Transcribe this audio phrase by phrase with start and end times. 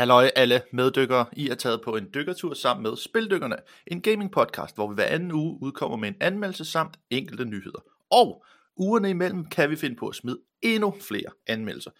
[0.00, 3.56] Halløj alle meddykkere, I er taget på en dykkertur sammen med Spildykkerne,
[3.86, 7.78] en gaming podcast, hvor vi hver anden uge udkommer med en anmeldelse samt enkelte nyheder.
[8.10, 8.44] Og
[8.76, 11.90] ugerne imellem kan vi finde på at smide endnu flere anmeldelser.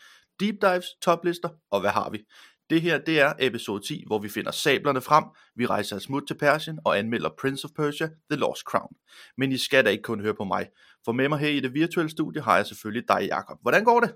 [0.41, 2.25] Deep dives, toplister og hvad har vi?
[2.71, 5.25] Det her det er episode 10, hvor vi finder sablerne frem,
[5.57, 8.97] vi rejser et smut til Persien og anmelder Prince of Persia The Lost Crown.
[9.37, 10.69] Men I skal da ikke kun høre på mig,
[11.05, 13.59] for med mig her i det virtuelle studie har jeg selvfølgelig dig, Jakob.
[13.63, 14.15] Hvordan går det?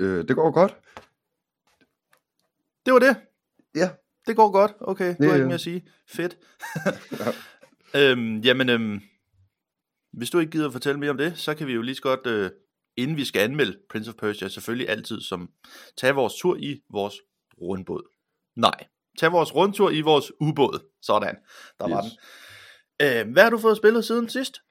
[0.00, 0.76] Øh, det går godt.
[2.88, 3.16] Det var det.
[3.74, 3.90] Ja.
[4.26, 4.72] Det går godt.
[4.80, 5.44] Okay, du Ja, har ikke ja.
[5.46, 5.88] mere at sige.
[6.08, 6.38] Fedt.
[8.02, 9.00] øhm, jamen, øhm,
[10.12, 12.02] hvis du ikke gider at fortælle mere om det, så kan vi jo lige så
[12.02, 12.50] godt, øh,
[12.96, 15.50] inden vi skal anmelde Prince of Persia, selvfølgelig altid som
[15.96, 17.14] tage vores tur i vores
[17.60, 18.02] rundbåd.
[18.56, 18.86] Nej,
[19.18, 20.90] tage vores rundtur i vores ubåd.
[21.02, 21.36] Sådan,
[21.78, 22.12] der var Yes.
[23.00, 23.28] den.
[23.28, 24.62] Øh, hvad har du fået spillet siden sidst?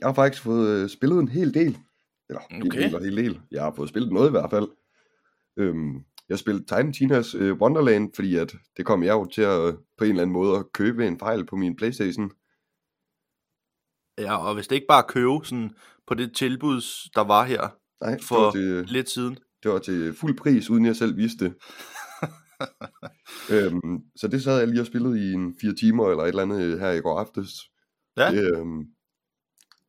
[0.00, 1.78] Jeg har faktisk fået øh, spillet en hel del.
[2.28, 2.78] Eller en Okay.
[2.78, 3.40] hel del og hel del.
[3.50, 4.68] Jeg har fået spillet noget i hvert fald.
[5.56, 9.60] Øhm, jeg spillede Tiny Tina's øh, Wonderland, fordi at det kom jeg jo til at
[9.60, 12.30] øh, på en eller anden måde at købe en fejl på min Playstation.
[14.18, 15.70] Ja, og hvis det ikke bare købe sådan
[16.06, 16.80] på det tilbud,
[17.14, 17.68] der var her
[18.00, 19.38] Nej, for var til, lidt siden.
[19.62, 21.54] det var til fuld pris, uden jeg selv vidste det.
[23.54, 26.42] øhm, så det sad jeg lige og spillede i en fire timer eller et eller
[26.42, 27.50] andet øh, her i går aftes.
[28.16, 28.30] Ja.
[28.30, 28.84] Det, øhm,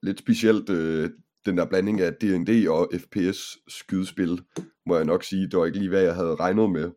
[0.04, 1.10] lidt specielt øh,
[1.46, 4.42] den der blanding af D&D og FPS skydespil,
[4.88, 5.50] må jeg nok sige.
[5.50, 6.92] Det var ikke lige, hvad jeg havde regnet med.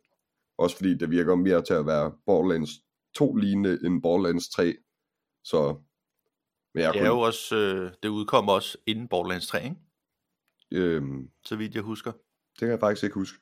[0.59, 2.71] Også fordi det virker mere til at være Borderlands
[3.15, 4.75] 2 lignende end Borderlands 3.
[5.45, 5.77] Så
[6.75, 9.77] men jeg Det er jo også, øh, det udkom også inden Borderlands 3, ikke?
[10.73, 12.13] øhm, så vidt jeg husker.
[12.53, 13.39] Det kan jeg faktisk ikke huske.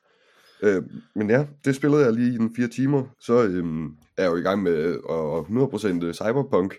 [0.63, 0.83] Øh,
[1.15, 3.15] men ja, det spillede jeg lige i en fire timer.
[3.19, 6.75] Så øhm, er jeg jo i gang med øh, 100% Cyberpunk.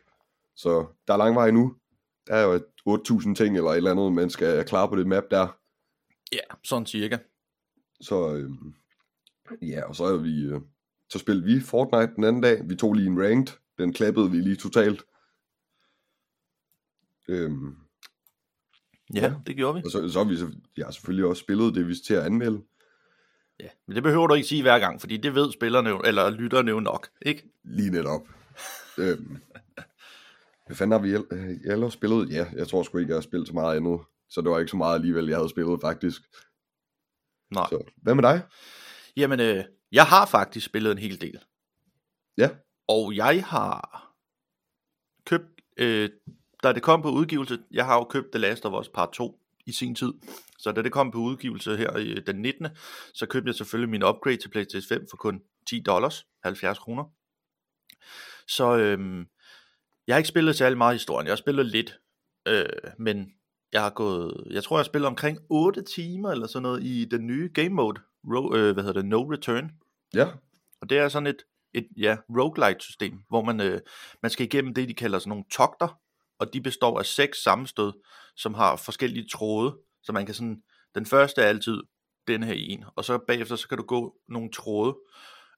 [0.56, 1.74] Så der er lang vej nu.
[2.26, 5.24] Der er jo 8.000 ting eller et eller andet, man skal klare på det map
[5.30, 5.58] der.
[6.32, 7.18] Ja, sådan cirka.
[8.00, 8.74] Så øhm,
[9.62, 10.42] ja, og så er vi...
[10.44, 10.60] Øh,
[11.08, 12.60] så spillede vi Fortnite den anden dag.
[12.68, 13.54] Vi tog lige en ranked.
[13.78, 15.02] Den klappede vi lige totalt.
[17.28, 17.76] Øhm,
[19.14, 19.34] Ja, Ja.
[19.46, 19.82] det gjorde vi.
[19.84, 22.62] og så, så har vi så, ja, selvfølgelig også spillet det, vi til at anmelde.
[23.60, 26.30] Ja, men det behøver du ikke sige hver gang, fordi det ved spillerne jo, eller
[26.30, 27.50] lytterne jo nok, ikke?
[27.64, 28.20] Lige netop.
[28.98, 29.36] øhm,
[30.66, 32.30] hvad fanden har vi øh, ellers spillet?
[32.30, 34.00] Ja, jeg tror sgu ikke, jeg har spillet så meget andet.
[34.28, 36.22] Så det var ikke så meget alligevel, jeg havde spillet faktisk.
[37.50, 37.66] Nej.
[37.70, 38.42] Så, hvad med dig?
[39.16, 41.38] Jamen, øh, jeg har faktisk spillet en hel del.
[42.38, 42.50] Ja.
[42.88, 44.06] Og jeg har
[45.24, 46.10] købt, øh,
[46.62, 49.40] da det kom på udgivelse, jeg har jo købt The Last of Us Part 2
[49.66, 50.12] i sin tid.
[50.58, 52.68] Så da det kom på udgivelse her i den 19.
[53.14, 57.04] Så købte jeg selvfølgelig min upgrade til PlayStation 5 for kun 10 dollars, 70 kroner.
[58.48, 59.26] Så øhm,
[60.06, 61.26] jeg har ikke spillet særlig meget historien.
[61.26, 61.98] Jeg har spillet lidt,
[62.48, 62.64] øh,
[62.98, 63.32] men
[63.72, 67.04] jeg har gået, jeg tror jeg har spillet omkring 8 timer eller sådan noget i
[67.04, 69.70] den nye game mode, ro, øh, hvad hedder det, No Return.
[70.14, 70.28] Ja,
[70.80, 71.42] Og det er sådan et,
[71.74, 73.80] et ja, roguelite system, hvor man, øh,
[74.22, 75.98] man skal igennem det, de kalder sådan nogle togter,
[76.38, 77.92] og de består af seks sammenstød,
[78.36, 80.62] som har forskellige tråde, så man kan sådan,
[80.94, 81.82] den første er altid
[82.28, 84.96] den her en, og så bagefter så kan du gå nogle tråde,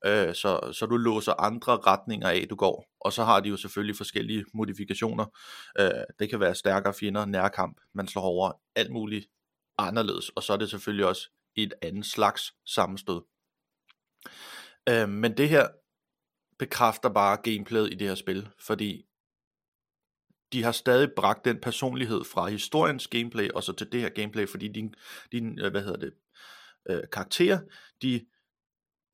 [0.06, 3.56] øh, så, så du låser andre retninger af, du går, og så har de jo
[3.56, 5.26] selvfølgelig forskellige modifikationer,
[5.78, 9.26] øh, det kan være stærkere fjender, nærkamp, man slår over, alt muligt
[9.78, 13.20] anderledes, og så er det selvfølgelig også et andet slags sammenstød.
[14.88, 15.68] Øh, men det her
[16.58, 19.06] bekræfter bare gameplayet i det her spil, fordi
[20.52, 24.48] de har stadig bragt den personlighed fra historiens gameplay og så til det her gameplay,
[24.48, 24.94] fordi din,
[25.32, 26.12] din øh, hvad hedder det,
[26.90, 27.58] øh, karakterer,
[28.02, 28.26] de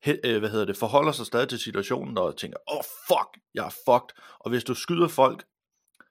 [0.03, 3.43] he, øh, hvad hedder det, forholder sig stadig til situationen og tænker, åh oh, fuck,
[3.53, 4.23] jeg er fucked.
[4.39, 5.45] Og hvis du skyder folk,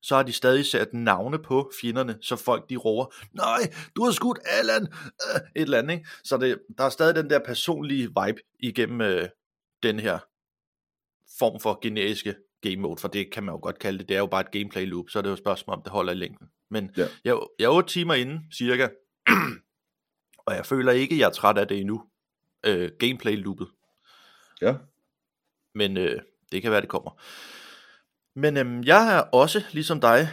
[0.03, 4.13] så har de stadig sat navne på fjenderne, så folk de råber, nej, du har
[4.13, 6.09] skudt Allan, øh, et eller andet, ikke?
[6.25, 9.29] Så det, der er stadig den der personlige vibe igennem øh,
[9.83, 10.19] den her
[11.39, 14.19] form for generiske game mode, for det kan man jo godt kalde det, det er
[14.19, 16.17] jo bare et gameplay loop, så er det jo et spørgsmål, om det holder i
[16.17, 16.47] længden.
[16.71, 17.07] Men Ja.
[17.25, 18.89] jeg, jeg er 8 timer inde, cirka,
[20.47, 22.03] og jeg føler ikke, jeg er træt af det endnu,
[22.67, 23.69] øh, gameplay loopet,
[24.63, 24.75] ja.
[25.75, 26.23] men øh,
[26.53, 27.11] det kan være, det kommer.
[28.39, 30.29] Men øhm, jeg er også, ligesom dig,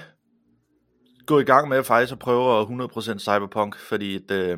[1.26, 4.32] gået i gang med at faktisk at prøve 100% Cyberpunk, fordi det,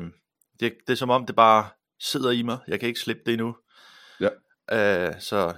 [0.60, 1.68] det, det er som om, det bare
[2.00, 2.58] sidder i mig.
[2.68, 3.56] Jeg kan ikke slippe det endnu.
[4.20, 4.28] Ja.
[5.08, 5.54] Øh, så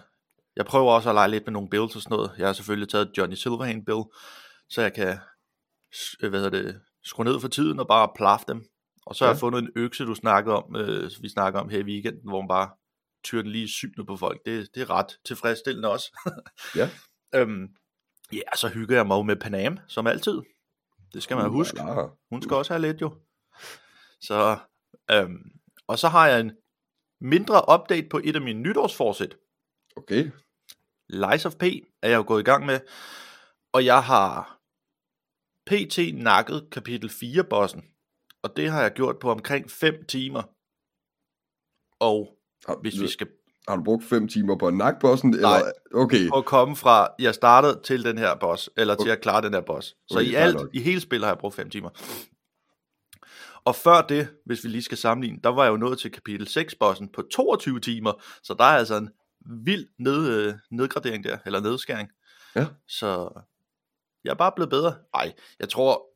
[0.56, 2.32] jeg prøver også at lege lidt med nogle builds og sådan noget.
[2.38, 4.04] Jeg har selvfølgelig taget Johnny Silverhand build,
[4.68, 5.18] så jeg kan
[6.22, 8.64] øh, hvad hedder det, skrue ned for tiden og bare plaffe dem.
[9.06, 9.32] Og så har Ja.
[9.34, 12.40] jeg fundet en økse, du snakkede om, øh, vi snakker om her i weekenden, hvor
[12.40, 12.70] man bare
[13.24, 14.40] tyrer den lige i synet på folk.
[14.46, 16.30] Det, det er ret tilfredsstillende også.
[16.76, 16.90] Ja.
[17.34, 17.68] øhm,
[18.32, 20.40] ja, så hygger jeg mig jo med Panam, som altid.
[21.12, 21.76] Det skal man Uh, huske.
[21.76, 22.08] la, la.
[22.30, 23.16] Hun skal også have lidt jo.
[24.20, 24.58] Så,
[25.10, 25.50] øhm,
[25.86, 26.52] og så har jeg en
[27.20, 29.36] mindre update på et af mine nytårsforsæt.
[29.96, 30.30] Okay.
[31.08, 31.62] Lies of P
[32.02, 32.80] er jeg jo gået i gang med,
[33.72, 34.60] og jeg har
[35.66, 37.84] PT nakket kapitel 4 bossen,
[38.42, 40.42] og det har jeg gjort på omkring 5 timer.
[42.00, 42.38] Og
[42.70, 43.26] Har, hvis vi skal
[43.68, 45.30] har du brugt 5 timer på at nakke bossen?
[45.30, 45.58] Nej.
[45.58, 45.72] Eller?
[45.94, 46.30] Okay.
[46.36, 49.60] at komme fra, jeg startede til den her boss, eller til at klare den her
[49.60, 49.86] boss.
[49.88, 50.68] Så Okay, i alt, nok.
[50.72, 51.90] i hele spillet har jeg brugt 5 timer.
[53.64, 56.48] Og før det, hvis vi lige skal sammenligne, der var jeg jo nået til kapitel
[56.48, 58.12] 6 bossen på 22 timer,
[58.42, 59.08] så der er altså en
[59.64, 62.08] vild ned, øh, nedgradering der, eller nedskæring.
[62.56, 62.66] Ja.
[62.88, 63.30] Så
[64.24, 64.94] jeg er bare blevet bedre.
[65.14, 66.06] Ej, jeg tror,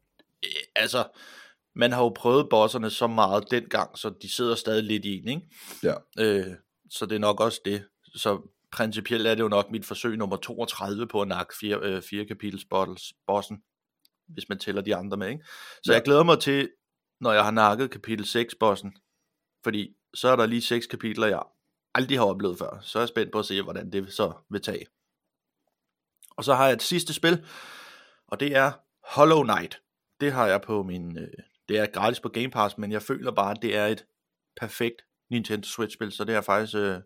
[0.45, 1.05] øh, altså,
[1.75, 5.29] man har jo prøvet bosserne så meget dengang, så de sidder stadig lidt i en,
[5.29, 5.43] ikke?
[5.83, 5.95] Ja.
[6.19, 6.55] Øh,
[6.91, 7.85] så det er nok også det.
[8.15, 8.41] Så
[8.73, 12.25] principielt er det jo nok mit forsøg nummer 32 på at nakke fire, øh, fire
[12.27, 12.65] kapitels
[13.27, 13.63] bossen,
[14.29, 15.45] hvis man tæller de andre med, ikke?
[15.83, 15.95] Så Ja.
[15.97, 16.71] jeg glæder mig til,
[17.21, 18.97] når jeg har nakket kapitel 6 bossen,
[19.65, 21.43] fordi så er der lige seks kapitler, jeg
[21.95, 22.79] aldrig har oplevet før.
[22.83, 24.87] Så er jeg spændt på at se, hvordan det så vil tage.
[26.31, 27.47] Og så har jeg et sidste spil,
[28.27, 28.73] og det er
[29.15, 29.81] Hollow Knight.
[30.21, 31.19] Det har jeg på min...
[31.19, 31.29] Øh,
[31.69, 34.07] det er gratis på Game Pass, men jeg føler bare, at det er et
[34.61, 37.01] perfekt Nintendo Switch-spil, så det har jeg faktisk øh,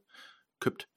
[0.60, 0.88] købt.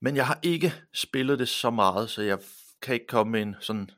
[0.00, 2.38] Men jeg har ikke spillet det så meget, så jeg
[2.82, 3.90] kan ikke komme med en sådan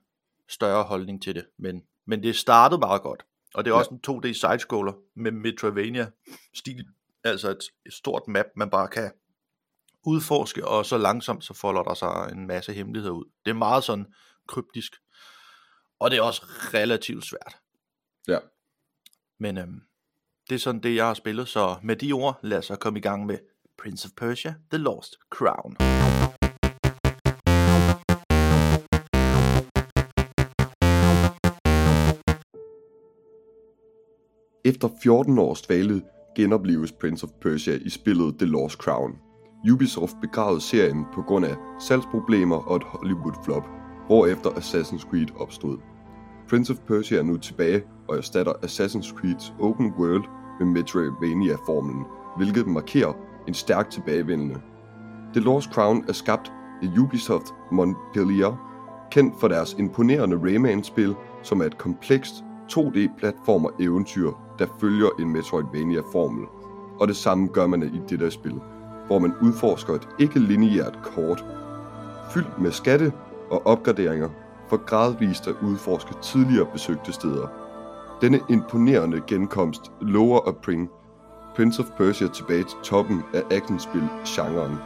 [0.48, 1.46] større holdning til det.
[1.58, 3.22] Men, men det startede meget godt.
[3.54, 3.78] Og det er Ja.
[3.78, 6.86] også en 2D sidescroller med Metroidvania-stil.
[7.24, 9.12] Altså et, et stort map, man bare kan
[10.06, 13.24] udforske, og så langsomt så folder der sig en masse hemmeligheder ud.
[13.44, 14.06] Det er meget sådan
[14.48, 14.92] kryptisk.
[15.98, 16.42] Og det er også
[16.74, 17.56] relativt svært.
[18.28, 18.38] Ja.
[19.40, 19.80] Men øhm,
[20.48, 21.48] det er sådan det, jeg har spillet.
[21.48, 23.38] Så med de ord, lad os så komme i gang med
[23.78, 25.76] Prince of Persia, The Lost Crown.
[34.64, 36.02] Efter 14 års dvale
[36.36, 39.18] genopleves Prince of Persia i spillet The Lost Crown.
[39.72, 43.64] Ubisoft begravede serien på grund af salgsproblemer og et Hollywood-flop,
[44.06, 45.89] hvorefter Assassin's Creed opstod.
[46.50, 50.24] Prince of Persia er nu tilbage og erstatter Assassin's Creed's Open World
[50.60, 52.04] med Metroidvania-formlen,
[52.36, 53.12] hvilket markerer
[53.48, 54.60] en stærk tilbagevendende.
[55.32, 56.52] The Lost Crown er skabt
[56.82, 58.56] af Ubisoft Montpellier,
[59.10, 62.34] kendt for deres imponerende Rayman-spil, som er et komplekst
[62.72, 66.46] 2D-platformer-eventyr, der følger en Metroidvania-formel.
[67.00, 68.60] Og det samme gør man i dette spil,
[69.06, 71.44] hvor man udforsker et ikke-lineært kort,
[72.34, 73.12] fyldt med skatte
[73.50, 74.28] og opgraderinger,
[74.70, 77.46] for gradvist at udforske tidligere besøgte steder.
[78.20, 80.88] Denne imponerende genkomst lover at bringe
[81.56, 84.76] Prince of Persia tilbage til toppen af actionspil-genren.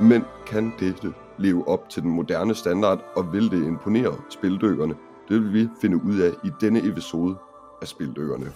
[0.00, 4.94] Men kan dette leve op til den moderne standard, og vil det imponere spildykkerne?
[5.28, 7.36] Det vil vi finde ud af i denne episode
[7.82, 8.52] af Spildykkerne.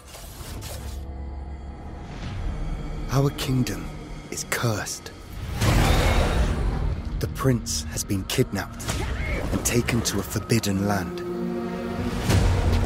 [3.17, 3.84] Our kingdom
[4.32, 5.15] is cursed.
[7.26, 8.84] The prince has been kidnapped
[9.52, 11.20] and taken to a forbidden land.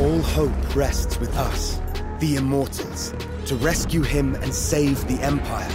[0.00, 1.78] All hope rests with us,
[2.20, 3.12] the immortals,
[3.44, 5.68] to rescue him and save the empire.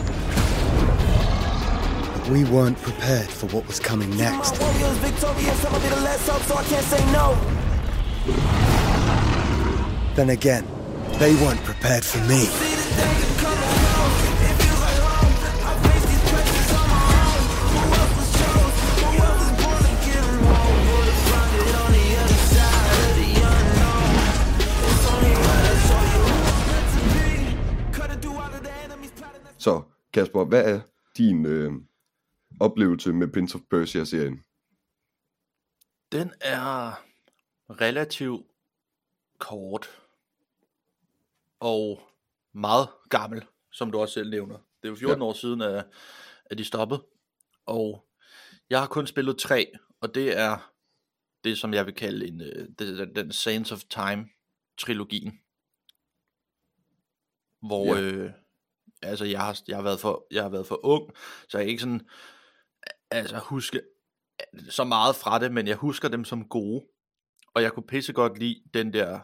[2.18, 4.60] But we weren't prepared for what was coming next.
[4.60, 7.38] Warriors victorious, I'ma be the last up, so I can't say no.
[10.16, 10.66] Then again,
[11.20, 12.48] they weren't prepared for me.
[29.66, 30.82] Så Kasper, hvad er
[31.18, 31.72] din øh,
[32.60, 34.44] oplevelse med Prince of Persia-serien?
[36.12, 37.04] Den er
[37.70, 38.46] relativt
[39.38, 40.02] kort
[41.60, 42.02] og
[42.54, 44.56] meget gammel, som du også selv nævner.
[44.58, 45.26] Det er jo 14 Ja.
[45.28, 45.86] år siden, at,
[46.46, 47.06] at de stoppede,
[47.66, 48.06] og
[48.70, 50.72] jeg har kun spillet tre, og det er
[51.44, 55.40] det, som jeg vil kalde en, øh, den, den Sands of Time-trilogien.
[57.68, 58.02] Hvor, ja.
[58.02, 58.32] øh,
[59.06, 61.12] altså jeg har, jeg, har været for, jeg har været for ung,
[61.50, 62.02] så jeg ikke sådan,
[63.12, 63.82] altså huske
[64.70, 66.86] så meget fra det, men jeg husker dem som gode.
[67.54, 69.20] Og jeg kunne pisse godt lide den der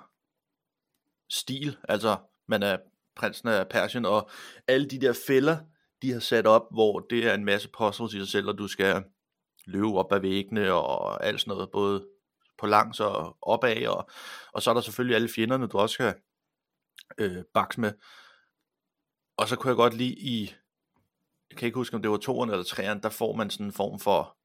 [1.30, 2.78] stil, altså man er
[3.16, 4.30] prinsen af Persien, og
[4.68, 5.58] alle de der fælder,
[6.02, 8.68] de har sat op, hvor det er en masse puzzles i sig selv, og du
[8.68, 9.04] skal
[9.66, 12.08] løbe op ad væggene og alt sådan noget, både
[12.58, 14.10] på langs og opad, og,
[14.54, 16.16] og så er der selvfølgelig alle fjenderne, du også skal
[17.18, 17.94] øh, bakse med.
[19.38, 20.54] Og så kunne jeg godt lide i,
[21.50, 23.72] jeg kan ikke huske, om det var toeren eller treeren, der får man sådan en
[23.74, 24.38] form for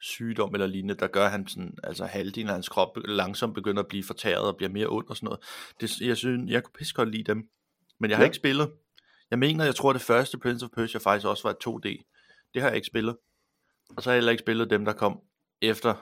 [0.00, 3.82] sygdom eller lignende, der gør, at han sådan, altså halvdelen af hans krop langsomt begynder
[3.82, 5.40] at blive fortæret og bliver mere ond og sådan noget.
[5.80, 7.48] Det, jeg synes, jeg kunne pisse godt lide dem.
[8.00, 8.26] Men jeg har Ja.
[8.26, 8.72] ikke spillet.
[9.30, 12.50] Jeg mener, jeg tror, det første Prince of Persia faktisk også var et 2D.
[12.54, 13.16] Det har jeg ikke spillet.
[13.96, 15.20] Og så har jeg heller ikke spillet dem, der kom
[15.62, 15.94] efter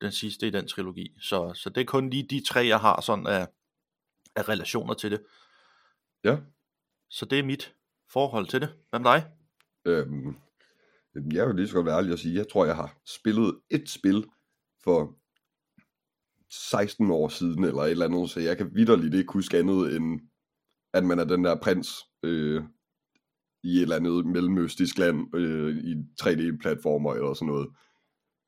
[0.00, 1.16] den sidste i den trilogi.
[1.20, 3.48] Så, så det er kun lige de tre, jeg har sådan af,
[4.36, 5.22] af relationer til det.
[6.24, 6.36] Ja.
[7.10, 7.74] Så det er mit
[8.12, 8.74] forhold til det.
[8.90, 9.32] Hvad med dig?
[9.86, 10.36] Øhm,
[11.32, 13.88] jeg vil lige så godt være ærlig og sige, jeg tror, jeg har spillet et
[13.88, 14.26] spil
[14.84, 15.16] for
[16.50, 20.20] 16 år siden, eller et eller andet, så jeg kan vidderligt ikke huske andet, end
[20.94, 21.88] at man er den der prins
[22.22, 22.62] øh,
[23.62, 27.68] i et eller andet mellemøstisk land øh, i 3D-platformer eller sådan noget.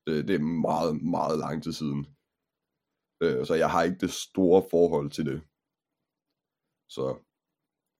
[0.07, 2.07] Øh, det er meget, meget lang tid siden.
[3.23, 5.41] Øh, så jeg har ikke det store forhold til det.
[6.89, 7.32] Så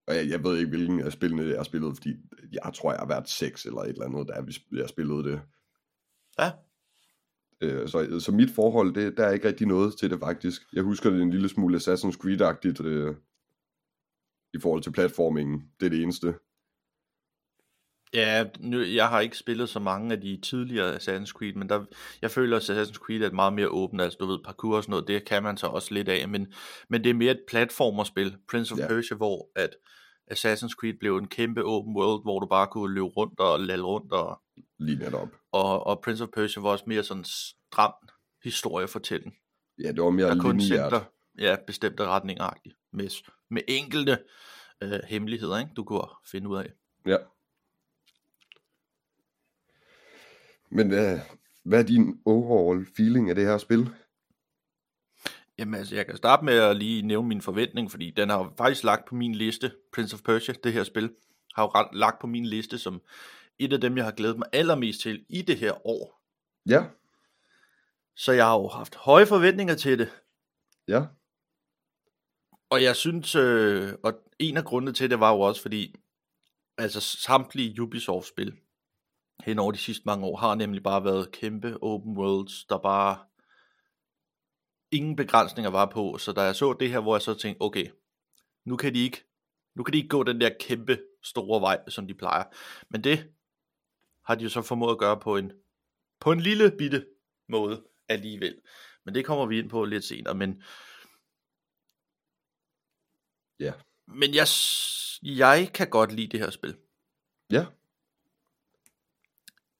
[0.08, 2.16] og jeg, jeg ved ikke, hvilken af spillene jeg har spillet, fordi
[2.52, 4.34] jeg tror, jeg har været 6 eller et eller andet, da
[4.72, 5.42] jeg spillede det.
[6.40, 6.52] Ja,
[7.64, 10.62] Øh, så, så mit forhold, det, der er ikke rigtig noget til det faktisk.
[10.74, 13.16] Jeg husker det en lille smule Assassin's Creed-agtigt øh,
[14.54, 15.62] i forhold til platformingen.
[15.80, 16.34] Det er det eneste.
[18.14, 21.86] Ja, nu, jeg har ikke spillet så mange af de tidligere Assassin's Creed, men der,
[22.22, 24.84] jeg føler, at Assassin's Creed er et meget mere åbent, altså du ved, parkour og
[24.84, 26.54] sådan noget, det kan man så også lidt af, men,
[26.90, 28.88] men det er mere et platformerspil, Prince of Ja.
[28.88, 29.70] Persia, hvor at
[30.32, 33.86] Assassin's Creed blev en kæmpe open world, hvor du bare kunne løbe rundt og lalle
[33.86, 34.42] rundt, og,
[34.80, 35.28] Lige netop.
[35.52, 37.94] og, og Prince of Persia var også mere sådan stram
[38.44, 39.34] historiefortælling,
[39.84, 41.00] Ja, det var mere der kun sendte
[41.40, 42.54] ja, bestemte retninger
[42.94, 43.10] med,
[43.50, 44.18] med enkelte
[44.84, 46.72] øh, hemmeligheder, ikke, du kunne finde ud af.
[47.06, 47.18] Ja.
[50.76, 51.20] Men hvad,
[51.64, 53.90] hvad er din overall feeling af det her spil?
[55.58, 58.52] Jamen altså, jeg kan starte med at lige nævne min forventning, fordi den har jo
[58.58, 61.12] faktisk lagt på min liste, Prince of Persia, det her spil,
[61.56, 63.02] har jo lagt på min liste som
[63.60, 66.22] et af dem, jeg har glædet mig allermest til i det her år.
[66.66, 66.86] Ja,
[68.16, 70.10] Så jeg har jo haft høje forventninger til det,
[70.88, 71.06] ja,
[72.70, 75.96] og jeg synes, øh, og en af grundene til det var jo også fordi,
[76.78, 78.58] altså samtlige Ubisoft-spil
[79.40, 83.26] hen over de sidste mange år, har nemlig bare været kæmpe open worlds, der bare
[84.92, 87.88] ingen begrænsninger var på, så da jeg så det her, hvor jeg så tænkte, okay,
[88.66, 89.24] nu kan de ikke,
[89.76, 92.44] nu kan de ikke gå den der kæmpe store vej, som de plejer.
[92.90, 93.34] Men det
[94.26, 95.52] har de jo så formået at gøre på en,
[96.20, 97.06] på en lille bitte
[97.50, 98.62] måde alligevel.
[99.06, 100.64] Men det kommer vi ind på lidt senere, men
[103.60, 103.74] Ja.
[104.08, 104.48] men jeg,
[105.24, 106.78] jeg kan godt lide det her spil.
[107.52, 107.66] ja,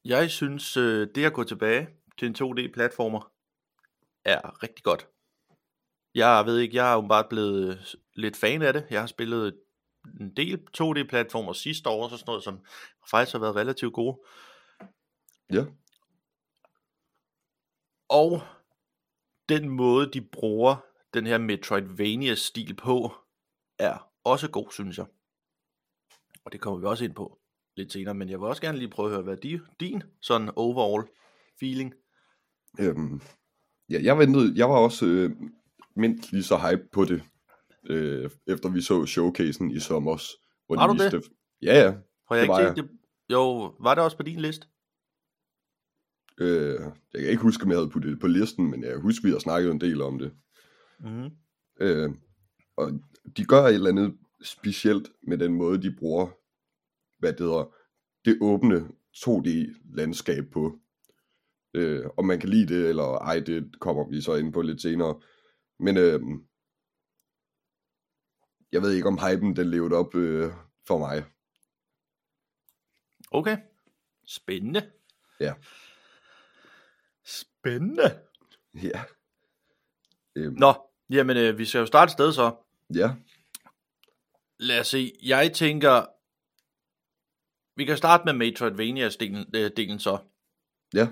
[0.06, 3.32] Jeg synes, øh, det at gå tilbage til en 2D-platformer
[4.26, 5.08] er rigtig godt.
[6.16, 7.78] Jeg ved ikke, jeg er jo bare blevet øh,
[8.16, 8.88] lidt fan af det.
[8.90, 9.60] Jeg har spillet
[10.20, 12.66] en del 2D-platformer sidste år, så sådan noget, som
[13.12, 14.20] faktisk har været relativt gode.
[15.52, 15.66] ja,
[18.10, 18.42] Og
[19.50, 20.76] den måde, de bruger
[21.14, 23.14] den her Metroidvania-stil på,
[23.80, 25.06] er også god, synes jeg.
[26.46, 27.43] Og det kommer vi også ind på
[27.78, 30.04] lidt senere, men jeg vil også gerne lige prøve at høre, hvad er di- din
[30.22, 31.08] sådan overall
[31.60, 31.94] feeling?
[32.80, 33.22] Øhm,
[33.90, 35.32] ja, jeg ventede, jeg var også øh,
[35.96, 37.24] mindst lige så hype på det,
[37.90, 40.22] øh, efter vi så showcasen i sommer.
[40.68, 41.14] Hvor Var de du det?
[41.14, 41.30] viste,
[41.62, 41.96] Ja, ja.
[42.30, 42.98] Har jeg Det ikke set det?
[43.30, 44.68] Jo, var det også på din liste?
[46.38, 46.80] Øh,
[47.14, 49.32] jeg kan ikke huske, om jeg havde puttet det på listen, men jeg husker, vi
[49.32, 50.34] har snakket en del om det.
[51.00, 51.30] Mm-hmm.
[51.80, 52.10] Øh,
[52.76, 52.92] og
[53.38, 56.28] de gør et eller andet specielt med den måde, de bruger,
[57.24, 57.76] hvad det hedder,
[58.26, 60.80] det åbne 2D-landskab på.
[61.74, 64.82] Øh, om man kan lide det, eller ej, det kommer vi så ind på lidt
[64.82, 65.22] senere.
[65.80, 66.22] Men øh,
[68.72, 70.52] jeg ved ikke, om hypen den levede op øh,
[70.88, 71.26] for mig.
[73.32, 73.58] Okay.
[74.28, 74.92] Spændende.
[75.40, 75.54] Ja.
[77.26, 78.20] Spændende.
[78.84, 79.04] Ja.
[80.36, 80.74] Øh, Nå,
[81.10, 82.56] jamen øh, vi skal jo starte et sted så.
[82.96, 83.16] Ja,
[84.60, 85.12] Lad os se.
[85.24, 86.06] Jeg tænker,
[87.76, 90.18] vi kan starte med Metroidvania-delen øh, så.
[90.94, 91.08] ja,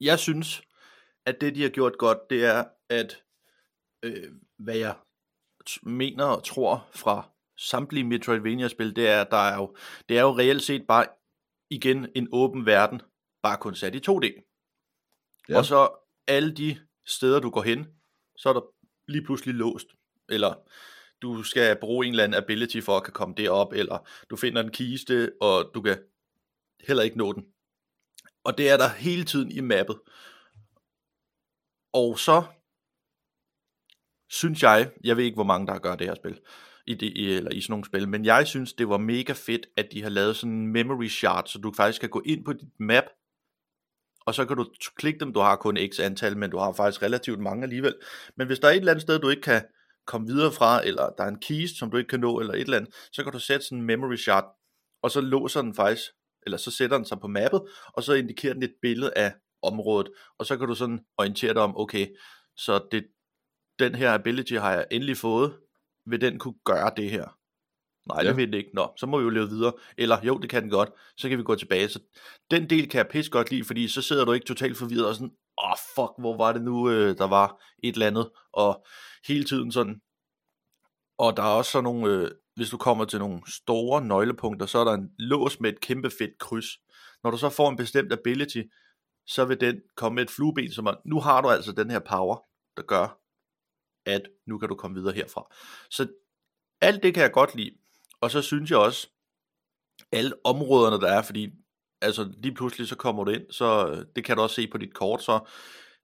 [0.00, 0.62] Jeg synes,
[1.26, 3.22] at det de har gjort godt, det er, at
[4.02, 4.96] øh, hvad jeg
[5.82, 9.76] mener og tror fra samtlige Metroidvania-spil, det er, at der er jo,
[10.08, 11.06] det er jo reelt set bare
[11.70, 13.02] igen en åben verden,
[13.42, 14.44] bare kun sat i 2D.
[15.48, 15.58] Ja.
[15.58, 15.90] Og så
[16.26, 17.86] alle de steder, du går hen,
[18.36, 18.60] så er der
[19.08, 19.86] lige pludselig låst.
[20.28, 20.54] Eller
[21.22, 24.62] du skal bruge en eller anden ability for at kan komme derop, eller du finder
[24.62, 25.98] en kiste, og du kan
[26.86, 27.44] heller ikke nå den.
[28.44, 29.98] Og det er der hele tiden i mappet.
[31.92, 32.42] Og så
[34.30, 36.40] synes jeg, jeg ved ikke hvor mange der gør det her spil,
[36.86, 39.88] i det, eller i sådan nogle spil, men jeg synes det var mega fedt, at
[39.92, 42.80] de har lavet sådan en memory shard, så du faktisk kan gå ind på dit
[42.80, 43.04] map,
[44.26, 47.02] og så kan du klikke dem, du har kun x antal, men du har faktisk
[47.02, 47.94] relativt mange alligevel.
[48.36, 49.62] Men hvis der er et eller andet sted, du ikke kan
[50.08, 52.60] komme videre fra, eller der er en kiste, som du ikke kan nå, eller et
[52.60, 54.46] eller andet, så kan du sætte sådan en memory shard,
[55.02, 56.02] og så låser den faktisk,
[56.46, 57.62] eller så sætter den sig på mappet,
[57.94, 61.62] og så indikerer den et billede af området, og så kan du sådan orientere dig
[61.62, 62.06] om, okay,
[62.56, 63.06] så det,
[63.78, 65.58] den her ability har jeg endelig fået,
[66.06, 67.38] vil den kunne gøre det her?
[68.08, 68.28] Nej, Ja.
[68.28, 68.70] det vil den ikke.
[68.74, 69.72] Nå, så må vi jo leve videre.
[69.98, 70.90] Eller jo, det kan den godt.
[71.16, 71.88] Så kan vi gå tilbage.
[71.88, 72.00] Så
[72.50, 75.14] den del kan jeg pisse godt lide, fordi så sidder du ikke totalt forvirret og
[75.14, 75.30] sådan,
[75.64, 78.30] åh oh, fuck, hvor var det nu, øh, der var et eller andet.
[78.52, 78.86] Og
[79.26, 80.00] hele tiden sådan.
[81.18, 84.78] Og der er også sådan nogle, øh, hvis du kommer til nogle store nøglepunkter, så
[84.78, 86.66] er der en lås med et kæmpe fedt kryds.
[87.22, 88.62] Når du så får en bestemt ability,
[89.26, 91.98] så vil den komme med et flueben, som er, nu har du altså den her
[91.98, 92.36] power,
[92.76, 93.20] der gør,
[94.06, 95.54] at nu kan du komme videre herfra.
[95.90, 96.08] Så
[96.80, 97.76] alt det kan jeg godt lide.
[98.20, 99.08] Og så synes jeg også,
[100.12, 101.50] alle områderne der er, fordi
[102.00, 104.78] altså lige pludselig så kommer du ind, så øh, det kan du også se på
[104.78, 105.50] dit kort, så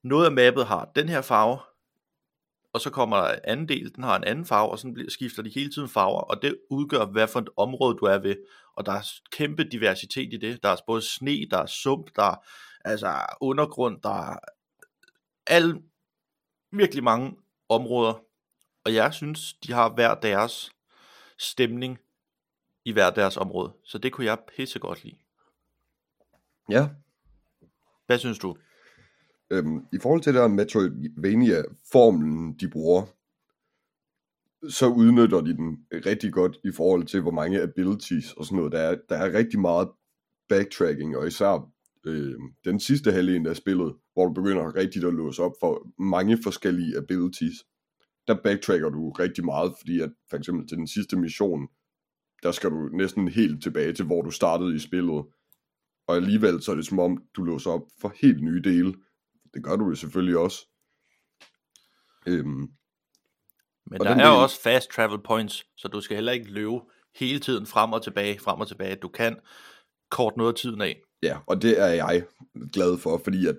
[0.05, 1.59] noget af mappet har den her farve,
[2.75, 5.11] og så kommer der en anden del, den har en anden farve, og sådan bliver-
[5.11, 8.37] skifter de hele tiden farver, og det udgør, hvad for et område du er ved,
[8.77, 12.23] og der er kæmpe diversitet i det, der er både sne, der er sump, der
[12.23, 12.37] er
[12.85, 14.39] altså undergrund, der er
[15.47, 15.83] alle,
[16.73, 17.37] virkelig mange
[17.69, 18.15] områder,
[18.85, 20.71] og jeg synes, de har hver deres
[21.39, 21.99] stemning
[22.85, 25.19] i hver deres område, så det kunne jeg pisse godt lide.
[26.69, 26.89] Ja,
[28.07, 28.57] Hvad synes du?
[29.55, 33.03] Øhm, i forhold til der Metroidvania-formlen, de bruger,
[34.69, 38.73] så udnytter de den rigtig godt i forhold til, hvor mange abilities og sådan noget.
[38.73, 39.89] Der er, der er rigtig meget
[40.49, 41.71] backtracking, og især
[42.07, 42.35] øh,
[42.65, 46.97] den sidste halvdel af spillet, hvor du begynder rigtigt at låse op for mange forskellige
[46.97, 47.65] abilities.
[48.27, 51.69] Der backtracker du rigtig meget, fordi at for eksempel til den sidste mission,
[52.43, 55.25] der skal du næsten helt tilbage til, hvor du startede i spillet.
[56.07, 58.95] Og alligevel så er det som om, du låser op for helt nye dele.
[59.55, 60.67] Det gør du jo selvfølgelig også.
[62.27, 62.69] Øhm,
[63.87, 66.81] Men Og der er del- også fast travel points, så du skal heller ikke løbe
[67.17, 68.97] hele tiden frem og tilbage, frem og tilbage.
[68.97, 69.37] Du kan
[70.11, 71.01] kort noget af tiden af.
[71.23, 72.25] Ja, og det er jeg
[72.73, 73.57] glad for, fordi at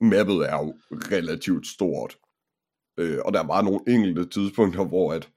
[0.00, 2.16] mappet er jo relativt stort.
[2.98, 5.30] Øh, og der var nogle enkelte tidspunkter, hvor at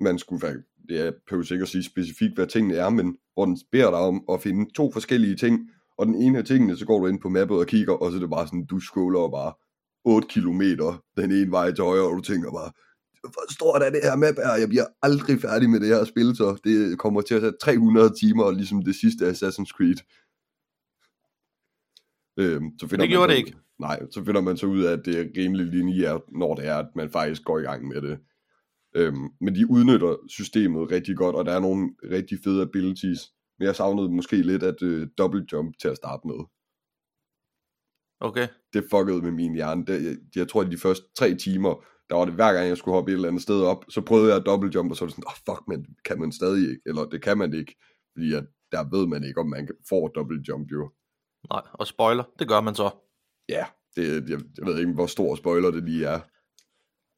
[0.00, 3.90] man skulle være, jeg behøver sikkert sige specifikt, hvad tingene er, men hvor den beder
[3.90, 7.06] dig om at finde to forskellige ting, og den ene af tingene, så går du
[7.06, 9.52] ind på mappet og kigger, og så er det bare sådan, du scroller bare
[10.04, 12.70] 8 kilometer den ene vej til højre, og du tænker bare,
[13.20, 16.36] hvor stort er det her map er, jeg bliver aldrig færdig med det her spil,
[16.36, 20.00] så det kommer til at tage 300 timer, ligesom det sidste Assassin's Creed.
[22.36, 23.56] Øhm, så finder Det man gjorde så det ikke.
[23.80, 26.76] Nej, så finder man så ud af, at det er rimelig lineært, når det er,
[26.76, 28.18] at man faktisk går i gang med det.
[28.94, 33.20] Øhm, men de udnytter systemet rigtig godt, og der er nogle rigtig fede abilities.
[33.60, 36.44] Men jeg savnede måske lidt at øh, double jump til at starte med.
[38.20, 38.48] Okay.
[38.72, 39.86] Det fuckede med min hjerne.
[39.86, 42.76] Det, jeg, jeg tror, at de første tre timer, der var det hver gang, jeg
[42.76, 45.04] skulle hoppe et eller andet sted op, så prøvede jeg at double jump, og så
[45.04, 46.82] var det sådan, oh, fuck, men kan man stadig ikke?
[46.86, 47.76] Eller det kan man ikke,
[48.12, 50.90] fordi at der ved man ikke, om man får double jump jo.
[51.50, 52.90] Nej, og spoiler, det gør man så.
[53.48, 53.64] Ja,
[53.96, 56.20] det, jeg, jeg ved ikke, hvor stor spoiler det lige er.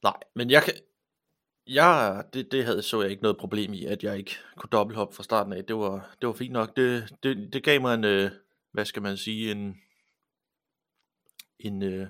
[0.03, 0.75] Nej, men jeg kan...
[1.67, 5.15] Jeg, det, det havde så jeg ikke noget problem i, at jeg ikke kunne dobbelthoppe
[5.15, 5.65] fra starten af.
[5.65, 6.77] Det var, det var fint nok.
[6.77, 8.31] Det, det, det gav mig en, øh,
[8.73, 9.77] hvad skal man sige, en,
[11.59, 12.07] en øh,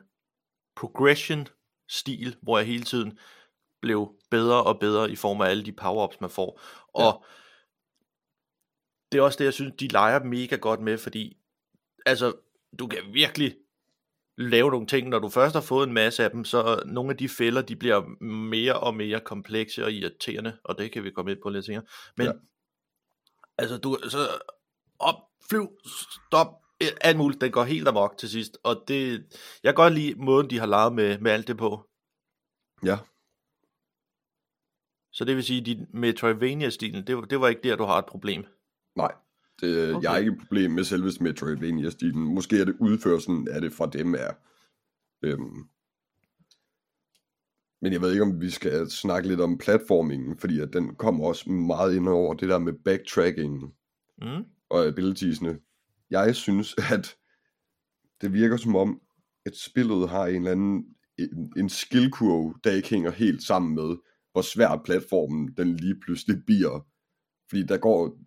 [0.77, 1.47] progression
[1.89, 3.19] stil, hvor jeg hele tiden
[3.81, 6.61] blev bedre og bedre i form af alle de power-ups, man får.
[6.95, 7.25] Og
[9.13, 11.37] det er også det, jeg synes, de leger mega godt med, fordi
[12.07, 12.33] altså,
[12.79, 13.57] du kan virkelig
[14.37, 17.17] lave nogle ting, når du først har fået en masse af dem, så nogle af
[17.17, 21.31] de fælder, de bliver mere og mere komplekse og irriterende, og det kan vi komme
[21.33, 21.83] ind på lidt senere.
[22.17, 22.33] Men Ja.
[23.59, 24.19] altså, du så
[24.99, 25.17] op,
[25.51, 25.69] flyv,
[26.27, 26.47] stop,
[26.81, 29.27] eh, alt muligt, den går helt amok til sidst, og det,
[29.63, 31.89] jeg kan godt lide måden, de har lavet med, med alt det på.
[32.85, 32.99] Ja,
[35.13, 38.45] Så det vil sige, din Metroidvania-stilen, det, det var ikke der, du har et problem.
[38.97, 39.15] nej.
[39.63, 39.95] Det, okay.
[39.95, 40.03] Okay.
[40.03, 42.23] Jeg har ikke et problem med selve Metroidvania-stilen.
[42.23, 44.33] Måske er det udførelsen af det fra dem er.
[45.23, 45.69] Øhm.
[47.83, 51.25] Men jeg ved ikke, om vi skal snakke lidt om platformingen, fordi at den kommer
[51.25, 53.75] også meget ind over det der med backtracking
[54.23, 54.45] Mm?
[54.71, 55.59] og abilitiesne.
[56.11, 57.17] Jeg synes, at
[58.21, 59.01] det virker som om,
[59.47, 60.85] at spillet har en eller anden
[61.19, 63.97] en, en skill curve, der ikke hænger helt sammen med,
[64.33, 66.87] hvor svært platformen den lige pludselig bliver.
[67.53, 68.19] Fordi der går,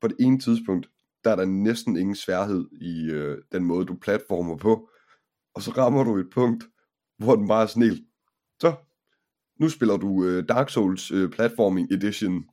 [0.00, 0.90] på det ene tidspunkt,
[1.24, 4.90] der er der næsten ingen sværhed i øh, den måde, du platformer på.
[5.54, 6.64] Og så rammer du et punkt,
[7.18, 8.06] hvor den bare er snil.
[8.60, 8.74] så,
[9.60, 12.44] nu spiller du øh, Dark Souls øh, Platforming Edition,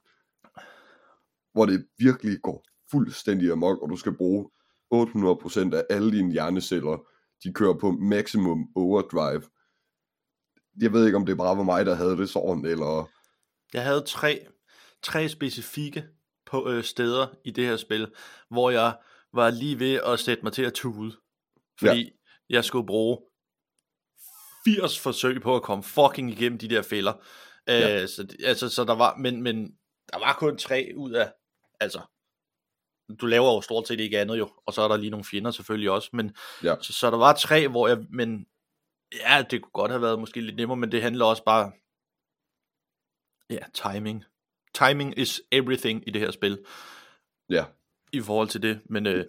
[1.53, 4.49] hvor det virkelig går fuldstændig amok, og du skal bruge
[4.93, 7.07] 800% af alle dine hjerneceller,
[7.43, 9.43] de kører på maximum overdrive.
[10.81, 13.09] jeg ved ikke, om det bare var mig, der havde det sådan, eller...
[13.73, 14.47] Jeg havde tre,
[15.01, 16.03] tre specifikke
[16.51, 18.13] på, øh, steder i det her spil,
[18.49, 18.97] hvor jeg
[19.33, 21.17] var lige ved at sætte mig til at tude.
[21.79, 22.09] Fordi ja.
[22.49, 23.17] jeg skulle bruge
[24.65, 27.13] 80 forsøg på at komme fucking igennem de der fælder.
[27.67, 28.01] Ja.
[28.01, 29.77] Øh, så, altså, så der var, men, men
[30.11, 31.33] der var kun tre ud af,
[31.79, 32.01] altså,
[33.19, 35.51] du laver jo stort set ikke andet jo, og så er der lige nogle fjender
[35.51, 36.75] selvfølgelig også, men Ja.
[36.81, 38.45] så, så der var tre, hvor jeg, men
[39.13, 41.71] ja, det kunne godt have været måske lidt nemmere, men det handler også bare,
[43.49, 44.23] ja, timing.
[44.73, 46.59] Timing is everything i det her spil,
[47.49, 47.65] Ja.
[48.13, 49.25] i forhold til det, men, øh,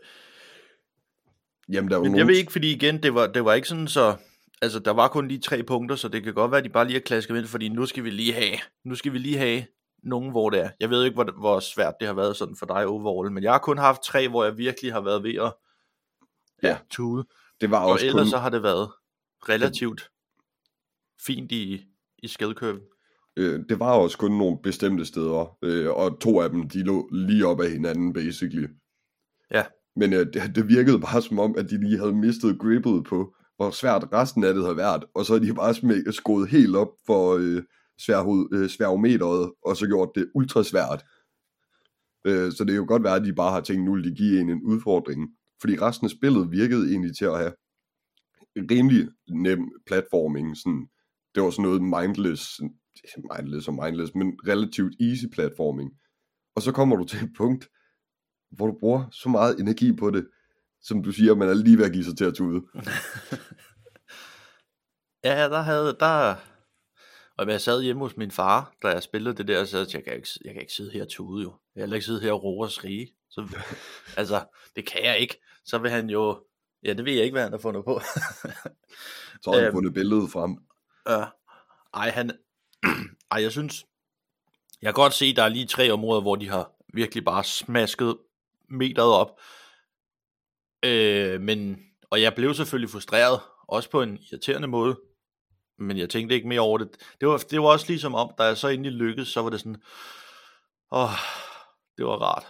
[1.68, 2.18] Jamen, der er jo men nogen...
[2.18, 4.16] jeg ved ikke, fordi igen, det var, det var ikke sådan så,
[4.62, 6.84] altså der var kun lige tre punkter, så det kan godt være, at de bare
[6.84, 9.64] lige har klasket ind, fordi nu skal vi lige have, nu skal vi lige have
[10.02, 10.70] nogen, hvor det er.
[10.80, 13.52] Jeg ved ikke, hvor, hvor svært det har været sådan for dig overall, men jeg
[13.52, 15.52] har kun haft tre, hvor jeg virkelig har været ved at
[16.62, 16.78] ja, Ja.
[16.90, 17.24] tude.
[17.60, 18.30] Det var Og også ellers kun...
[18.30, 18.90] så har det været
[19.48, 20.10] relativt
[21.26, 21.86] fint i,
[22.18, 22.80] i skillkurven.
[23.36, 27.08] Øh, det var også kun nogle bestemte steder, øh, og to af dem, de lå
[27.12, 28.66] lige op ad hinanden, basically.
[29.50, 29.64] Ja.
[29.96, 33.34] Men øh, det, det virkede bare som om, at de lige havde mistet grippet på,
[33.56, 36.76] hvor svært resten af det havde været, og så er de bare smæ- skruet helt
[36.76, 37.62] op for øh,
[37.98, 41.04] sværhoved, øh, og så gjort det ultra svært.
[42.26, 44.14] Øh, så det kan jo godt være, at de bare har tænkt, nu vil de
[44.14, 45.30] give en en udfordring.
[45.60, 47.52] Fordi resten af spillet virkede egentlig til at have
[48.56, 50.56] rimelig nem platforming.
[50.56, 50.86] Sådan,
[51.34, 52.60] det var sådan noget mindless,
[53.38, 55.90] mindless og mindless, men relativt easy platforming.
[56.56, 57.68] Og så kommer du til et punkt,
[58.50, 60.28] hvor du bruger så meget energi på det,
[60.80, 62.62] som du siger, man er lige ved at give sig til at tude.
[65.24, 66.34] Ja, der havde, der,
[67.38, 70.04] og jeg sad hjemme hos min far, da jeg spillede det der, så jeg, jeg
[70.04, 71.54] kan ikke, jeg kan ikke sidde her og tude jo.
[71.76, 73.08] Jeg kan ikke sidde her og roe og skrige.
[73.30, 73.48] Så,
[74.20, 74.44] altså,
[74.76, 75.40] det kan jeg ikke.
[75.64, 76.44] Så vil han jo,
[76.84, 78.00] ja, det ved jeg ikke, hvad han har fundet på.
[79.42, 79.72] Så har han Øhm.
[79.74, 80.56] fundet billedet frem.
[81.08, 81.26] Øh,
[81.94, 82.30] ej, han,
[83.32, 83.86] ej, jeg synes,
[84.82, 87.44] jeg kan godt se, at der er lige tre områder, hvor de har virkelig bare
[87.44, 88.18] smasket
[88.70, 89.40] meteret op.
[90.84, 91.78] Øh, men,
[92.10, 95.00] og jeg blev selvfølgelig frustreret, også på en irriterende måde,
[95.78, 96.88] men jeg tænkte ikke mere over det.
[97.20, 99.60] Det var, det var også ligesom om, da jeg så endelig lykkedes, så var det
[99.60, 99.82] sådan,
[100.92, 101.10] åh,
[101.96, 102.46] det var rart.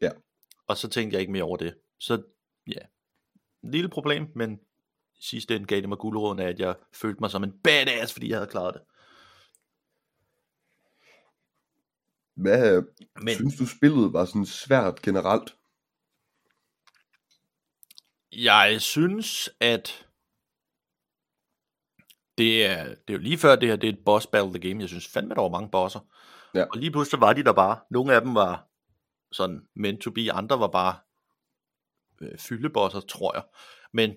[0.00, 0.10] Ja.
[0.68, 1.74] Og så tænkte jeg ikke mere over det.
[2.00, 2.22] Så
[2.66, 2.80] ja,
[3.62, 4.60] lille problem, men
[5.18, 8.12] i sidste ende gav det mig guldråden af, at jeg følte mig som en badass,
[8.12, 8.82] fordi jeg havde klaret det.
[12.34, 12.82] Hvad
[13.20, 15.54] Men synes du, spillet var sådan svært generelt?
[18.42, 20.06] jeg synes, at
[22.38, 24.68] det er, det er jo lige før det her, det er et boss battle the
[24.68, 24.80] game.
[24.80, 26.00] Jeg synes fandme, der var mange bosser.
[26.54, 26.64] Ja.
[26.64, 27.80] Og lige pludselig var de der bare.
[27.90, 28.68] Nogle af dem var
[29.32, 30.98] sådan meant to be, andre var bare
[32.20, 33.44] øh, fyldebosser, tror jeg.
[33.92, 34.16] Men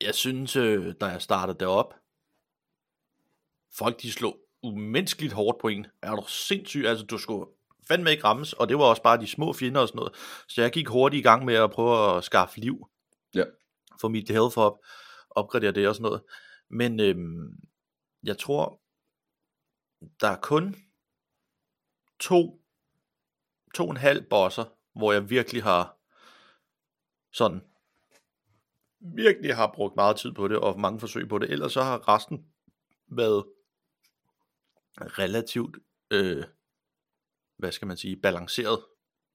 [0.00, 1.94] jeg synes, øh, da jeg startede det op,
[3.72, 5.86] folk de slog umenneskeligt hårdt på en.
[6.02, 6.84] Er du sindssyg?
[6.86, 7.46] Altså, du skulle
[7.88, 10.14] fandme ikke rammes, og det var også bare de små fjender og sådan noget.
[10.48, 12.88] Så jeg gik hurtigt i gang med at prøve at skaffe liv.
[13.34, 13.44] Ja.
[14.00, 14.78] Få mit health op,
[15.30, 16.22] opgradere det og sådan noget.
[16.70, 17.48] Men øhm,
[18.22, 18.80] jeg tror,
[20.20, 20.76] der er kun
[22.20, 22.62] to,
[23.74, 24.64] to og en halv bosser,
[24.98, 25.96] hvor jeg virkelig har
[27.32, 27.60] sådan
[29.00, 31.50] virkelig har brugt meget tid på det, og mange forsøg på det.
[31.50, 32.46] Ellers så har resten
[33.08, 33.44] været
[35.00, 35.76] relativt,
[36.10, 36.44] øh,
[37.58, 38.84] hvad skal man sige, balanceret,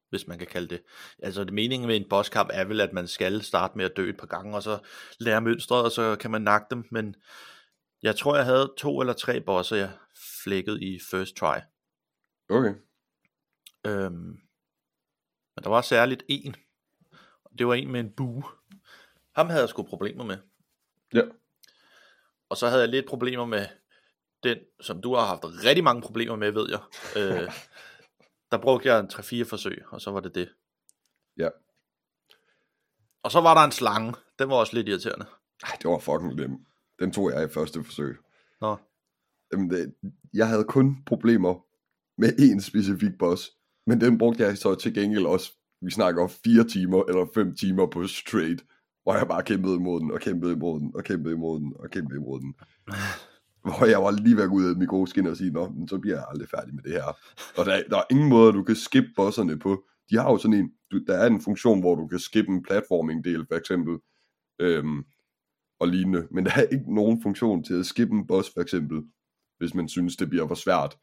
[0.10, 0.84] hvis man kan kalde det.
[1.19, 4.10] Altså det meningen med en bosskamp er vel, at man skal starte med at dø
[4.10, 4.80] et par gange, og så
[5.19, 7.15] lære mønstret, og så kan man nakke dem, men
[8.04, 9.91] jeg tror, jeg havde to eller tre bosser, jeg
[10.43, 11.58] flækkede i first try.
[12.49, 12.73] Okay.
[13.86, 14.39] Øhm,
[15.56, 16.56] men der var særligt en.
[17.58, 18.43] Det var en med en bue.
[19.36, 20.38] Ham havde jeg sgu problemer med.
[21.13, 21.21] Ja.
[22.49, 23.67] Og så havde jeg lidt problemer med
[24.43, 26.79] den, som du har haft rigtig mange problemer med, ved jeg.
[27.17, 27.51] Øh,
[28.51, 30.49] der brugte jeg en 3-4 forsøg, og så var det det.
[31.38, 31.49] Ja.
[33.23, 34.13] Og så var der en slange.
[34.39, 35.25] Den var også lidt irriterende.
[35.63, 36.65] Ej, det var fucking nem.
[36.99, 38.17] Den tog jeg i første forsøg.
[38.62, 38.77] Nå.
[39.51, 39.93] Jamen, det,
[40.34, 41.65] jeg havde kun problemer
[42.17, 43.51] med én specifik boss,
[43.88, 45.51] men den brugte jeg så til gengæld også,
[45.82, 48.65] vi snakker om fire timer eller fem timer på straight,
[49.03, 51.89] hvor jeg bare kæmpede imod den, og kæmpede imod den, og kæmpede imod den, og
[51.89, 52.56] kæmpede imod den.
[53.63, 55.69] Hvor jeg var lige ved at gå ud af mit gode skin og sige, nå,
[55.69, 57.04] men så bliver jeg aldrig færdig med det her.
[57.58, 59.84] Og der, der er ingen måde, du kan skippe bosserne på.
[60.10, 62.63] De har jo sådan en, du, der er en funktion, hvor du kan skippe en
[62.63, 63.97] platforming-del, for eksempel,
[64.60, 65.04] øhm,
[65.80, 66.28] og lignende.
[66.32, 69.02] Men der er ikke nogen funktion til at skippe en boss, for eksempel,
[69.60, 70.97] hvis man synes, det bliver for svært.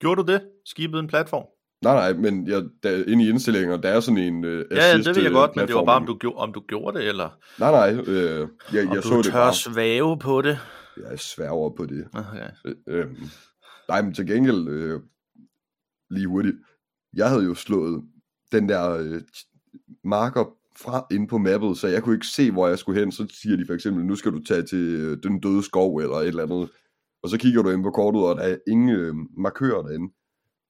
[0.00, 0.42] Gjorde du det?
[0.64, 1.44] Skibede en platform?
[1.84, 4.96] Nej, nej, men jeg, der, inde i indstillinger, der er sådan en uh, Ja, ja,
[4.96, 6.98] det ved jeg øh, godt, men det var bare, om du, gjorde, om du gjorde
[6.98, 9.54] det, eller Nej, nej, øh, jeg, om jeg du så det tør bare.
[9.54, 10.58] svæve på det.
[11.10, 12.08] Jeg sværger på det.
[12.12, 12.50] Okay.
[12.64, 13.06] Øh, øh,
[13.88, 15.00] nej, men til gengæld, øh,
[16.10, 16.56] lige hurtigt,
[17.12, 18.04] jeg havde jo slået
[18.52, 19.22] den der øh,
[20.04, 20.44] marker
[20.76, 23.12] fra ind på mappet, så jeg kunne ikke se, hvor jeg skulle hen.
[23.12, 26.16] Så siger de for eksempel, nu skal du tage til øh, den døde skov eller
[26.16, 26.70] et eller andet.
[27.22, 30.14] Og så kigger du ind på kortet, og der er ingen øh, markører derinde.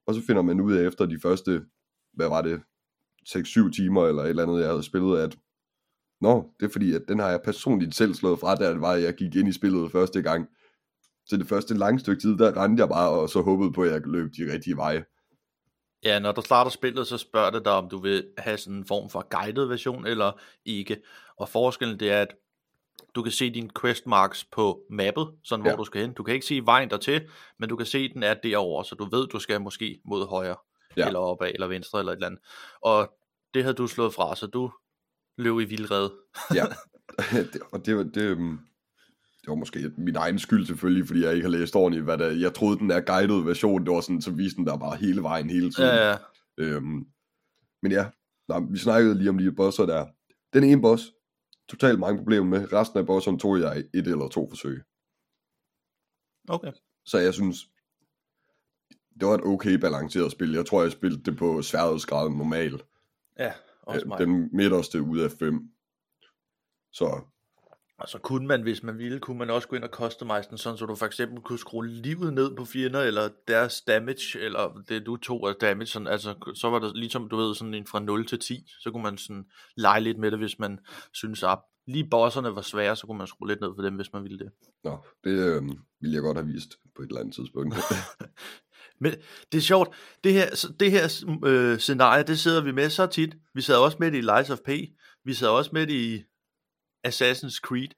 [0.06, 1.64] Og så finder man ud af efter de første,
[2.12, 2.60] hvad var det,
[3.28, 5.36] 6-7 timer eller et eller andet, jeg havde spillet, at
[6.20, 8.92] Nå, det er fordi, at den har jeg personligt selv slået fra, da det var,
[8.92, 10.48] at jeg gik ind i spillet første gang.
[11.26, 13.90] Så det første lange stykke tid, der rendte jeg bare, og så håbede på, at
[13.92, 15.04] jeg løb de rigtige veje.
[16.04, 18.86] Ja, når du starter spillet, så spørger det dig, om du vil have sådan en
[18.86, 20.32] form for guided version, eller
[20.64, 20.96] ikke.
[21.38, 22.34] Og forskellen det er, at
[23.14, 25.76] du kan se dine quest marks på mappet, sådan hvor Ja.
[25.76, 26.12] du skal hen.
[26.12, 27.28] Du kan ikke se vejen dertil,
[27.58, 30.26] men du kan se, at den er derovre, så du ved, du skal måske mod
[30.28, 30.56] højre,
[30.96, 31.06] ja.
[31.06, 32.40] eller opad, eller venstre, eller et eller andet.
[32.82, 33.12] Og
[33.54, 34.70] det havde du slået fra, så du
[35.38, 36.10] løb i vildred.
[36.54, 36.64] Ja,
[37.52, 38.58] det, og det, var- det, øhm,
[39.40, 42.30] det var måske min egen skyld selvfølgelig, fordi jeg ikke har læst ordentligt, hvad der,
[42.30, 45.22] jeg troede den der guided version, det var sådan, så viste den der bare hele
[45.22, 45.88] vejen hele tiden.
[45.90, 46.16] Ja, ja.
[46.58, 47.06] Øhm,
[47.82, 48.10] men ja,
[48.48, 50.06] nej, vi snakkede lige om de bosser der.
[50.52, 51.12] Den ene boss,
[51.68, 52.72] totalt mange problemer med.
[52.72, 54.82] Resten af bosserne tog jeg et eller to forsøg.
[56.48, 56.72] Okay.
[57.06, 57.56] Så jeg synes,
[59.20, 60.52] det var et okay balanceret spil.
[60.52, 62.82] Jeg tror, jeg spillede det på sværhedsgraden normal.
[63.38, 63.52] Ja,
[63.88, 64.18] også mig.
[64.18, 65.70] Den midterste ud af fem.
[66.92, 67.20] Så
[67.98, 70.58] Og så kunne man, hvis man ville, kunne man også gå ind og customize den,
[70.58, 74.82] sådan så du for eksempel kunne skrue livet ned på fjender, eller deres damage, eller
[74.88, 77.86] det du tog af damage, sådan, altså, så var det ligesom, du ved, sådan en
[77.86, 79.44] fra 0 til 10, så kunne man sådan
[79.76, 80.78] lege lidt med det, hvis man
[81.12, 84.12] synes, at lige bosserne var svære, så kunne man skrue lidt ned for dem, hvis
[84.12, 84.50] man ville det.
[84.84, 85.62] Nå, det øh,
[86.00, 87.74] ville jeg godt have vist på et eller andet tidspunkt.
[89.00, 89.14] Men
[89.52, 93.36] det er sjovt, det her, det her øh, scenarie, det sidder vi med så tit.
[93.54, 94.68] Vi sad også med det i Lies of P,
[95.24, 96.24] vi sad også med det i
[97.06, 97.88] Assassin's Creed.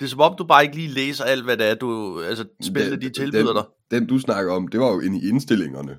[0.00, 2.48] Det er som om, du bare ikke lige læser alt, hvad det er, du, altså
[2.62, 3.64] spillene, de tilbyder dig.
[3.90, 5.98] Den, den du snakker om, det var jo inde i indstillingerne.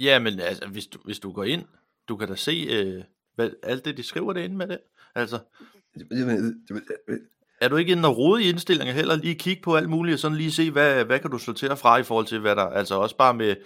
[0.00, 1.64] Ja, men altså, hvis du, hvis du går ind,
[2.08, 4.78] du kan da se øh, hvad, alt det, de skriver derinde med det.
[5.14, 5.38] Altså,
[7.60, 10.18] er du ikke inde og rode i indstillinger heller, lige kigge på alt muligt, og
[10.18, 12.94] sådan lige se, hvad, hvad kan du sortere fra i forhold til, hvad der, altså
[12.94, 13.56] også bare med,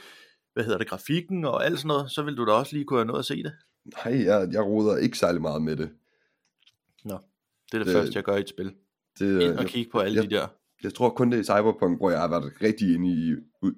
[0.52, 2.98] hvad hedder det, grafikken og alt sådan noget, så vil du da også lige kunne
[2.98, 3.52] have noget at se det.
[4.04, 5.90] Nej, jeg, jeg roder ikke særlig meget med det.
[7.04, 7.18] Nå,
[7.72, 8.72] det er det, Det- første, jeg gør i et spil.
[9.18, 10.46] det Ind og jeg, kigge på alle jeg- de der.
[10.82, 13.34] jeg tror kun det er i Cyberpunk, hvor jeg har været rigtig inde i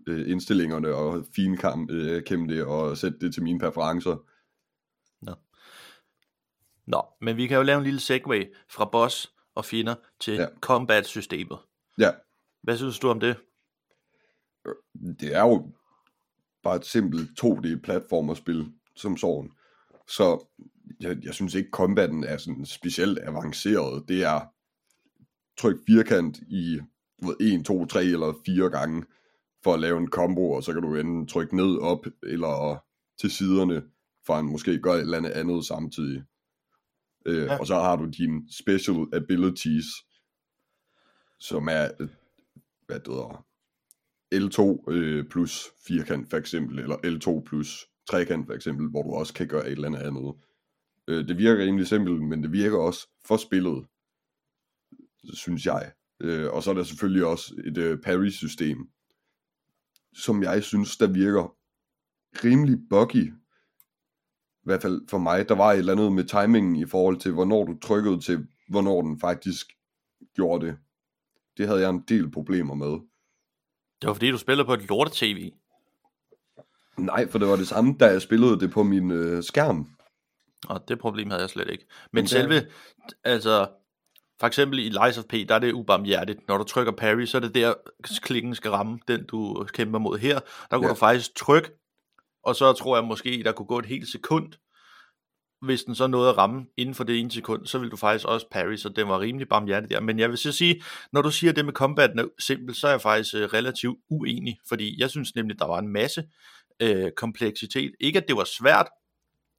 [0.07, 4.17] øh, indstillingerne og finkæmme øh, kæmme det og sætte det til mine præferencer.
[6.87, 10.47] Nå, men vi kan jo lave en lille segway fra boss og fjender til Ja.
[10.61, 11.59] combat-systemet.
[11.99, 12.11] Ja,
[12.63, 13.37] Hvad synes du om det?
[15.21, 15.73] det er jo
[16.63, 19.51] bare et simpelt 2D-platformerspil som sådan.
[20.09, 20.47] Så
[21.01, 24.09] jeg, jeg synes ikke, combaten er sådan specielt avanceret.
[24.09, 24.41] Det er
[25.59, 26.81] tryk firkant i
[27.23, 29.05] ved, 1, 2, 3 eller 4 gange
[29.65, 32.85] for at lave en combo, og så kan du enten trykke ned, op eller
[33.21, 33.83] til siderne,
[34.27, 36.25] for at måske gøre et eller andet andet samtidig.
[37.27, 37.59] Øh, ja.
[37.59, 39.87] Og så har du dine special abilities,
[41.41, 41.89] som er,
[42.87, 43.47] hvad det hedder,
[44.35, 49.35] L2 øh, plus firkant for eksempel, eller L2 plus trekant for eksempel, hvor du også
[49.35, 50.35] kan gøre et eller andet andet.
[51.09, 53.87] Øh, det virker rimelig simpelt, men det virker også for spillet,
[55.35, 55.93] synes jeg.
[56.21, 58.79] Øh, og så er der selvfølgelig også et øh, parry-system,
[60.15, 61.57] som jeg synes, der virker
[62.45, 63.33] rimelig buggy.
[64.67, 67.33] I hvert fald for mig, der var et eller andet med timingen i forhold til,
[67.33, 69.67] hvornår du trykkede til, hvornår den faktisk
[70.35, 70.77] gjorde det.
[71.57, 72.91] Det havde jeg en del problemer med.
[74.01, 75.51] Det var fordi, du spillede på et lorte-tv.
[76.99, 79.89] Nej, for det var det samme, da jeg spillede det på min øh, skærm.
[80.69, 81.87] Og det problem havde jeg slet ikke.
[82.13, 82.67] Men det- selve,
[83.25, 83.69] altså,
[84.41, 86.49] for eksempel i Lies of P, der er det ubarmhjertigt.
[86.49, 87.75] Når du trykker parry, så er det der,
[88.23, 90.41] klikken skal ramme den, du kæmper mod her.
[90.71, 90.91] Der kunne ja.
[90.91, 91.71] du faktisk trykke,
[92.47, 94.53] og så tror jeg måske, der kunne gå et helt sekund.
[95.63, 98.25] Hvis den så nåede at ramme inden for det ene sekund, så vil du faktisk
[98.25, 100.01] også parry, så den var rimelig barmhjertig der.
[100.01, 100.83] Men jeg vil så sige,
[101.13, 104.59] når du siger det med combaten er simpelt, så er jeg faktisk øh, relativt uenig,
[104.69, 106.25] fordi jeg synes nemlig, der var en masse
[106.81, 107.93] øh, kompleksitet.
[108.01, 108.87] Ikke at det var svært,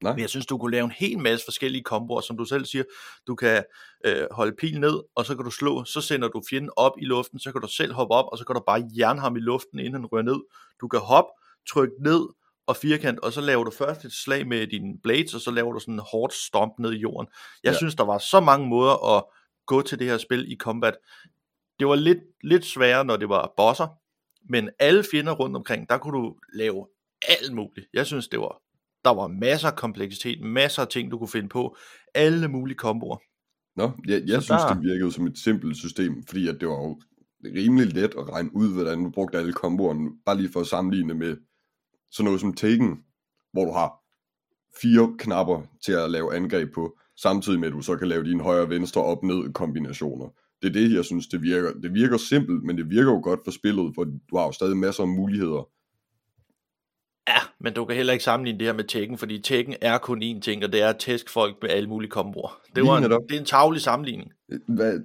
[0.03, 0.13] Nej.
[0.13, 2.83] men jeg synes, du kunne lave en hel masse forskellige komboer, som du selv siger.
[3.27, 3.63] Du kan
[4.05, 7.05] øh, holde pil ned, og så kan du slå, så sender du fjenden op i
[7.05, 9.39] luften, så kan du selv hoppe op, og så kan du bare jern ham i
[9.39, 10.39] luften, inden han rører ned.
[10.81, 11.29] Du kan hoppe,
[11.69, 12.27] trykke ned
[12.67, 15.73] og firkant, og så laver du først et slag med dine blades, og så laver
[15.73, 17.27] du sådan en hårdt stomp ned i jorden.
[17.63, 17.77] Jeg Ja.
[17.77, 19.23] synes, der var så mange måder at
[19.65, 20.97] gå til det her spil i combat.
[21.79, 23.87] Det var lidt, lidt sværere, når det var bosser,
[24.49, 26.87] men alle fjender rundt omkring, der kunne du lave
[27.27, 27.87] alt muligt.
[27.93, 28.61] Jeg synes, det var,
[29.05, 31.77] der var masser af kompleksitet, masser af ting, du kunne finde på,
[32.15, 33.17] alle mulige komboer.
[33.75, 36.67] Nå, jeg, jeg Så synes, der- det virkede som et simpelt system, fordi at det
[36.67, 37.01] var jo
[37.43, 41.13] rimelig let at regne ud, hvordan du brugte alle komboerne, bare lige for at sammenligne
[41.13, 41.37] med
[42.11, 43.03] sådan noget som Taken,
[43.53, 43.93] hvor du har
[44.81, 48.43] fire knapper til at lave angreb på, samtidig med at du så kan lave dine
[48.43, 50.29] højre venstre op ned kombinationer.
[50.61, 51.73] Det er det, jeg synes, det virker.
[51.73, 54.77] Det virker simpelt, men det virker jo godt for spillet, for du har jo stadig
[54.77, 55.69] masser af muligheder.
[57.27, 60.23] Ja, men du kan heller ikke sammenligne det her med Tekken, fordi Tekken er kun
[60.23, 62.61] én ting, og det er at tæske folk med alle mulige komboer.
[62.75, 64.31] Det, var en, det er en tavlig sammenligning.
[64.67, 64.99] Hvad?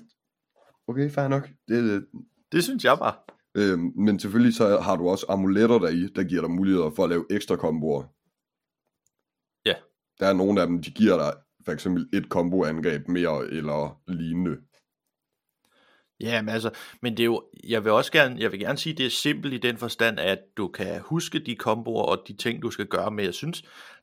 [0.88, 1.48] Okay, fair nok.
[1.68, 2.04] Det, det,
[2.52, 3.14] Det synes jeg bare.
[3.54, 7.10] Øhm, men selvfølgelig så har du også amuletter deri, der giver dig muligheder for at
[7.10, 8.02] lave ekstra komboer.
[9.66, 9.74] Ja.
[10.20, 11.32] Der er nogle af dem, de giver dig
[11.64, 14.56] for eksempel et komboangreb mere eller lignende.
[16.20, 16.70] Ja, men altså,
[17.02, 19.54] men det er jo, jeg vil også gerne, jeg vil gerne sige, det er simpelt
[19.54, 23.10] i den forstand, at du kan huske de komboer og de ting, du skal gøre,
[23.10, 23.62] men jeg synes,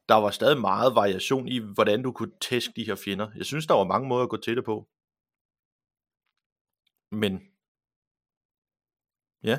[0.10, 3.28] der var stadig meget variation i, hvordan du kunne tæske de her fjender.
[3.36, 4.88] Jeg synes, der var mange måder at gå til det på.
[7.12, 7.49] Men,
[9.44, 9.58] ja.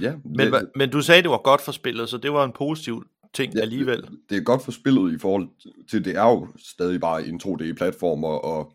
[0.00, 2.52] Ja, Men, det, men du sagde, det var godt for spillet, så det var en
[2.52, 3.02] positiv
[3.34, 4.02] ting Ja, alligevel.
[4.02, 5.48] det, det er godt for spillet i forhold
[5.90, 8.72] til, det er jo stadig bare en 2D-platformer, og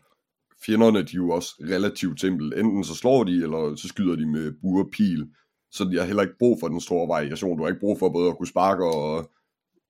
[0.66, 2.58] fjenderne de er jo også relativt simple.
[2.58, 5.28] Enten så slår de, eller så skyder de med og pil.
[5.72, 7.56] Så de har heller ikke brug for den store variation.
[7.58, 9.30] Du har ikke brug for både at kunne sparke og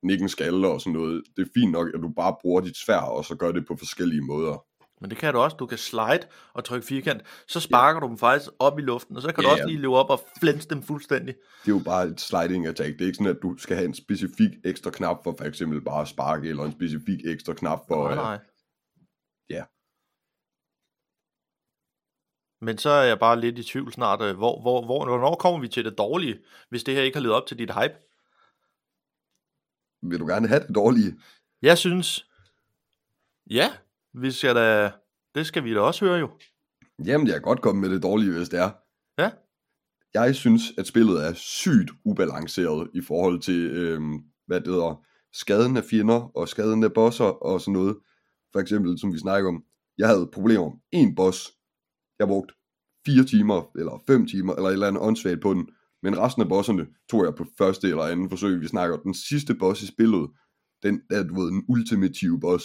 [0.03, 1.23] nikke en skalle og sådan noget.
[1.37, 3.77] Det er fint nok, at du bare bruger dit svær, og så gør det på
[3.77, 4.65] forskellige måder.
[5.01, 5.57] Men det kan du også.
[5.57, 7.23] Du kan slide og trykke firkant.
[7.47, 8.07] Så sparker ja.
[8.07, 10.11] du dem faktisk op i luften, og så kan ja, du også lige løbe op
[10.11, 11.35] og flænse dem fuldstændig.
[11.35, 12.93] Det er jo bare et sliding attack.
[12.93, 15.81] Det er ikke sådan, at du skal have en specifik ekstra knap for for eksempel
[15.81, 18.03] bare at sparke, eller en specifik ekstra knap for...
[18.05, 18.39] Nej, øh, nej.
[19.51, 19.65] ja.
[22.61, 25.61] Men så er jeg bare lidt i tvivl snart, øh, hvor, hvor, hvor, hvornår kommer
[25.61, 27.95] vi til det dårlige, hvis det her ikke har levet op til dit hype?
[30.03, 31.21] Vil du gerne have det dårlige?
[31.63, 32.27] Jeg synes,
[33.51, 33.71] ja,
[34.15, 34.93] vi skal da,
[35.35, 36.31] det skal vi da også høre jo.
[37.05, 38.71] Jamen, jeg kan godt komme med det dårlige, hvis det er.
[39.19, 39.31] Ja.
[40.15, 45.77] Jeg synes, at spillet er sygt ubalanceret i forhold til, øhm, hvad det hedder, skaden
[45.77, 47.97] af fjender og skaden af bosser og sådan noget.
[48.53, 49.65] For eksempel, som vi snakker om,
[49.99, 51.51] jeg havde problemer med en boss.
[52.19, 52.55] Jeg brugte
[53.07, 55.69] fire timer, eller fem timer, eller et eller andet åndssvagt på den.
[56.03, 58.61] Men resten af bosserne tog jeg på første eller anden forsøg.
[58.61, 60.31] Vi snakker den sidste boss i spillet,
[60.83, 62.65] den, der, du ved, den ultimative boss,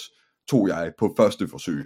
[0.50, 1.86] tog jeg på første forsøg.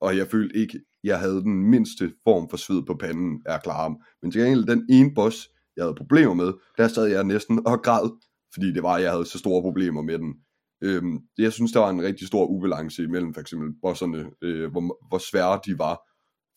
[0.00, 3.96] Og jeg følte ikke, jeg havde den mindste form for sved på panden af klare.
[4.22, 7.82] Men til gengæld, den ene boss, jeg havde problemer med, der sad jeg næsten og
[7.82, 8.10] græd,
[8.54, 10.34] fordi det var, jeg havde så store problemer med den.
[10.82, 15.08] Øhm, jeg synes, der var en rigtig stor ubalance imellem for eksempel bosserne, øh, hvor,
[15.08, 16.00] hvor svære de var.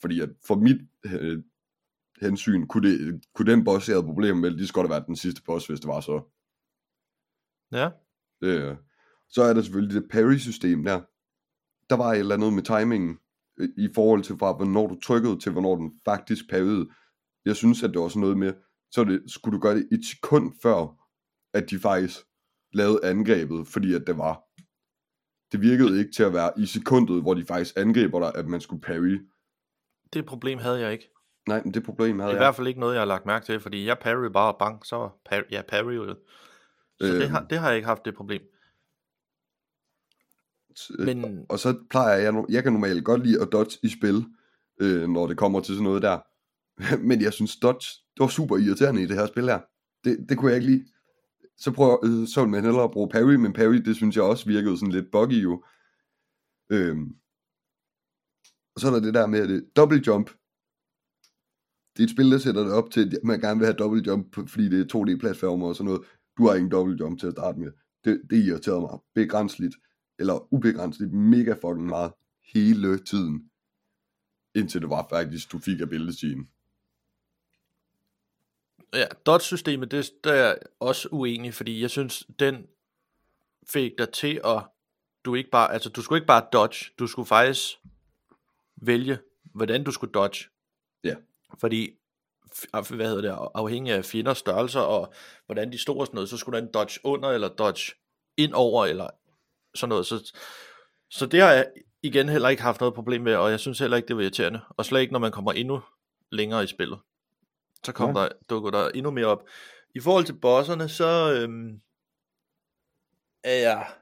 [0.01, 1.43] Fordi at for mit øh,
[2.21, 5.15] hensyn, kunne, det, kunne den boss, jeg havde problemer med, lige skulle da være den
[5.15, 6.21] sidste boss, hvis det var så.
[7.71, 7.89] Ja,
[8.43, 8.75] Øh,
[9.29, 11.01] så er der selvfølgelig det parry-system der.
[11.91, 13.17] Der var et eller andet med timingen
[13.59, 16.89] øh, i forhold til fra hvornår du trykkede til hvornår den faktisk parryede.
[17.45, 18.53] Jeg synes, at det var sådan noget med,
[18.91, 20.95] så det, skulle du gøre det et sekund før,
[21.53, 22.19] at de faktisk
[22.73, 24.41] lavede angrebet, fordi at det var.
[25.51, 28.61] Det virkede ikke til at være i sekundet, hvor de faktisk angriber dig, at man
[28.61, 29.17] skulle parry.
[30.13, 31.09] det problem havde jeg ikke.
[31.47, 32.47] Nej, men det problem havde Det er i jeg.
[32.47, 35.09] hvert fald ikke noget, jeg har lagt mærke til, fordi jeg parry bare bang, så
[35.29, 36.15] par, ja, parry jo.
[37.01, 37.31] Så det, Øhm.
[37.31, 38.41] har, det har jeg ikke haft det problem.
[40.99, 44.25] Øh, Men Og så plejer jeg, jeg kan normalt godt lide at dodge i spil,
[44.81, 46.19] øh, når det kommer til sådan noget der.
[47.07, 49.59] Men jeg synes dodge, det var super irriterende i det her spil her.
[50.03, 50.85] Det, det kunne jeg ikke lide.
[51.57, 54.77] Så, prøver, øh, så man hellere bruge parry, men parry, det synes jeg også virkede
[54.77, 55.63] sådan lidt buggy jo.
[56.71, 57.15] Øhm.
[58.75, 60.29] Og så er der det der med, det double jump.
[61.93, 64.03] Det er et spil, der sætter det op til, at man gerne vil have double
[64.07, 66.01] jump, fordi det er 2D-platformer og sådan noget.
[66.37, 67.71] Du har ingen double jump til at starte med.
[68.03, 69.75] Det, det irriterede mig begrænseligt
[70.21, 72.11] eller ubegrænset mega fucking meget
[72.53, 73.49] hele tiden.
[74.55, 76.47] Indtil det var faktisk, du fik abilityen.
[78.93, 82.67] ja, dodge-systemet, det, der er jeg også uenig, fordi jeg synes, den
[83.67, 84.63] fik dig til at,
[85.25, 87.79] du ikke bare, altså du skulle ikke bare dodge, du skulle faktisk
[88.75, 90.49] vælge, hvordan du skulle dodge.
[91.03, 91.15] Ja.
[91.59, 91.89] Fordi,
[92.71, 95.13] hvad hedder det, afhængig af fjenders størrelser og
[95.45, 97.93] hvordan de stod og sådan noget, så skulle der en dodge under eller dodge
[98.37, 99.09] ind over eller
[99.75, 100.05] sådan noget.
[100.05, 100.33] Så,
[101.09, 103.97] så det har jeg igen heller ikke haft noget problem med, og jeg synes heller
[103.97, 104.61] ikke, det var irriterende.
[104.69, 105.81] Og slet ikke, når man kommer endnu
[106.31, 106.99] længere i spillet.
[107.85, 108.21] Så kom Ja.
[108.21, 109.43] der, dukker der endnu mere op.
[109.95, 111.81] I forhold til bosserne, så øhm,
[113.43, 113.93] er jeg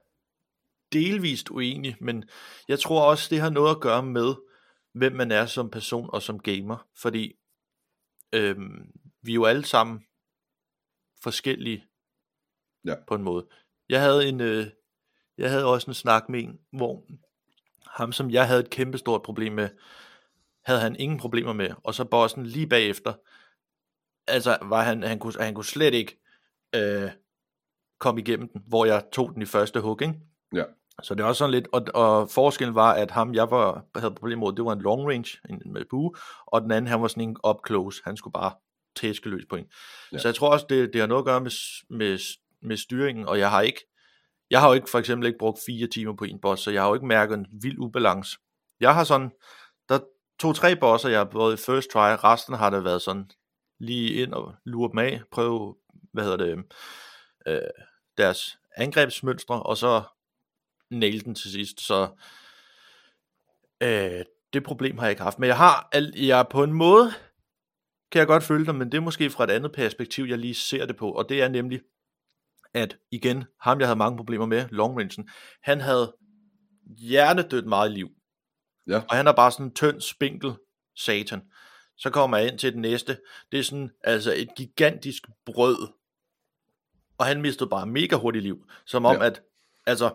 [0.94, 2.30] delvist uenig, men
[2.68, 4.36] jeg tror også, det har noget at gøre med,
[4.94, 6.88] hvem man er som person og som gamer.
[7.02, 7.36] Fordi
[8.34, 8.92] øhm,
[9.22, 10.04] vi er jo alle sammen
[11.24, 11.86] forskellige
[12.86, 12.96] Ja.
[13.08, 13.48] på en måde.
[13.90, 14.68] Jeg havde en, øh,
[15.40, 17.04] jeg havde også en snak med en, hvor
[17.88, 19.70] ham, som jeg havde et kæmpe stort problem med,
[20.66, 23.14] havde han ingen problemer med, og så bossen lige bagefter,
[24.28, 26.20] altså var han, han kunne, han kunne slet ikke
[26.76, 27.10] øh,
[28.00, 30.14] komme igennem den, hvor jeg tog den i første hug, ikke?
[30.54, 30.64] Ja.
[31.04, 34.46] Så det var sådan lidt, og, og forskellen var, at ham, jeg var, havde problemer
[34.48, 36.14] med, det var en long range en, med bue,
[36.46, 38.52] og den anden, han var sådan en up close, han skulle bare
[38.96, 39.66] tæske løs på en.
[40.12, 40.18] Ja.
[40.18, 41.52] Så jeg tror også, det, det har noget at gøre med,
[41.90, 42.20] med,
[42.62, 43.89] med styringen, og jeg har ikke,
[44.50, 46.82] jeg har jo ikke for eksempel ikke brugt fire timer på en boss, så jeg
[46.82, 48.38] har jo ikke mærket en vild ubalance.
[48.80, 49.32] Jeg har sådan,
[49.90, 50.04] der er
[50.40, 53.30] to-tre bosser, jeg har både i first try, resten har det været sådan,
[53.80, 55.76] lige ind og lure dem af, prøve,
[56.14, 56.64] hvad hedder det,
[57.48, 57.62] øh,
[58.18, 60.04] deres angrebsmønstre, og så
[60.90, 62.08] nail den til sidst, så
[63.84, 67.12] øh, det problem har jeg ikke haft, men jeg har, jeg på en måde,
[68.12, 70.56] kan jeg godt føle dig, men det er måske fra et andet perspektiv, jeg lige
[70.56, 71.82] ser det på, og det er nemlig,
[72.74, 75.30] at igen, ham jeg havde mange problemer med, long rangen,
[75.64, 76.16] han havde
[76.98, 78.10] hjernedødt meget liv,
[78.88, 79.02] Ja.
[79.10, 80.54] og han er bare sådan en tynd, spinkel
[80.96, 81.42] satan.
[81.98, 83.18] Så kommer jeg ind til den næste,
[83.52, 85.88] det er sådan, altså et gigantisk brød,
[87.18, 89.26] og han mistede bare mega hurtigt liv, som om Ja.
[89.26, 89.42] at,
[89.86, 90.14] altså,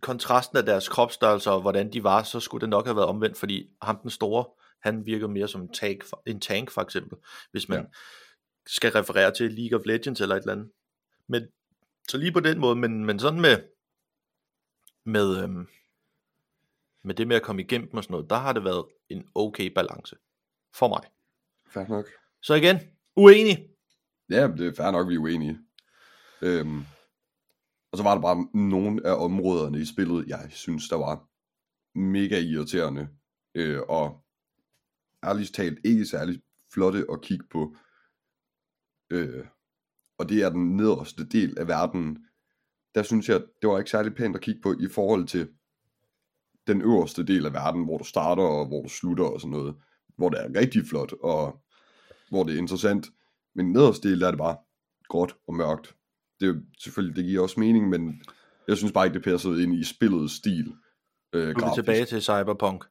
[0.00, 3.38] kontrasten af deres kropsstørrelser og hvordan de var, så skulle det nok have været omvendt,
[3.38, 4.44] fordi ham den store,
[4.82, 7.18] han virker mere som en tank, for- en tank for eksempel,
[7.50, 7.84] hvis man ja.
[8.66, 10.70] skal referere til League of Legends eller et eller andet.
[11.28, 11.42] Men,
[12.08, 13.62] så lige på den måde, men, men sådan med,
[15.04, 15.68] med, øhm,
[17.02, 19.72] med det med at komme igennem og sådan noget, der har det været en okay
[19.74, 20.16] balance
[20.74, 21.00] for mig.
[21.66, 22.06] Fair nok.
[22.42, 22.76] Så igen,
[23.16, 23.68] uenig.
[24.30, 25.58] Ja, det er fair nok, vi er uenige.
[26.42, 26.80] Øhm,
[27.92, 31.28] og så var der bare nogle af områderne i spillet, jeg synes, der var
[31.98, 33.08] mega irriterende.
[33.54, 34.24] Øh, og
[35.24, 37.76] ærligt talt ikke særlig flotte at kigge på.
[39.10, 39.46] Øh,
[40.18, 42.18] og det er den nederste del af verden.
[42.94, 45.48] Der synes jeg, det var ikke særlig pænt at kigge på i forhold til
[46.66, 49.74] den øverste del af verden, hvor du starter og hvor du slutter og sådan noget.
[50.16, 51.62] Hvor det er rigtig flot, og
[52.30, 53.06] hvor det er interessant.
[53.54, 54.56] Men nederste del er det bare
[55.08, 55.94] gråt og mørkt.
[56.40, 58.22] Det er selvfølgelig, det giver også mening, men
[58.68, 60.74] jeg synes bare ikke, det passede ind i spillets stil.
[61.32, 62.84] Øh, Nu er tilbage til Cyberpunk.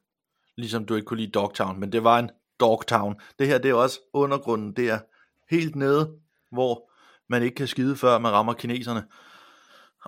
[0.56, 3.16] Ligesom du ikke kunne lide Dogtown, men det var en Dogtown.
[3.40, 4.74] Det her, det er også undergrunden.
[4.74, 5.00] Det er
[5.50, 6.12] helt nede,
[6.52, 6.92] hvor
[7.30, 9.04] man ikke kan skide, før man rammer kineserne.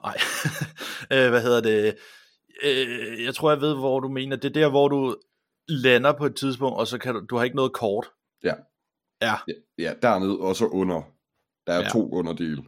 [0.04, 0.18] Nej,
[1.14, 1.96] øh, hvad hedder det?
[2.64, 4.36] Øh, jeg tror, jeg ved, hvor du mener.
[4.36, 5.16] Det er der, hvor du
[5.68, 8.10] lander på et tidspunkt, og så kan du, du har ikke noget kort.
[8.44, 8.54] Ja.
[9.22, 11.02] Ja, Ja, ja, dernede og så under.
[11.68, 11.84] Der er ja.
[11.84, 11.90] Ja.
[11.90, 12.64] to underdele.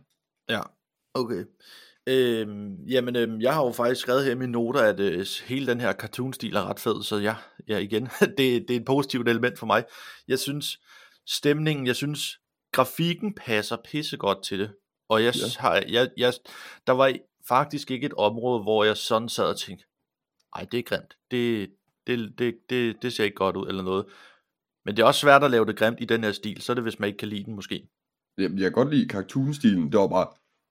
[0.50, 0.62] Ja,
[1.14, 1.46] okay.
[2.08, 5.68] Øhm, jamen, øhm, jeg har jo faktisk skrevet her i mine noter, at øh, hele
[5.68, 7.36] den her cartoon-stil er ret fed, så ja,
[7.68, 8.38] ja igen, det,
[8.68, 9.84] det er et positivt element for mig.
[10.28, 10.80] Jeg synes,
[11.28, 12.40] stemningen, jeg synes,
[12.72, 14.76] grafikken passer pissegodt til det,
[15.10, 15.60] og jeg, Ja.
[15.60, 16.34] har, jeg, jeg,
[16.88, 17.14] der var
[17.48, 19.86] faktisk ikke et område, hvor jeg sådan sad og tænkte,
[20.56, 21.70] ej, det er grimt, det,
[22.08, 24.06] det, det, det, det ser ikke godt ud, eller noget.
[24.86, 26.74] Men det er også svært at lave det grimt i den her stil, så er
[26.74, 27.90] det, hvis man ikke kan lide den måske.
[28.38, 29.92] Jeg, jeg kan godt lide cartoon-stilen.
[29.92, 30.28] Det var bare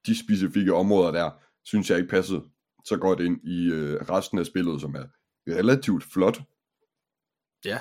[0.07, 1.31] de specifikke områder der,
[1.65, 2.43] synes jeg ikke passede
[2.85, 5.05] så godt ind i øh, resten af spillet, som er
[5.49, 6.41] relativt flot.
[7.65, 7.81] Ja.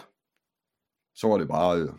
[1.15, 1.89] Så var det bare øh,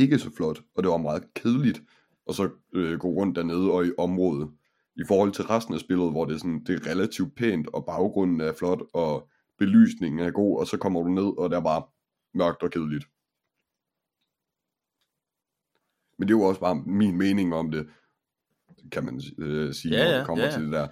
[0.00, 1.82] ikke så flot, og det var meget kedeligt
[2.28, 4.50] at så øh, gå rundt dernede og i området.
[4.96, 7.86] I forhold til resten af spillet, hvor det er, sådan, det er relativt pænt, og
[7.86, 9.28] baggrunden er flot, og
[9.58, 11.82] belysningen er god, og så kommer du ned, og der er bare
[12.34, 13.04] mørkt og kedeligt.
[16.18, 17.88] Men det er jo også bare min mening om det,
[18.92, 20.56] kan man øh, sige, Ja, når det kommer ja, ja.
[20.56, 20.88] til det der.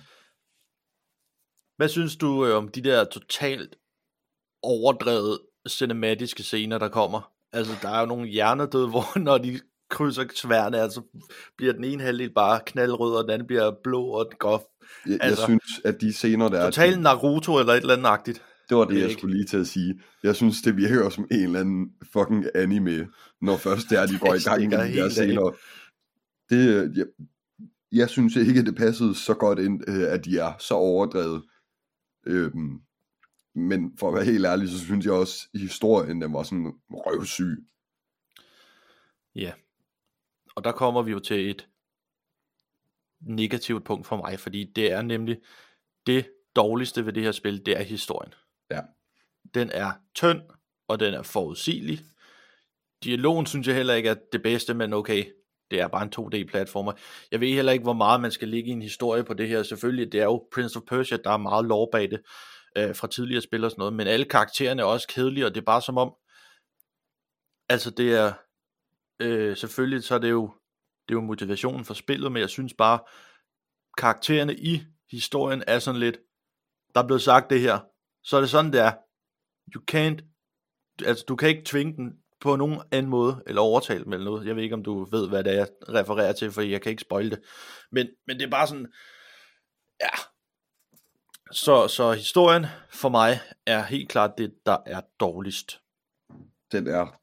[1.76, 3.76] Hvad synes du øh, om de der totalt
[4.62, 5.38] overdrevet
[5.68, 7.32] cinematiske scener, der kommer?
[7.52, 11.02] Altså, der er jo nogle hjernedøde, hvor når de krydser sværene, altså
[11.56, 14.76] bliver den ene halvdel bare knaldrød, og den anden bliver blå, og går
[15.06, 16.64] Jeg, altså, jeg synes, at de scener der...
[16.64, 18.42] totalt Naruto eller et eller andet agtigt.
[18.68, 20.00] Det var det, er jeg ikke- skulle lige til at sige.
[20.22, 23.08] Jeg synes, det virker som en eller anden fucking anime,
[23.42, 25.56] når først det er, de går i gang med de der scener.
[26.50, 27.06] Det, øh, jeg,
[27.92, 31.42] jeg synes ikke, det passede så godt ind, øh, at de er så overdrevet.
[32.26, 32.78] Øhm,
[33.54, 36.72] men for at være helt ærlig, så synes jeg også, at historien den var sådan
[36.90, 37.56] røvsyg.
[39.34, 39.52] Ja.
[40.56, 41.68] Og der kommer vi jo til et
[43.20, 45.40] negativt punkt for mig, fordi det er nemlig
[46.06, 48.34] det dårligste ved det her spil, det er historien.
[48.70, 48.80] Ja.
[49.54, 50.40] Den er tynd,
[50.88, 52.00] og den er forudsigelig.
[53.04, 55.24] Dialogen synes jeg heller ikke er det bedste, men okay,
[55.70, 56.92] det er bare en 2D-platformer.
[57.30, 59.62] Jeg ved heller ikke, hvor meget man skal ligge i en historie på det her.
[59.62, 62.20] Selvfølgelig, det er jo Prince of Persia, der er meget lore bag det
[62.76, 65.60] øh, fra tidligere spil og sådan noget, men alle karaktererne er også kedelige, og det
[65.60, 66.14] er bare som om,
[67.68, 68.32] altså det er,
[69.20, 70.54] øh, selvfølgelig så er det jo,
[71.08, 73.00] det er jo motivationen for spillet, men jeg synes bare,
[73.98, 76.18] karaktererne i historien er sådan lidt,
[76.94, 77.78] der er blevet sagt det her,
[78.22, 78.92] så er det sådan, det er.
[79.74, 80.22] You can't,
[81.06, 84.46] altså du kan ikke tvinge den på nogen anden måde, eller overtale dem eller noget.
[84.46, 86.90] Jeg ved ikke, om du ved, hvad det er, jeg refererer til, for jeg kan
[86.90, 87.40] ikke spoil det.
[87.92, 88.92] Men, men det er bare sådan,
[90.00, 90.27] ja.
[91.50, 95.80] Så, så historien for mig er helt klart det, der er dårligst.
[96.72, 97.20] Den er,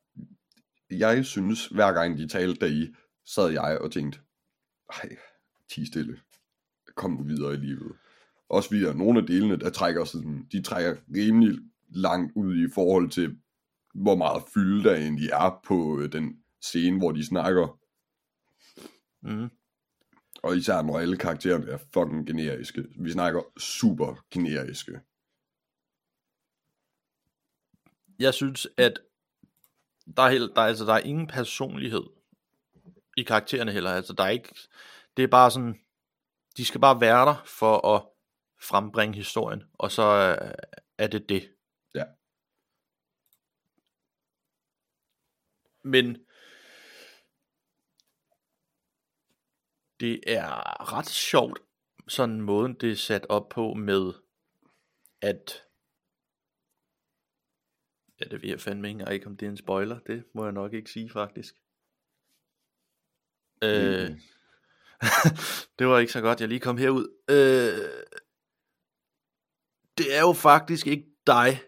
[0.90, 2.96] jeg synes, hver gang de talte deri,
[3.26, 4.20] sad jeg og tænkte,
[4.90, 5.10] ej,
[5.70, 6.20] ti stille,
[6.96, 7.96] kom nu videre i livet.
[8.50, 11.60] Også der er nogle af delene, der trækker sådan, de trækker rimelig
[11.90, 13.38] langt ud i forhold til,
[13.94, 17.80] hvor meget fylde der egentlig er på øh, den scene, hvor de snakker.
[19.22, 19.50] Mm.
[20.44, 22.86] Og især når alle karaktererne er fucking generiske.
[22.96, 25.00] Vi snakker super generiske.
[28.20, 29.00] Jeg synes, at
[30.18, 32.04] der er, heller, der, er, altså, der er ingen personlighed
[33.18, 33.92] i karaktererne heller.
[33.92, 34.56] Altså, der er ikke,
[35.18, 35.80] det er bare sådan,
[36.58, 38.04] de skal bare være der for at
[38.62, 40.52] frembringe historien, og så øh,
[40.98, 41.52] er det det.
[41.96, 42.04] Ja.
[45.84, 46.25] Men
[50.00, 51.60] det er ret sjovt,
[52.08, 54.14] sådan måden det er sat op på med,
[55.22, 55.66] at
[58.20, 60.00] Ja, det ved jeg fandme ikke ikke, om det er en spoiler.
[60.00, 61.56] Det må jeg nok ikke sige, faktisk.
[63.64, 64.10] Øh,
[65.80, 67.08] det var ikke så godt, jeg lige kom herud.
[67.30, 68.06] Øh,
[69.98, 71.62] det er jo faktisk ikke dig,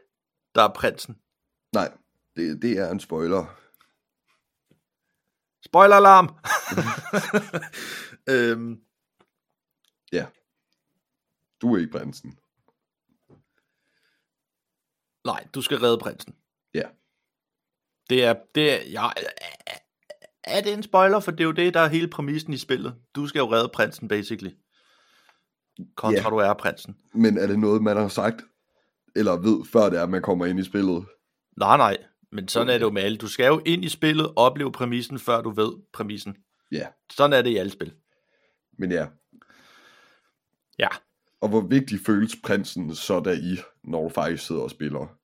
[0.55, 1.21] der er prinsen.
[1.73, 1.97] Nej,
[2.35, 3.59] det, det er en spoiler.
[5.61, 6.27] Spoiler-alarm!
[8.29, 8.81] øhm,
[11.61, 12.37] Du er ikke prinsen.
[15.25, 16.35] nej, du skal redde prinsen.
[16.73, 16.83] Ja.
[18.09, 19.07] Det er, det er, ja,
[20.43, 21.19] er det en spoiler?
[21.19, 22.95] For det er jo det, der er hele præmissen i spillet.
[23.15, 24.51] Du skal jo redde prinsen, basically.
[25.95, 26.29] Kontra Ja.
[26.29, 26.97] du er prinsen.
[27.13, 28.41] Men er det noget, man har sagt,
[29.15, 31.05] eller ved, før det er, at man kommer ind i spillet?
[31.57, 31.97] Nej, nej.
[32.31, 33.17] Men sådan er det jo med alle.
[33.17, 36.37] Du skal jo ind i spillet, opleve præmissen, før du ved præmissen.
[36.71, 37.93] Ja, Sådan er det i alle spil.
[38.77, 39.07] Men ja.
[40.79, 40.87] Ja.
[41.41, 45.17] Og hvor vigtig føles prinsen så der i, når du faktisk sidder og spiller?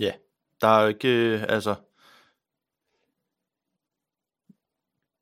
[0.00, 0.12] Ja.
[0.60, 1.74] Der er jo ikke, øh, altså...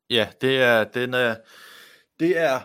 [0.09, 1.35] Ja, det er, den er,
[2.19, 2.61] det er,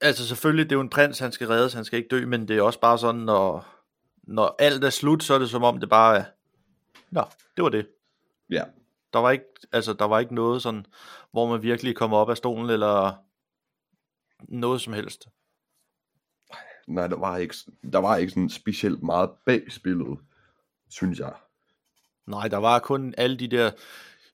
[0.00, 2.48] altså selvfølgelig, det er jo en prins, han skal reddes, han skal ikke dø, men
[2.48, 3.68] det er også bare sådan, når,
[4.22, 6.24] når alt er slut, så er det som om, det bare er,
[7.10, 7.24] nå,
[7.56, 7.88] det var det.
[8.50, 8.64] Ja,
[9.12, 10.86] Der var ikke, altså, der var ikke noget sådan,
[11.32, 13.12] hvor man virkelig kommer op af stolen, eller
[14.48, 15.28] noget som helst.
[16.86, 17.54] nej, der var ikke,
[17.92, 20.18] der var ikke sådan specielt meget bag spillet,
[20.90, 21.32] synes jeg.
[22.26, 23.70] Nej, der var kun alle de der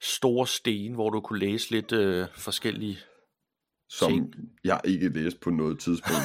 [0.00, 2.98] store sten, hvor du kunne læse lidt øh, forskellige.
[3.88, 4.34] Som Ting.
[4.64, 6.22] jeg ikke læste på noget tidspunkt.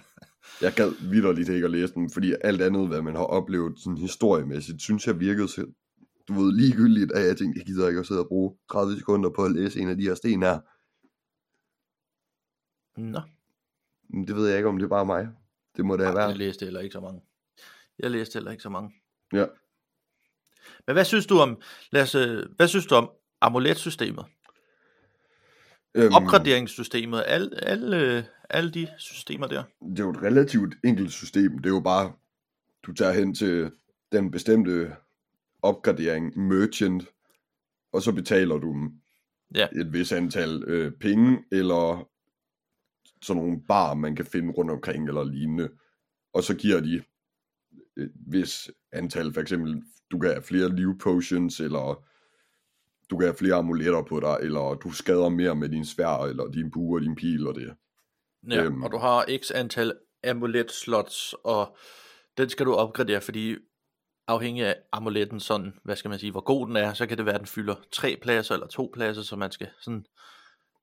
[0.62, 3.98] jeg gad vidderligt ikke at læse dem, fordi alt andet, hvad man har oplevet sådan
[3.98, 5.48] historiemæssigt, synes jeg virkede
[6.28, 9.30] du ved, ligegyldigt, at jeg tænkte, jeg gider ikke at sidde og bruge 30 sekunder
[9.30, 10.60] på at læse en af de her sten her.
[13.00, 13.20] Nå,
[14.08, 15.28] Men det ved jeg ikke, om det er bare mig.
[15.76, 17.20] Det må det have jeg læste heller ikke så mange.
[17.98, 18.94] Jeg læste heller ikke så mange.
[19.32, 19.46] Ja.
[20.86, 21.60] Men hvad synes du om,
[21.90, 23.10] lad os, øh, hvad synes du om
[23.40, 24.24] amuletsystemet?
[25.94, 29.62] Øhm, Opgraderingssystemet, alle, alle, øh, alle de systemer der.
[29.80, 31.58] det er jo et relativt enkelt system.
[31.58, 32.12] Det er jo bare,
[32.86, 33.72] du tager hen til
[34.12, 34.96] den bestemte
[35.64, 37.06] opgradering, merchant,
[37.92, 38.92] og så betaler du dem
[39.54, 39.66] Ja.
[39.72, 42.08] et vis antal øh, penge, eller
[43.22, 45.68] sådan nogle bar, man kan finde rundt omkring, eller lignende.
[46.32, 47.02] Og så giver de
[47.96, 52.04] et vis antal, for eksempel, du kan have flere liv potions, eller
[53.10, 56.50] du kan have flere amuletter på dig, eller du skader mere med din svær, eller
[56.50, 57.74] din bue og din pil og det.
[58.50, 58.82] Ja, Øhm.
[58.82, 59.92] og du har x antal
[60.24, 61.76] amulet slots, og
[62.36, 63.56] den skal du opgradere, fordi
[64.26, 67.26] afhængig af amuletten, sådan, hvad skal man sige, hvor god den er, så kan det
[67.26, 70.06] være, at den fylder tre pladser eller to pladser, så man skal sådan,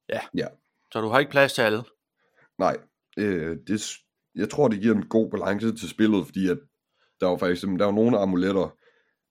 [0.10, 0.20] ja.
[0.34, 0.48] Ja.
[0.92, 1.84] Så du har ikke plads til alle.
[2.58, 2.78] Nej,
[3.18, 3.98] øh, det,
[4.36, 6.60] jeg tror, det giver en god balance til spillet, fordi at
[7.20, 8.78] der var faktisk der var nogle amuletter,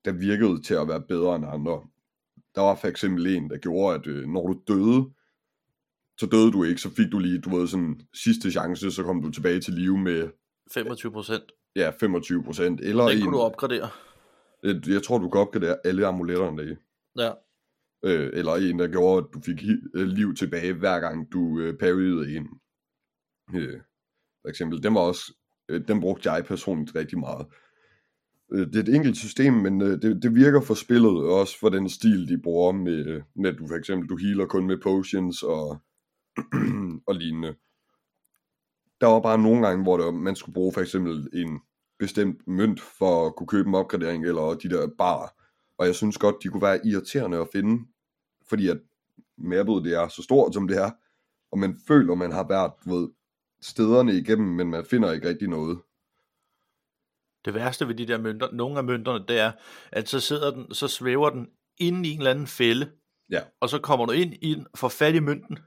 [0.04, 1.82] der virkede til at være bedre end andre.
[2.54, 5.10] Der var for eksempel en, der gjorde, at øh, når du døde,
[6.18, 9.22] så døde du ikke, så fik du lige, du ved, sådan sidste chance, så kom
[9.22, 10.28] du tilbage til live med
[10.74, 11.52] 25 procent.
[11.76, 12.80] Ja, 25 procent.
[12.80, 13.88] Eller Den en, kunne du opgradere.
[14.62, 16.76] jeg, jeg tror, du kan opgradere alle amuletterne deri.
[17.18, 17.32] Ja.
[18.04, 19.62] Øh, eller en, der gjorde, at du fik
[19.94, 22.48] øh, liv tilbage, hver gang du øh, parryede en.
[23.54, 23.80] Øh,
[24.42, 25.34] for eksempel, den var også,
[25.68, 27.46] øh, den brugte jeg personligt rigtig meget.
[28.52, 31.58] Øh, Det er et enkelt system, men øh, det, det virker for spillet, og også
[31.58, 34.66] for den stil, de bruger med, øh, med at du for eksempel, du healer kun
[34.66, 35.78] med potions og,
[37.08, 37.54] og lignende.
[39.00, 41.60] Der var bare nogle gange, hvor der, man skulle bruge for eksempel en
[41.98, 45.34] bestemt mønt for at kunne købe en opgradering, eller de der bar.
[45.78, 47.84] Og jeg synes godt, de kunne være irriterende at finde,
[48.48, 48.78] fordi at
[49.38, 50.90] mappet det er så stort, som det er,
[51.52, 53.08] og man føler, man har været ved,
[53.60, 55.78] stederne igennem, men man finder ikke rigtig noget.
[57.44, 59.52] Det værste ved de der mønter, nogle af mønterne, det er,
[59.92, 61.48] at så sidder den, så svæver den
[61.78, 62.90] inde i en eller anden fælde,
[63.30, 63.40] Ja.
[63.60, 65.58] og så kommer du ind i den, får fat i mønten,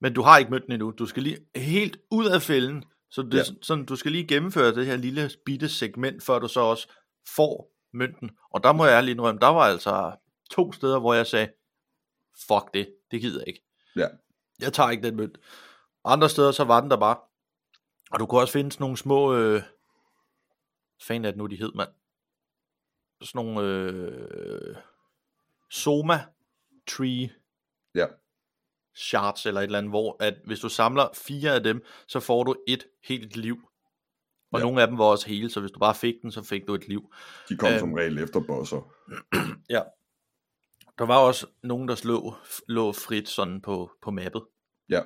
[0.00, 0.90] men du har ikke mønten endnu.
[0.90, 3.42] Du skal lige helt ud af fælden, så det, Ja.
[3.62, 6.88] sådan, du skal lige gennemføre det her lille bitte segment, før du så også
[7.36, 8.30] får mønten.
[8.50, 10.16] Og der må jeg lige indrømme, der var altså
[10.50, 11.52] to steder, hvor jeg sagde,
[12.48, 13.64] fuck det, det gider jeg ikke.
[13.96, 14.06] Ja.
[14.60, 15.38] Jeg tager ikke den mønt.
[16.04, 17.16] Andre steder, så var den der bare.
[18.10, 19.62] Og du kunne også finde sådan nogle små, øh,
[21.02, 21.88] fanden er det nu, de hed, mand?
[23.22, 24.76] Sådan nogle, øh,
[25.70, 26.24] Soma
[26.88, 27.30] Tree
[27.94, 28.06] Ja.
[28.94, 32.44] Shards eller et eller andet, hvor at hvis du samler fire af dem, så får
[32.44, 33.56] du et helt liv.
[34.52, 34.64] Og Ja.
[34.64, 36.74] nogle af dem var også hele, så hvis du bare fik den, så fik du
[36.74, 37.12] et liv.
[37.48, 37.78] De kom Øhm.
[37.78, 38.92] som regel efter bosser.
[39.70, 39.82] Ja.
[40.98, 42.34] Der var også nogen, der slå,
[42.68, 44.42] lå frit sådan på, på mappet.
[44.88, 45.02] Ja.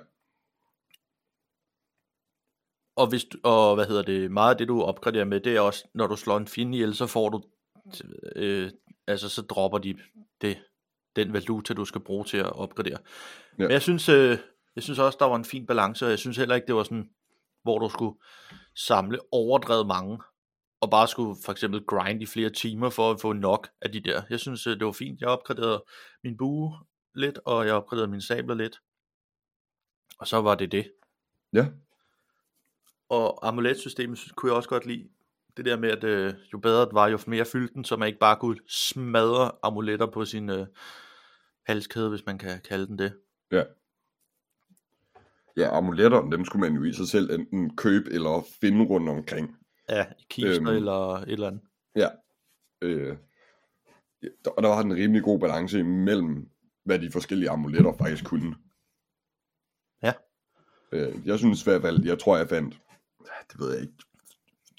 [2.97, 5.61] Og, hvis du, og hvad hedder det, meget af det du opgraderer med, det er
[5.61, 7.43] også, når du slår en fjende ihjel, så får du,
[8.37, 8.70] øh,
[9.07, 9.99] altså så dropper de
[10.41, 10.62] det,
[11.17, 12.99] den valuta, du skal bruge til at opgradere.
[13.59, 13.62] Ja.
[13.62, 14.39] Men jeg synes, øh,
[14.77, 16.83] jeg synes også, der var en fin balance, og jeg synes heller ikke, det var
[16.83, 17.11] sådan,
[17.62, 18.17] hvor du skulle
[18.75, 20.19] samle overdrevet mange,
[20.81, 24.01] og bare skulle for eksempel grind i flere timer for at få nok af de
[24.01, 24.23] der.
[24.31, 25.21] Jeg synes, øh, det var fint.
[25.21, 25.85] Jeg opgraderede
[26.25, 26.73] min bue
[27.15, 28.81] lidt, og jeg opgraderede mine sabler lidt.
[30.19, 30.93] Og så var det det.
[31.53, 31.67] Ja.
[33.09, 35.09] Og amuletsystemet kunne jeg også godt lide.
[35.57, 38.07] Det der med, at øh, jo bedre det var, jo mere fyldte den, så man
[38.07, 40.67] ikke bare kunne smadre amuletter på sin øh,
[41.67, 43.21] halskæde, hvis man kan kalde den det.
[43.53, 43.65] Ja.
[45.57, 49.57] Ja, amuletterne, dem skulle man jo i sig selv enten købe eller finde rundt omkring.
[49.89, 50.67] Ja, i kister Øhm.
[50.77, 51.62] eller et eller andet.
[51.97, 52.09] Ja.
[52.83, 53.17] Øh,
[54.47, 56.51] og der var en rimelig god balance imellem,
[56.85, 58.57] hvad de forskellige amuletter faktisk kunne.
[60.03, 60.12] Ja.
[60.93, 62.81] Øh, jeg synes i hvert fald, jeg tror jeg fandt,
[63.53, 63.95] det ved jeg ikke,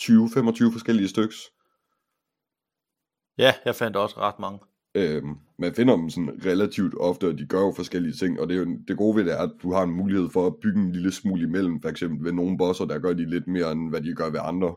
[0.02, 1.36] 20-25 forskellige styks.
[3.38, 4.60] Ja, jeg fandt også ret mange.
[4.96, 8.56] Øhm, man finder dem sådan relativt ofte, og de gør jo forskellige ting, og det,
[8.56, 10.80] er jo, det gode ved det er, at du har en mulighed for at bygge
[10.80, 13.90] en lille smule imellem, for eksempel ved nogle bosser, der gør de lidt mere, end
[13.90, 14.76] hvad de gør ved andre.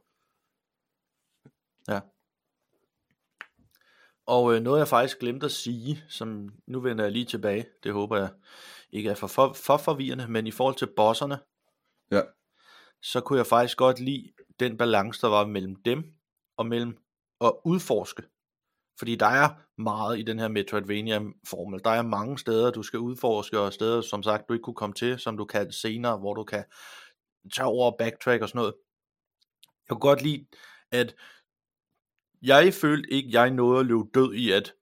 [4.27, 7.93] Og øh, noget jeg faktisk glemte at sige, som nu vender jeg lige tilbage, det
[7.93, 8.29] håber jeg
[8.91, 11.39] ikke er for, for, for forvirrende, men i forhold til bosserne,
[12.11, 12.21] Ja.
[13.03, 16.05] så kunne jeg faktisk godt lide den balance, der var mellem dem
[16.57, 16.97] og mellem
[17.41, 18.23] at udforske.
[18.99, 19.49] Fordi der er
[19.81, 21.81] meget i den her Metroidvania-formel.
[21.85, 24.95] Der er mange steder, du skal udforske, og steder, som sagt, du ikke kunne komme
[24.95, 26.65] til, som du kan senere, hvor du kan
[27.55, 28.75] tage over og backtrack og sådan noget.
[29.89, 30.47] Jeg kunne godt lide,
[30.91, 31.15] at
[32.43, 34.75] jeg følte ikke, jeg nåede at løbe død i, at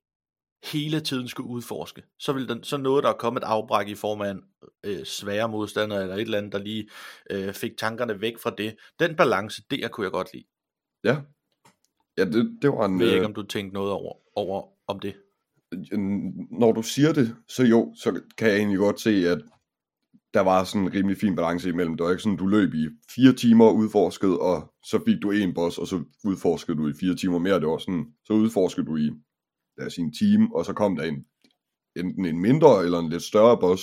[0.64, 2.02] hele tiden skulle udforske.
[2.18, 4.42] Så, ville den, så nåede der at komme et afbræk i form af en
[4.84, 6.88] øh, svære modstander, eller et eller andet, der lige
[7.30, 8.76] øh, fik tankerne væk fra det.
[8.98, 10.44] Den balance, der kunne jeg godt lide.
[11.04, 11.16] Ja.
[12.18, 13.00] Ja, det, det var en...
[13.00, 15.14] Jeg ved øh, ikke, om du tænkte noget over, over om det.
[15.92, 15.98] øh,
[16.60, 19.42] når du siger det, så jo, så kan jeg egentlig godt se, at
[20.34, 21.96] der var sådan en rimelig fin balance imellem.
[21.96, 25.30] Det var ikke sådan, du løb i fire timer og udforskede, og så fik du
[25.30, 27.60] en boss, og så udforskede du i fire timer mere.
[27.60, 29.10] Det var sådan, så udforskede du i
[29.78, 31.24] lad os sige, en time, og så kom der en,
[31.96, 33.82] enten en mindre eller en lidt større boss,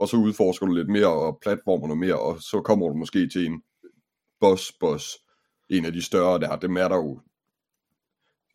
[0.00, 3.28] og så udforsker du lidt mere og platformer noget mere, og så kommer du måske
[3.28, 3.62] til en
[4.40, 5.04] boss-boss,
[5.70, 7.20] en af de større der, dem er der jo,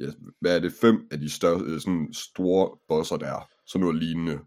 [0.04, 4.04] ja, hvad er det, fem af de større, øh, sådan store bosser der, sådan noget
[4.04, 4.40] lignende.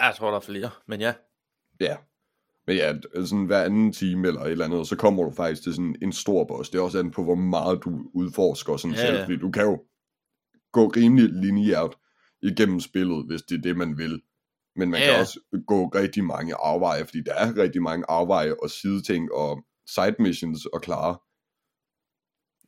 [0.00, 1.14] Jeg tror, der er flere, men ja.
[1.80, 1.96] Ja.
[2.66, 5.62] Men ja, d- sådan hver anden time eller et eller andet, så kommer du faktisk
[5.62, 6.70] til sådan en stor boss.
[6.70, 9.24] Det er også an på, hvor meget du udforsker sådan Ja, selv, ja.
[9.24, 9.84] fordi du kan jo
[10.72, 11.96] gå rimelig lineært
[12.42, 14.22] igennem spillet, hvis det er det, man vil.
[14.76, 18.54] Men man Ja, kan også gå rigtig mange afveje, fordi der er rigtig mange afveje
[18.62, 21.18] og sideting og side missions at klare.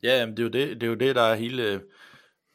[0.05, 1.81] Ja, jamen, det, er jo det, det er jo det, der er hele øh,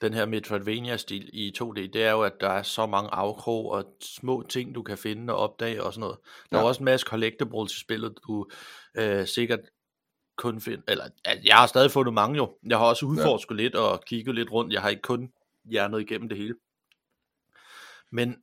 [0.02, 1.74] den her Metroidvania-stil i 2D.
[1.76, 5.34] Det er jo, at der er så mange afkrog og små ting, du kan finde
[5.34, 6.18] og opdage og sådan noget.
[6.52, 6.64] Der er Ja.
[6.64, 8.48] jo også en masse collectibles i spillet, du
[8.98, 9.60] øh, sikkert
[10.38, 12.58] kun finder, eller altså, jeg har stadig fundet mange jo.
[12.68, 13.62] Jeg har også udforsket ja.
[13.62, 14.74] lidt og kigget lidt rundt.
[14.74, 15.32] Jeg har ikke kun
[15.66, 16.56] hjernet igennem det hele.
[18.12, 18.36] Men,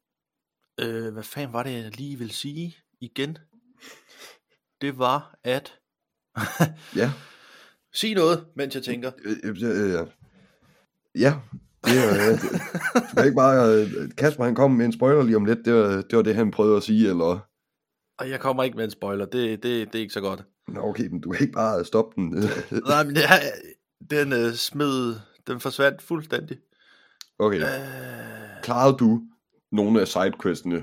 [0.80, 3.38] øh, hvad fanden var det, jeg lige vil sige igen?
[4.80, 5.78] Det var, at
[6.96, 7.12] Ja,
[7.96, 9.10] Sig noget, mens jeg tænker.
[9.24, 10.06] Øh, øh, øh.
[11.14, 11.34] Ja,
[11.84, 12.40] det er, øh,
[13.10, 13.88] det er ikke bare,
[14.18, 16.50] Kasper han kom med en spoiler lige om lidt, det var, det var det, han
[16.50, 17.38] prøvede at sige, eller...
[18.18, 20.44] Og jeg kommer ikke med en spoiler, det, det, det er ikke så godt.
[20.68, 22.28] Nå, okay, men du kan ikke bare stoppe den.
[22.88, 23.38] Nej, men det er,
[24.10, 25.14] den øh, smed,
[25.46, 26.58] den forsvandt fuldstændig.
[27.38, 29.22] Okay, Øh, klarede du
[29.72, 30.82] nogle af sidequestene,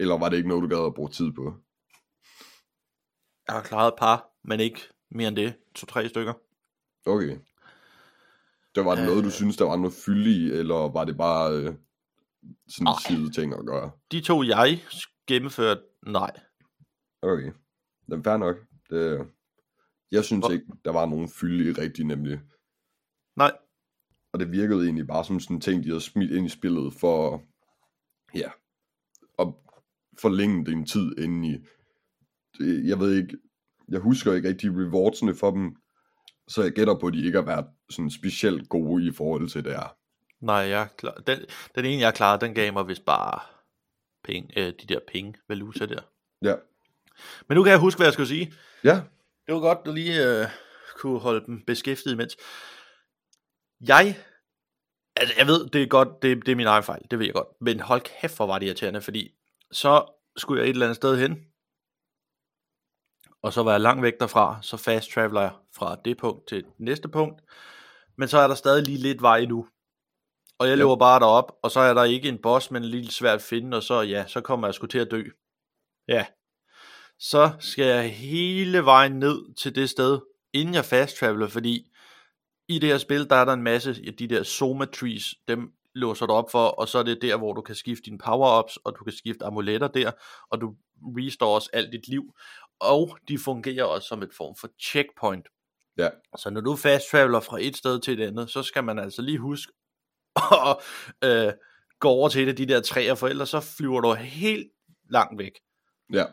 [0.00, 1.54] eller var det ikke noget, du gad at bruge tid på?
[3.48, 4.80] jeg har klaret et par, men ikke
[5.14, 5.54] mere end det.
[5.74, 6.32] To-tre stykker.
[7.06, 7.38] Okay.
[8.74, 11.52] Det var det noget, du synes, der var noget fylde i, eller var det bare
[11.52, 11.74] øh,
[12.68, 12.94] sådan Nej.
[13.08, 13.90] side ting at gøre?
[14.12, 14.82] De to, jeg
[15.26, 16.40] gennemførte, nej.
[17.22, 17.52] Okay.
[18.06, 18.56] Det er fair nok.
[18.90, 19.26] Det,
[20.10, 22.40] jeg synes Hvor- ikke, der var nogen fylde i rigtigt, nemlig.
[23.36, 23.52] Nej.
[24.32, 26.94] Og det virkede egentlig bare som sådan en ting, de havde smidt ind i spillet
[26.94, 27.42] for,
[28.34, 28.50] ja,
[29.38, 29.48] at
[30.20, 31.64] forlænge din tid inde i.
[32.88, 33.38] Jeg ved ikke,
[33.92, 35.76] jeg husker ikke rigtig rewardsene for dem,
[36.48, 39.64] så jeg gætter på, at de ikke har været sådan specielt gode i forhold til
[39.64, 39.96] det her.
[40.40, 41.14] Nej, jeg klar.
[41.14, 41.38] Den,
[41.74, 43.40] den ene, jeg klarede, den gav mig vist bare
[44.24, 46.00] penge, øh, de der penge, valuta der.
[46.42, 46.54] Ja.
[47.48, 48.52] Men nu kan jeg huske, hvad jeg skulle sige.
[48.84, 49.00] Ja,
[49.46, 50.46] Det var godt, du lige øh,
[50.96, 52.36] kunne holde dem beskæftiget imens.
[53.80, 54.16] Jeg,
[55.16, 57.34] altså jeg ved, det er godt, det, det er min egen fejl, det ved jeg
[57.34, 57.48] godt.
[57.60, 59.30] Men hold kæft, hvor var det irriterende, fordi
[59.72, 60.04] så
[60.36, 61.38] skulle jeg et eller andet sted hen,
[63.42, 66.56] og så var jeg langt væk derfra, så fast traveler jeg fra det punkt til
[66.64, 67.40] det næste punkt,
[68.18, 69.66] men så er der stadig lige lidt vej endnu.
[70.58, 70.78] Og jeg Ja.
[70.78, 73.76] løber bare derop, og så er der ikke en boss, men lidt svært at finde,
[73.76, 75.22] og så ja, så kommer jeg sgu til at dø.
[76.08, 76.26] Ja,
[77.18, 80.20] så skal jeg hele vejen ned til det sted,
[80.52, 81.90] inden jeg fast traveler, fordi
[82.68, 85.72] i det her spil, der er der en masse af de der Soma Trees, dem
[85.94, 88.76] låser du op for, og så er det der, hvor du kan skifte dine power-ups,
[88.84, 90.10] og du kan skifte amuletter der,
[90.50, 92.34] og du restores alt dit liv,
[92.82, 95.48] og de fungerer også som et form for checkpoint.
[95.98, 96.08] Ja.
[96.38, 99.22] Så når du fast traveler fra et sted til et andet, så skal man altså
[99.22, 99.72] lige huske
[100.68, 100.76] at
[101.24, 101.52] øh,
[101.98, 104.72] gå over til et af de der træer, for ellers så flyver du helt
[105.10, 105.52] langt væk.
[106.12, 106.24] ja,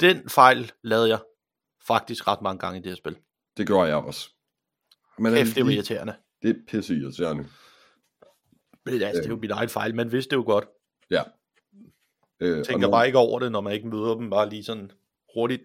[0.00, 1.20] Den fejl lavede jeg
[1.86, 3.16] faktisk ret mange gange i det her spil.
[3.56, 4.28] det gjorde jeg også.
[5.18, 6.16] Men Kæft, det var lige- irriterende.
[6.42, 7.48] det er pisse irriterende.
[8.84, 10.64] Men altså, det er jo min egen fejl, man vidste det jo godt.
[11.10, 11.22] Ja.
[12.40, 14.90] Øh, Tænker når, bare ikke over det, når man ikke møder dem bare lige sådan
[15.34, 15.62] hurtigt.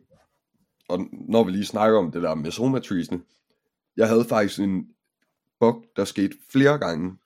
[0.90, 3.22] og når vi lige snakker om det der med somatriesene,
[3.98, 4.88] jeg havde faktisk en
[5.60, 7.18] bug, der skete flere gange,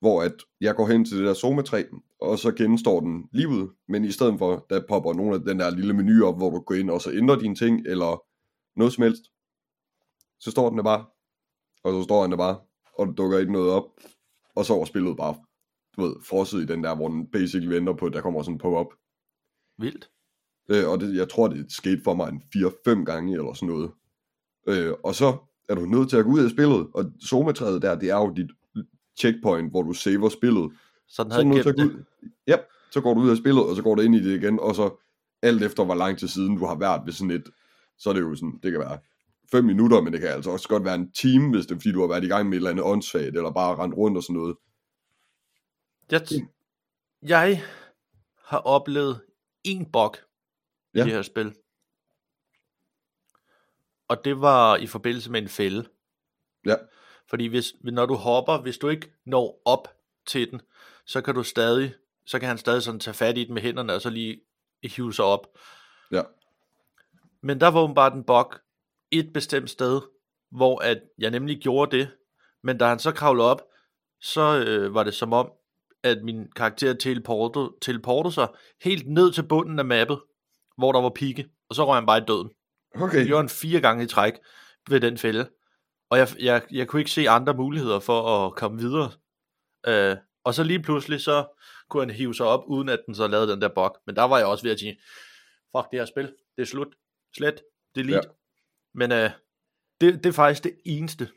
[0.00, 1.84] hvor at jeg går hen til det der somatræ,
[2.20, 5.70] og så genstår den livet, men i stedet for, der popper nogle af den der
[5.70, 8.24] lille menu op, hvor du går ind og så ændrer dine ting, eller
[8.78, 9.22] noget som helst,
[10.40, 11.06] så står den der bare,
[11.84, 12.58] og så står den der bare,
[12.98, 13.84] og der dukker ikke noget op,
[14.54, 15.34] og så var spillet bare,
[15.96, 18.54] du ved, frosset i den der, hvor den basically venter på, at der kommer sådan
[18.54, 18.86] en pop-up.
[19.78, 20.10] Vildt.
[20.70, 23.90] Øh, og det, jeg tror, det skete for mig en 4-5 gange eller sådan noget.
[24.68, 25.36] Øh, og så
[25.68, 28.32] er du nødt til at gå ud af spillet, og somatræet der, det er jo
[28.36, 28.50] dit
[29.18, 30.72] checkpoint, hvor du saver spillet.
[31.08, 32.04] Så den Så, havde til gemt det.
[32.46, 32.56] ja,
[32.90, 34.74] så går du ud af spillet, og så går du ind i det igen, og
[34.74, 35.02] så
[35.42, 37.48] alt efter, hvor lang tid siden du har været ved sådan et,
[37.98, 38.98] så er det jo sådan, det kan være
[39.52, 41.92] 5 minutter, men det kan altså også godt være en time, hvis det er fordi,
[41.92, 44.22] du har været i gang med et eller andet åndssvagt, eller bare rendt rundt og
[44.22, 44.56] sådan noget.
[46.10, 46.22] Jeg,
[47.22, 47.62] jeg
[48.44, 49.20] har oplevet
[49.64, 50.29] en bug i
[50.94, 51.04] Ja.
[51.04, 51.54] det her spil.
[54.08, 55.88] Og det var i forbindelse med en fælde.
[56.66, 56.74] Ja,
[57.30, 59.88] Fordi hvis, når du hopper, hvis du ikke når op
[60.26, 60.60] til den,
[61.06, 61.94] så kan du stadig,
[62.26, 64.40] så kan han stadig sådan tage fat i den med hænderne, og så lige
[64.84, 65.58] hive sig op.
[66.10, 66.22] ja,
[67.40, 68.54] Men der var åbenbart en bug
[69.10, 70.00] et bestemt sted,
[70.50, 72.08] hvor at jeg nemlig gjorde det,
[72.62, 73.62] men da han så kravlede op,
[74.20, 75.52] så øh, var det som om,
[76.02, 78.48] at min karakter teleportede, teleportede sig
[78.82, 80.20] helt ned til bunden af mappet,
[80.80, 82.50] hvor der var pigge, og så røg han bare i døden.
[82.94, 83.18] okay.
[83.18, 84.34] Jeg gjorde han fire gange i træk
[84.88, 85.50] ved den fælde,
[86.10, 89.10] og jeg, jeg, jeg kunne ikke se andre muligheder for at komme videre.
[89.86, 91.46] Øh, og så lige pludselig, så
[91.88, 93.96] kunne han hive sig op, uden at den så lavede den der bug.
[94.06, 95.00] Men der var jeg også ved at sige,
[95.76, 96.94] fuck det her spil, det er slut,
[97.36, 97.62] slet,
[97.94, 98.16] delete.
[98.16, 98.20] Ja.
[98.94, 99.30] Men øh,
[100.00, 101.28] det, det er faktisk det eneste,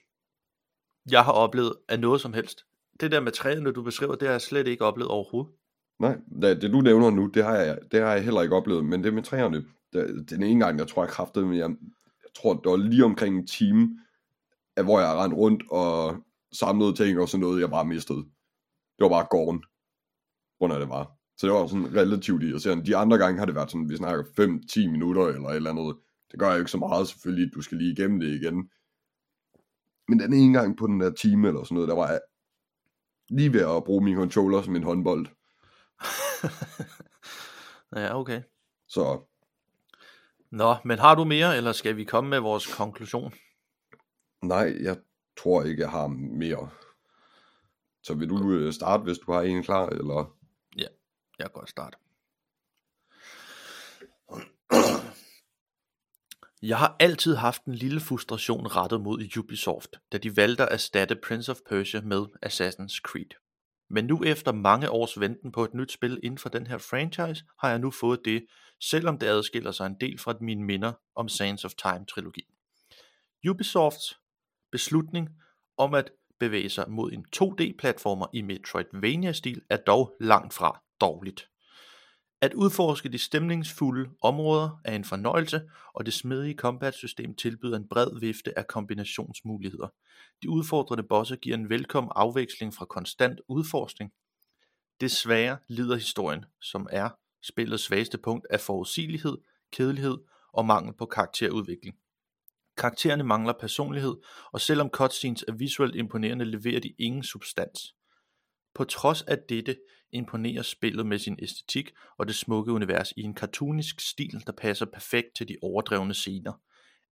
[1.12, 2.66] jeg har oplevet af noget som helst.
[3.00, 5.54] Det der med træerne, du beskriver, det har jeg slet ikke oplevet overhovedet.
[6.00, 8.86] Nej, det, det du nævner nu, det har, jeg, det har jeg heller ikke oplevet,
[8.86, 9.66] men det med træerne,
[10.30, 11.70] den ene gang, jeg tror, jeg kraftede, men jeg,
[12.24, 14.00] jeg tror, det var lige omkring en time,
[14.76, 16.18] at hvor jeg rendte rundt og
[16.52, 18.24] samlede ting og sådan noget, jeg bare mistede.
[18.98, 19.64] Det var bare gården,
[20.60, 21.12] grund det var.
[21.38, 22.86] Så det var sådan relativt irriterende.
[22.86, 25.96] De andre gange har det været sådan, vi snakker 5-10 minutter eller et eller andet.
[26.32, 28.70] Det gør jeg ikke så meget selvfølgelig, du skal lige igennem det igen.
[30.08, 32.22] Men den ene gang på den der time eller sådan noget, der var jeg
[33.30, 35.28] lige ved at bruge min controller som en håndbold.
[37.96, 38.42] ja, okay.
[38.88, 39.22] Så
[40.52, 43.34] Nå, men har du mere, eller skal vi komme med vores konklusion?
[44.42, 44.98] Nej, jeg
[45.38, 46.70] tror ikke, jeg har mere.
[48.04, 50.36] Så vil du øh, starte, hvis du har en klar, eller?
[50.78, 50.88] Ja,
[51.40, 51.98] jeg kan godt starte.
[56.62, 61.16] Jeg har altid haft en lille frustration rettet mod Ubisoft, da de valgte at erstatte
[61.16, 63.43] Prince of Persia med Assassin's Creed.
[63.94, 67.46] Men nu efter mange års venten på et nyt spil inden for den her franchise,
[67.60, 68.46] har jeg nu fået det,
[68.82, 72.48] selvom det adskiller sig en del fra mine minder om Sands of Time-trilogien.
[73.50, 74.20] Ubisofts
[74.72, 75.30] beslutning
[75.78, 81.50] om at bevæge sig mod en 2D-platformer i Metroidvania-stil er dog langt fra dårligt.
[82.44, 85.62] At udforske de stemningsfulde områder er en fornøjelse,
[85.94, 89.88] og det smidige combat-system tilbyder en bred vifte af kombinationsmuligheder.
[90.42, 94.12] De udfordrende bosser giver en velkommen afveksling fra konstant udforskning.
[95.02, 97.10] Desværre lider historien, som er
[97.44, 99.38] spillets svageste punkt af forudsigelighed,
[99.72, 100.18] kedelighed
[100.54, 101.96] og mangel på karakterudvikling.
[102.78, 104.16] Karaktererne mangler personlighed,
[104.52, 107.96] og selvom cutscenes er visuelt imponerende, leverer de ingen substans.
[108.76, 109.78] På trods af dette
[110.12, 114.86] imponerer spillet med sin æstetik og det smukke univers i en cartoonisk stil, der passer
[114.86, 116.62] perfekt til de overdrevne scener.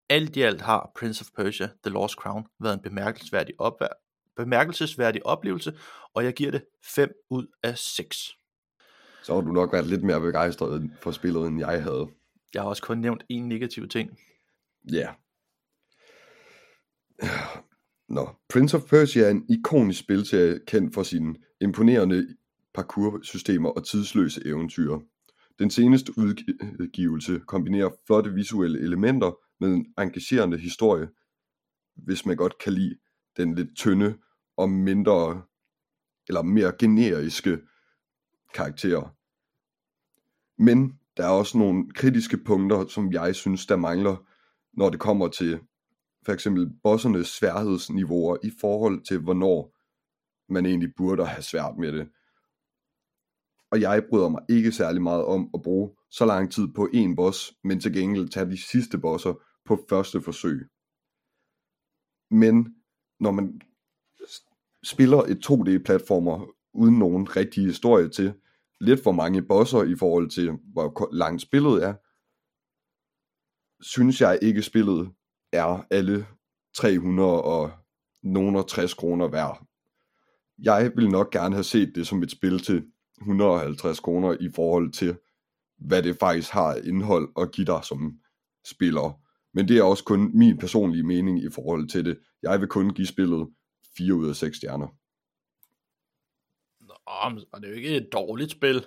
[0.09, 5.25] Alt i alt har Prince of Persia The Lost Crown været en bemærkelsesværdig, opvær- bemærkelsesværdig
[5.25, 5.79] oplevelse,
[6.13, 8.35] og jeg giver det 5 ud af 6.
[9.23, 12.07] Så har du nok været lidt mere begejstret for spillet, end jeg havde.
[12.53, 14.19] Jeg har også kun nævnt en negativ ting.
[14.91, 15.09] Ja.
[18.11, 22.35] Nå, Prince of Persia er en ikonisk spilserie kendt for sine imponerende
[22.73, 24.99] parkoursystemer og tidsløse eventyr.
[25.59, 26.17] Den seneste
[26.79, 31.07] udgivelse kombinerer flotte visuelle elementer med en engagerende historie,
[31.95, 32.95] hvis man godt kan lide
[33.37, 34.17] den lidt tynde
[34.57, 35.41] og mindre
[36.27, 37.59] eller mere generiske
[38.53, 39.15] karakterer.
[40.63, 44.15] Men der er også nogle kritiske punkter, som jeg synes, der mangler,
[44.73, 45.59] når det kommer til
[46.25, 49.75] for eksempel bossernes sværhedsniveauer i forhold til, hvornår
[50.53, 52.09] man egentlig burde have svært med det.
[53.71, 57.15] Og jeg bryder mig ikke særlig meget om at bruge så lang tid på en
[57.15, 59.33] boss, men til gengæld tage de sidste bosser
[59.65, 60.67] på første forsøg.
[62.31, 62.75] Men
[63.19, 63.61] når man
[64.83, 68.33] spiller et 2D-platformer uden nogen rigtig historie til,
[68.81, 71.93] lidt for mange bosser i forhold til, hvor langt spillet er,
[73.83, 75.11] synes jeg ikke spillet
[75.51, 76.27] er alle
[76.75, 77.71] 300 og
[78.23, 79.65] nogen 60 kroner værd.
[80.59, 82.85] Jeg vil nok gerne have set det som et spil til
[83.21, 85.17] 150 kroner i forhold til,
[85.77, 88.19] hvad det faktisk har indhold at give dig som
[88.65, 89.21] spiller.
[89.53, 92.19] Men det er også kun min personlige mening i forhold til det.
[92.43, 93.47] Jeg vil kun give spillet
[93.97, 94.87] 4 ud af 6 stjerner.
[96.81, 98.85] Nå, men og det er jo ikke et dårligt spil.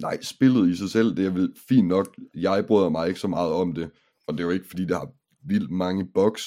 [0.00, 2.16] Nej, spillet i sig selv, det er vel fint nok.
[2.34, 3.90] Jeg bryder mig ikke så meget om det.
[4.26, 5.12] Og det er jo ikke, fordi det har
[5.44, 6.44] vildt mange bugs.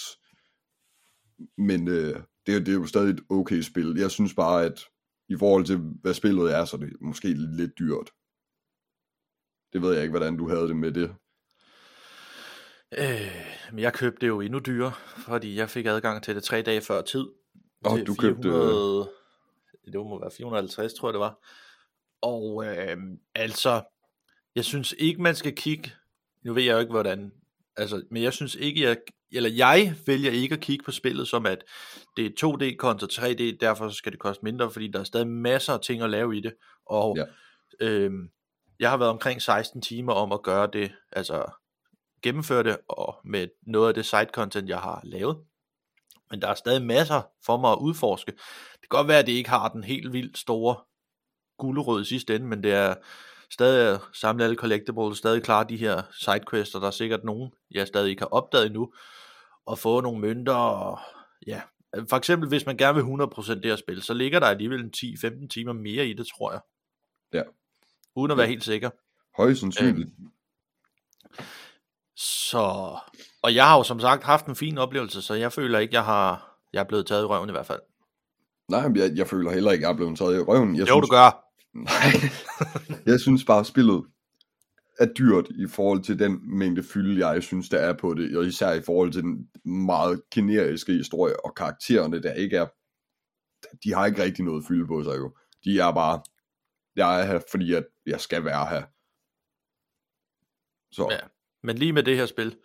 [1.58, 3.96] Men øh, det, er, det er jo stadig et okay spil.
[3.98, 4.80] Jeg synes bare, at
[5.30, 8.12] i forhold til, hvad spillet er, så er det måske lidt dyrt.
[9.74, 11.16] Det ved jeg ikke, hvordan du havde det med det.
[12.98, 16.62] Øh, men jeg købte det jo endnu dyrere, fordi jeg fik adgang til det tre
[16.62, 17.26] dage før tid.
[17.86, 19.12] Og du købte- 400,
[19.86, 21.40] det må være 450, tror jeg det var.
[22.22, 22.98] Og øh,
[23.36, 23.84] altså,
[24.56, 25.92] jeg synes ikke, man skal kigge,
[26.44, 27.32] nu ved jeg jo ikke, hvordan,
[27.78, 28.98] altså, men jeg synes ikke, jeg,
[29.32, 31.64] eller jeg vælger ikke at kigge på spillet som, at
[32.18, 35.74] det er 2D kontra 3D, derfor skal det koste mindre, fordi der er stadig masser
[35.74, 36.54] af ting at lave i det.
[36.86, 37.26] Og Ja.
[37.88, 38.12] øh,
[38.80, 41.46] jeg har været omkring 16 timer om at gøre det, altså
[42.24, 45.38] gennemføre det, og med noget af det side content, jeg har lavet.
[46.32, 48.32] Men der er stadig masser for mig at udforske.
[48.32, 50.76] Det kan godt være, at det ikke har den helt vildt store
[51.58, 52.96] gulderød i sidste ende, men det er
[53.52, 57.88] stadig samle alle collectibles, stadig klare de her sidequests, og der er sikkert nogen, jeg
[57.88, 58.94] stadig ikke har opdaget endnu,
[59.66, 61.00] og få nogle mønter, og
[61.48, 61.62] ja,
[62.10, 64.94] for eksempel hvis man gerne vil 100% det her spil, så ligger der alligevel en
[64.98, 66.62] 10-15 timer mere i det, tror jeg.
[67.34, 67.44] Ja.
[68.16, 68.90] Uden at være helt sikker.
[69.38, 70.10] Højst sandsynligt.
[72.16, 72.98] Så,
[73.42, 76.06] og jeg har jo som sagt haft en fin oplevelse, så jeg føler ikke, jeg
[76.06, 77.80] har, jeg er blevet taget i røven i hvert fald.
[78.70, 80.76] Nej, men jeg, jeg føler heller ikke, at jeg er blevet taget i røven.
[80.76, 81.47] Jeg Jo, synes, du gør.
[81.84, 82.12] Nej,
[83.12, 84.06] jeg synes bare, at spillet
[85.00, 88.46] er dyrt i forhold til den mængde fylde, jeg synes, der er på det, og
[88.46, 92.68] især i forhold til den meget generiske historie, og karaktererne, der ikke er,
[93.84, 95.36] de har ikke rigtig noget fylde på sig jo.
[95.64, 96.22] De er bare,
[96.96, 98.84] jeg er her, fordi at jeg skal være her.
[100.92, 101.28] Så, Ja.
[101.64, 102.58] Men lige med det her spil,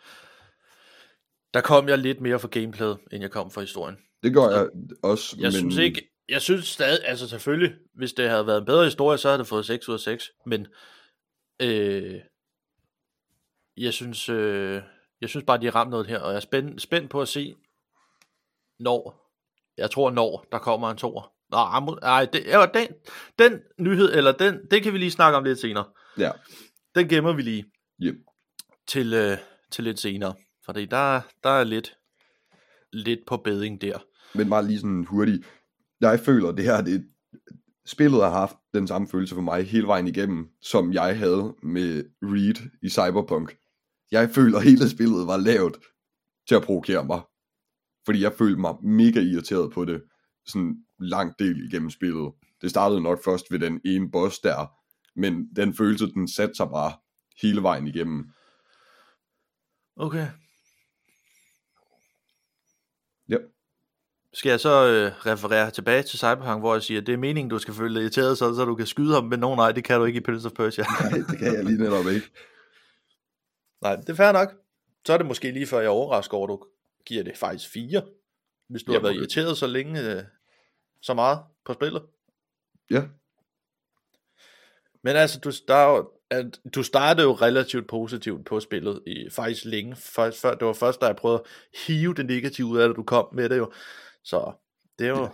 [1.54, 3.96] der kom jeg lidt mere for gameplayet, end jeg kom for historien.
[4.22, 4.68] det gør jeg
[5.02, 5.36] også.
[5.38, 5.52] Jeg men...
[5.52, 9.28] synes ikke, jeg synes stadig, altså selvfølgelig, hvis det havde været en bedre historie, så
[9.28, 10.66] havde det fået 6 ud af 6, men
[11.62, 12.20] øh,
[13.76, 14.82] jeg synes, øh,
[15.20, 17.28] jeg synes bare, de har ramt noget her, og jeg er spændt, spændt på at
[17.28, 17.54] se,
[18.78, 19.30] når,
[19.76, 21.32] jeg tror når, der kommer en toer.
[22.00, 22.88] Nej, det, ja, den,
[23.38, 25.84] den nyhed, eller den, det kan vi lige snakke om lidt senere.
[26.18, 26.30] Ja.
[26.94, 27.64] Den gemmer vi lige
[28.02, 28.16] Yep.
[28.88, 29.38] til, øh,
[29.70, 30.34] til lidt senere.
[30.64, 31.96] Fordi der, der er lidt,
[32.92, 33.98] lidt på beding der.
[34.34, 35.46] Men bare lige sådan hurtigt.
[36.02, 37.08] Jeg føler, det her, det,
[37.86, 42.04] spillet har haft den samme følelse for mig hele vejen igennem, som jeg havde med
[42.22, 43.56] Reed i Cyberpunk.
[44.10, 45.76] Jeg føler, at hele spillet var lavet
[46.48, 47.20] til at provokere mig.
[48.04, 50.02] Fordi jeg følte mig mega irriteret på det,
[50.46, 52.32] sådan lang del igennem spillet.
[52.60, 54.66] Det startede nok først ved den ene boss der,
[55.20, 56.92] men den følelse, den satte sig bare
[57.42, 58.30] hele vejen igennem.
[59.96, 60.26] Okay.
[63.28, 63.36] Ja.
[64.34, 67.50] Skal jeg så øh, referere tilbage til Cyberpunk, hvor jeg siger, at det er meningen,
[67.50, 69.84] du skal føle dig irriteret, så, så du kan skyde ham, men nogen nej, det
[69.84, 70.84] kan du ikke i Prince of Persia.
[71.00, 72.26] Nej, det kan jeg lige netop ikke.
[73.82, 74.52] nej, det er fair nok.
[75.06, 76.64] Så er det måske lige før jeg overrasker over, at du
[77.06, 78.02] giver det faktisk fire,
[78.68, 79.18] hvis du Ja, har været okay.
[79.20, 80.22] irriteret så længe, øh,
[81.02, 82.02] så meget på spillet.
[82.90, 83.02] Ja,
[85.02, 89.30] Men altså, du, der er jo, at, du startede jo relativt positivt på spillet, i,
[89.30, 89.96] faktisk længe.
[89.96, 91.50] Først, før, det var først, da jeg prøvede at
[91.86, 93.72] hive det negative ud af det, du kom med det jo.
[94.24, 94.52] Så
[94.98, 95.28] det er jo,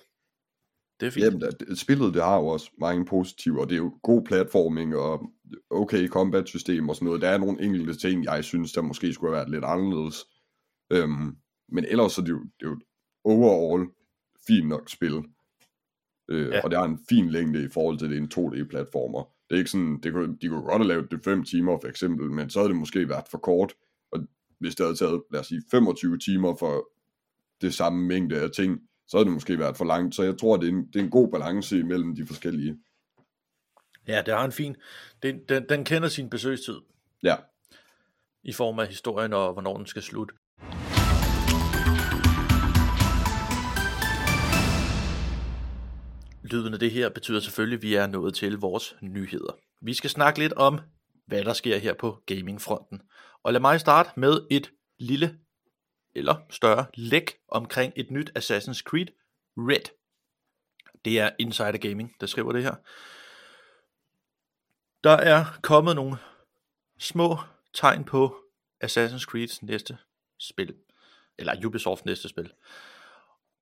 [1.00, 1.24] det er fint.
[1.24, 4.96] Jamen, det, spillet det har jo også mange positive, og det er jo god platforming
[4.96, 5.30] og
[5.70, 7.22] okay combat system og sådan noget.
[7.22, 10.24] Der er nogle enkelte ting, jeg synes, der måske skulle have været lidt anderledes.
[10.92, 11.36] Øhm,
[11.68, 12.78] men ellers så er det jo, det er jo
[13.24, 13.88] overall
[14.46, 15.24] fint nok spil.
[16.30, 16.56] Øh, Ja.
[16.56, 16.60] ja.
[16.64, 19.22] Og det har en fin længde i forhold til det en 2D-platformer.
[19.48, 21.88] Det er ikke sådan, det kunne, de kunne godt have lavet det 5 timer for
[21.88, 23.74] eksempel, men så havde det måske været for kort.
[24.12, 24.18] Og
[24.60, 26.88] hvis det havde taget, lad os sige, 25 timer for
[27.60, 30.14] det samme mængde af ting, så havde det måske været for langt.
[30.14, 32.78] Så jeg tror, det er en, det er en god balance imellem de forskellige.
[34.08, 34.76] Ja, det har en fin,
[35.22, 36.76] den, den, den kender sin besøgstid
[37.22, 37.36] Ja,
[38.42, 40.34] i form af historien og hvornår den skal slutte.
[46.42, 49.52] Lyden af det her betyder selvfølgelig, at vi er nået til vores nyheder.
[49.82, 50.80] Vi skal snakke lidt om,
[51.26, 53.02] hvad der sker her på gamingfronten.
[53.42, 55.38] Og lad mig starte med et lille
[56.18, 59.06] eller større læk omkring et nyt Assassin's Creed
[59.56, 59.90] Red.
[61.04, 62.74] Det er Insider Gaming, der skriver det her.
[65.04, 66.16] Der er kommet nogle
[66.98, 67.38] små
[67.74, 68.36] tegn på
[68.84, 69.98] Assassin's Creeds næste
[70.38, 70.74] spil.
[71.38, 72.52] Eller Ubisofts næste spil.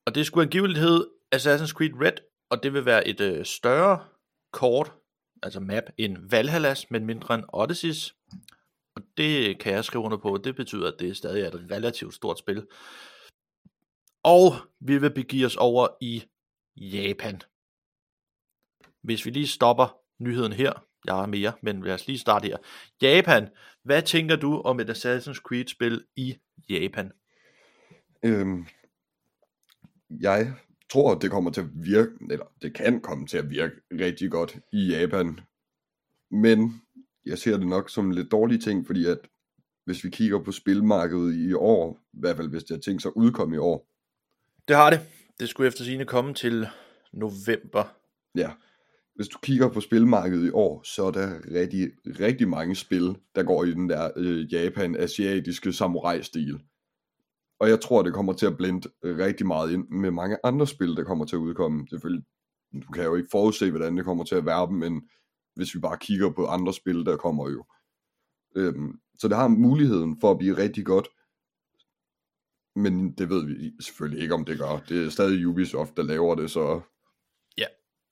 [0.07, 2.13] Og det skulle angiveligt hedde Assassin's Creed Red,
[2.51, 4.05] og det vil være et øh, større
[4.51, 4.93] kort,
[5.43, 8.15] altså map, end Valhallas, men mindre end Odysseys.
[8.97, 10.41] Og det kan jeg skrive under på.
[10.45, 12.67] Det betyder, at det stadig er et relativt stort spil.
[14.23, 16.25] Og vi vil begive os over i
[16.77, 17.41] Japan.
[19.03, 20.73] Hvis vi lige stopper nyheden her,
[21.05, 22.57] jeg har mere, men lad os lige starte her.
[23.03, 23.49] Japan,
[23.83, 26.37] hvad tænker du om et Assassin's Creed-spil i
[26.69, 27.13] Japan?
[28.23, 28.67] øhm,
[30.11, 30.55] jeg
[30.91, 34.59] tror, det kommer til at virke, eller det kan komme til at virke rigtig godt
[34.73, 35.41] i Japan.
[36.31, 36.83] Men
[37.27, 39.19] jeg ser det nok som en lidt dårlig ting, fordi at
[39.85, 43.09] hvis vi kigger på spilmarkedet i år, i hvert fald hvis det har tænkt sig
[43.09, 43.89] at udkomme i år,
[44.69, 45.01] Det har det.
[45.41, 46.67] Det skulle efter sigende komme til
[47.13, 47.97] november.
[48.35, 48.51] Ja.
[49.15, 53.43] Hvis du kigger på spilmarkedet i år, så er der rigtig, rigtig mange spil, der
[53.43, 56.61] går i den der øh, Japan-asiatiske samurai-stil.
[57.61, 60.97] Og jeg tror, det kommer til at blende rigtig meget ind med mange andre spil,
[60.97, 61.87] der kommer til at udkomme.
[61.91, 62.25] Selvfølgelig,
[62.73, 65.03] du kan jo ikke forudse, hvordan det kommer til at være, men
[65.57, 67.65] hvis vi bare kigger på andre spil, der kommer jo.
[68.57, 71.09] Øhm, så det har muligheden for at blive rigtig godt.
[72.77, 74.85] Men det ved vi selvfølgelig ikke, om det gør.
[74.89, 76.81] Det er stadig Ubisoft, der laver det, så
[77.59, 77.67] Ja,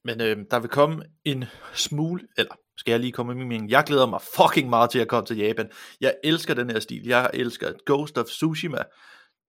[0.05, 3.71] Men øh, der vil komme en smule, eller skal jeg lige komme med min mening?
[3.71, 5.71] Jeg glæder mig fucking meget til at komme til Japan.
[6.01, 7.07] Jeg elsker den her stil.
[7.07, 8.79] Jeg elsker Ghost of Tsushima.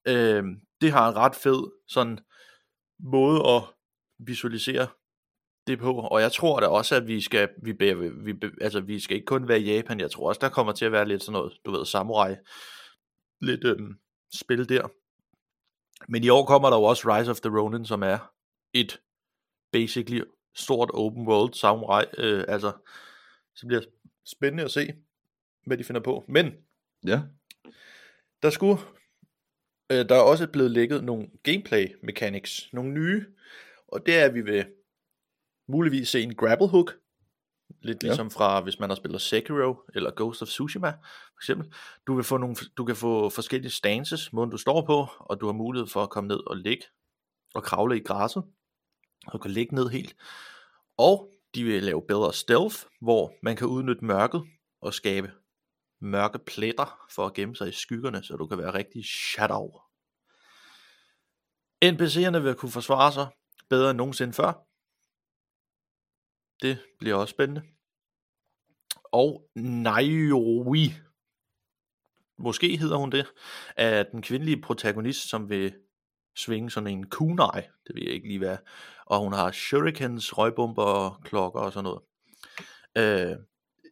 [0.08, 0.44] Øh,
[0.82, 2.20] det har en ret fed sådan
[3.00, 3.64] måde at
[4.20, 4.88] visualisere
[5.68, 9.00] det på, og jeg tror da også, at vi skal, vi, vi, vi, altså, vi
[9.00, 11.24] skal ikke kun være i Japan, jeg tror også, der kommer til at være lidt
[11.24, 12.36] sådan noget, du ved, samurai,
[13.42, 13.98] lidt øhm,
[14.34, 14.88] spil der.
[16.08, 18.32] Men i år kommer der jo også Rise of the Ronin, som er
[18.74, 19.02] et
[19.72, 20.22] basically
[20.56, 22.72] stort open world samurai, øh, altså,
[23.56, 23.82] så bliver
[24.26, 24.94] spændende at se,
[25.66, 26.26] hvad de finder på.
[26.28, 26.54] Men
[27.06, 27.22] ja.
[28.44, 28.82] der skulle,
[29.92, 33.26] øh, der er også blevet lægget nogle gameplay mechanics, nogle nye,
[33.88, 34.66] og det er, vi vil
[35.68, 36.98] muligvis se en grapple hook,
[37.82, 38.08] lidt Ja.
[38.08, 41.74] ligesom fra, hvis man har spillet Sekiro eller Ghost of Tsushima, for eksempel.
[42.08, 45.46] Du, vil få nogle, du kan få forskellige stances, måden du står på, og du
[45.46, 46.84] har mulighed for at komme ned og ligge
[47.56, 48.44] og kravle i græsset,
[49.28, 50.16] og kan ligge ned helt.
[50.98, 54.44] Og de vil lave bedre stealth, hvor man kan udnytte mørket
[54.82, 55.32] og skabe
[56.02, 59.72] mørke pletter for at gemme sig i skyggerne, så du kan være rigtig shadow.
[61.86, 63.28] NPC'erne vil kunne forsvare sig
[63.70, 64.54] bedre end nogensinde før.
[66.66, 67.62] Det bliver også spændende.
[69.04, 70.94] Og Naomi,
[72.38, 73.26] måske hedder hun det,
[73.78, 75.74] er den kvindelige protagonist, som vil
[76.38, 78.58] svinge sådan en kunai, det ved jeg ikke lige hvad,
[79.06, 82.02] og hun har shurikens, røgbomber, klokker og sådan noget.
[82.98, 83.38] Øh,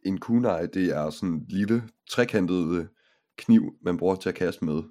[0.06, 2.86] En kunai, det er sådan en lille trekantet øh,
[3.36, 4.82] kniv, man bruger til at kaste med.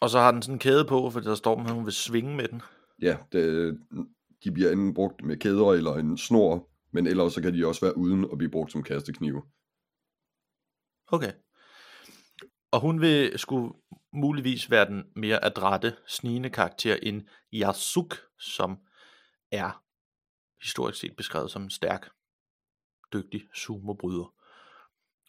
[0.00, 2.36] og så har den sådan en kæde på, for der står, at hun vil svinge
[2.36, 2.62] med den.
[3.02, 3.78] Ja, det,
[4.46, 7.86] de bliver enten brugt med kæder eller en snor, men ellers så kan de også
[7.86, 9.42] være uden at blive brugt som kasteknive.
[11.06, 11.32] Okay.
[12.70, 13.72] Og hun vil skulle
[14.12, 17.22] muligvis være den mere adrette, snigende karakter end
[17.54, 18.78] Yasuk, som
[19.50, 19.82] er
[20.64, 22.08] historisk set beskrevet som en stærk,
[23.12, 24.34] dygtig sumobryder.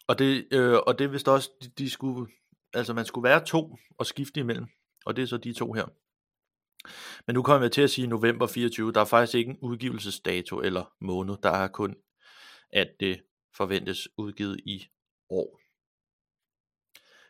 [0.06, 2.32] Og det, øh, og det er vist også, de, de skulle,
[2.74, 4.66] altså man skulle være to og skifte imellem,
[5.04, 5.86] og det er så de to her.
[7.26, 10.60] Men nu kommer jeg til at sige november 24, der er faktisk ikke en udgivelsesdato
[10.60, 11.96] eller måned, der er kun,
[12.72, 13.22] at det
[13.56, 14.86] forventes udgivet i
[15.30, 15.60] år.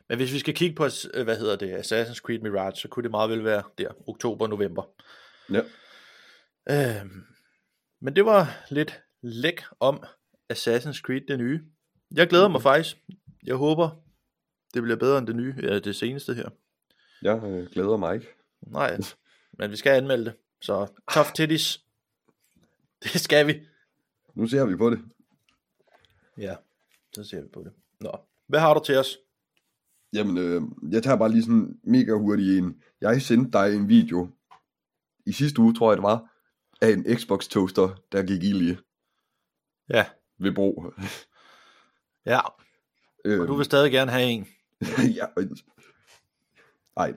[0.09, 3.03] Men hvis vi skal kigge på, øh, hvad hedder det, Assassin's Creed Mirage, så kunne
[3.03, 4.83] det meget vel være der, oktober-november.
[5.53, 5.63] Ja,
[6.71, 7.25] Øhm,
[8.01, 10.05] men det var lidt læk om
[10.53, 11.61] Assassin's Creed det nye.
[12.15, 12.97] Jeg glæder mig faktisk.
[13.43, 13.91] Jeg håber,
[14.75, 16.49] det bliver bedre end det nye, ja, det seneste her.
[17.23, 18.27] jeg øh, glæder mig ikke.
[18.67, 18.97] Nej,
[19.59, 20.35] men vi skal anmelde det.
[20.61, 21.85] Så tough titties.
[23.03, 23.61] Det skal vi.
[24.35, 25.01] Nu ser vi på det.
[26.39, 26.57] Ja,
[27.15, 27.73] så ser vi på det.
[28.01, 28.13] Nå,
[28.47, 29.19] hvad har du til os?
[30.13, 32.83] Jamen, øh, jeg tager bare lige sådan mega hurtig en.
[33.01, 34.31] Jeg sendte dig en video
[35.27, 36.35] i sidste uge, tror jeg det var,
[36.81, 38.77] af en Xbox toaster, der gik ild i
[39.91, 40.07] Ja,
[40.39, 40.95] ved brug.
[42.27, 42.41] ja,
[43.25, 44.49] Øh, og du vil stadig gerne have en.
[45.19, 45.27] ja,
[46.97, 47.15] nej.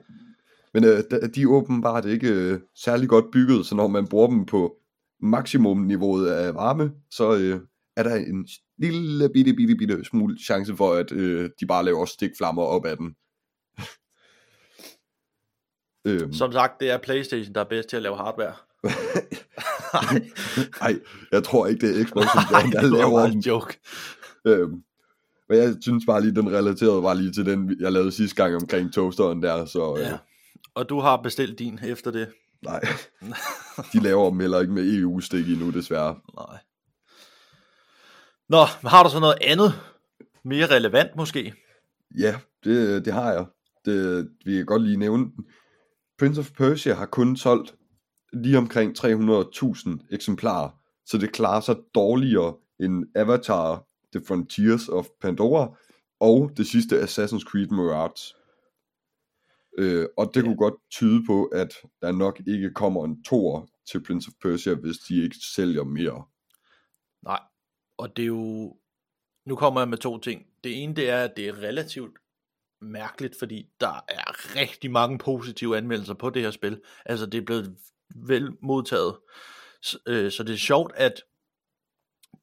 [0.74, 0.98] Men øh,
[1.34, 4.76] de- er åbenbart ikke øh, særlig godt bygget, så når man bruger dem på
[5.20, 7.60] maksimumniveauet af varme, så øh,
[7.96, 8.48] er der en
[8.78, 12.96] lille bitte, bitte, bitte smule chance for, at øh, de bare laver stikflammer op af
[12.96, 13.14] den.
[16.06, 18.54] øhm, Som sagt, det er Playstation, der er bedst til at lave hardware.
[20.80, 21.00] Nej,
[21.32, 22.42] jeg tror ikke, det er Xbox, som
[22.72, 23.80] der, laver en joke.
[24.46, 24.82] Øhm,
[25.48, 28.54] men jeg synes bare lige, den relaterede var lige til den, jeg lavede sidste gang
[28.56, 30.18] omkring toasteren der, så øh, Ja.
[30.74, 32.28] Og du har bestilt din efter det?
[32.62, 32.80] nej.
[33.92, 36.20] De laver dem heller ikke med EU-stik endnu, desværre.
[36.36, 36.58] Nej.
[38.48, 39.72] Nå, har du så noget andet?
[40.44, 41.54] Mere relevant måske?
[42.18, 43.46] Ja, det, det har jeg.
[43.84, 45.32] Det, vi kan godt lige nævne den.
[46.18, 47.74] Prince of Persia har kun solgt
[48.32, 50.70] lige omkring 300.000 eksemplarer,
[51.06, 55.76] så det klarer sig dårligere end Avatar, The Frontiers of Pandora
[56.20, 58.34] og det sidste Assassin's Creed Mirage.
[59.78, 60.46] Øh, og det Ja.
[60.46, 64.74] kunne godt tyde på, at der nok ikke kommer en tor til Prince of Persia,
[64.74, 66.24] hvis de ikke sælger mere.
[67.22, 67.40] Nej.
[67.98, 68.76] Og det er jo...
[69.46, 70.46] Nu kommer jeg med to ting.
[70.64, 72.12] Det ene, det er, at det er relativt
[72.80, 76.80] mærkeligt, fordi der er rigtig mange positive anmeldelser på det her spil.
[77.06, 77.76] Altså, det er blevet
[78.16, 79.16] vel modtaget.
[79.82, 81.22] Så, øh, så det er sjovt, at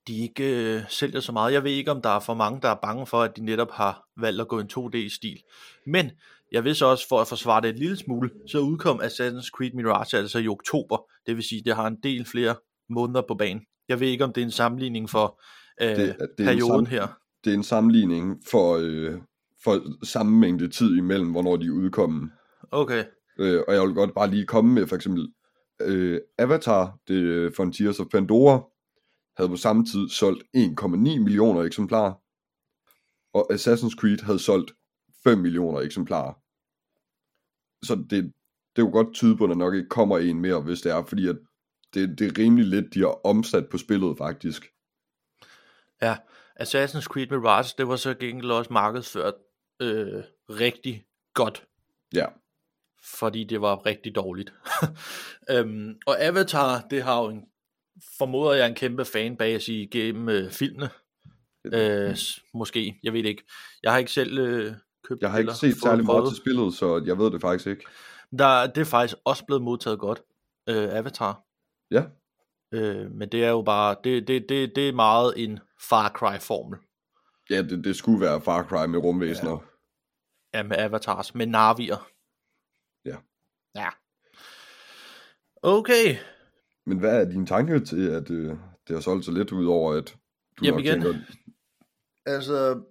[0.08, 1.54] de ikke øh, sælger så meget.
[1.54, 3.72] Jeg ved ikke, om der er for mange, der er bange for, at de netop
[3.72, 5.44] har valgt at gå en 2D-stil.
[5.86, 6.12] Men
[6.52, 9.72] jeg vil så også, for at forsvare det et lille smule, så udkom Assassin's Creed
[9.74, 10.98] Mirage altså i oktober.
[11.26, 12.56] Det vil sige, det har en del flere
[12.90, 13.62] måneder på banen.
[13.90, 15.42] Jeg ved ikke, om det er en sammenligning for
[15.82, 17.08] øh, Det- det, er en perioden sam- her.
[17.44, 19.16] Det er en sammenligning for, øh,
[19.64, 22.32] for samme mængde tid imellem, hvornår de udkommet.
[22.72, 23.04] Okay,
[23.40, 25.28] Øh, og jeg vil godt bare lige komme med for eksempel
[25.82, 28.62] øh, Avatar, det øh, Frontiers of Pandora,
[29.38, 32.14] havde på samme tid solgt 1,9 millioner eksemplarer,
[33.34, 34.72] og Assassin's Creed havde solgt
[35.24, 36.34] 5 millioner eksemplarer.
[37.86, 38.34] Så det,
[38.76, 41.06] det kunne godt tyde på, at der nok ikke kommer en mere, hvis det er,
[41.06, 41.38] fordi at
[41.94, 44.74] det, det er rimelig lidt, de har omsat på spillet faktisk.
[46.02, 46.18] ja.
[46.62, 49.34] Assassin's Creed Mirage, det var så gengæld også markedsført
[49.80, 51.68] øh, rigtig godt.
[52.14, 52.26] Ja,
[53.04, 54.54] fordi det var rigtig dårligt.
[55.52, 57.46] øhm, og Avatar, det har jo en,
[58.18, 60.90] formoder jeg en kæmpe fanbase igennem øh, filmene.
[61.66, 62.18] Øh,
[62.54, 63.44] måske, jeg ved ikke.
[63.84, 64.74] Jeg har ikke selv øh,
[65.10, 67.86] købt jeg har ikke set særlig meget til spillet, så jeg ved det faktisk ikke.
[68.40, 70.22] Der, det er faktisk også blevet modtaget godt,
[70.70, 71.44] øh, Avatar.
[71.92, 72.04] Ja,
[72.74, 75.60] Øh, men det er jo bare, det, det, det, det er meget en
[75.90, 76.80] Far Cry-formel.
[77.50, 79.66] ja det, det skulle være Far Cry med rumvæsener.
[80.54, 82.10] Ja, med avatars, med navier.
[83.06, 83.18] Ja.
[83.76, 83.90] Ja.
[85.64, 86.16] Okay.
[86.86, 88.50] Men hvad er din tanke til, at øh,
[88.88, 90.18] det har solgt så lidt ud over, at
[90.58, 91.20] du Jamen nok igen, tænker,
[92.26, 92.84] Altså,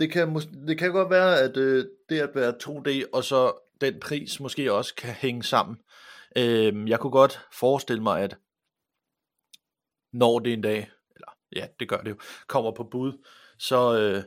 [0.00, 3.52] det kan, mås- det kan godt være, at øh, det at være 2D, og så
[3.80, 5.76] den pris måske også kan hænge sammen.
[6.36, 8.36] Øh, jeg kunne godt forestille mig, at
[10.12, 13.24] når det en dag, eller ja, det gør det jo, kommer på bud,
[13.58, 14.22] så øh,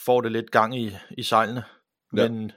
[0.00, 1.64] får det lidt gang i, i sejlene.
[2.16, 2.28] Ja.
[2.28, 2.52] Men,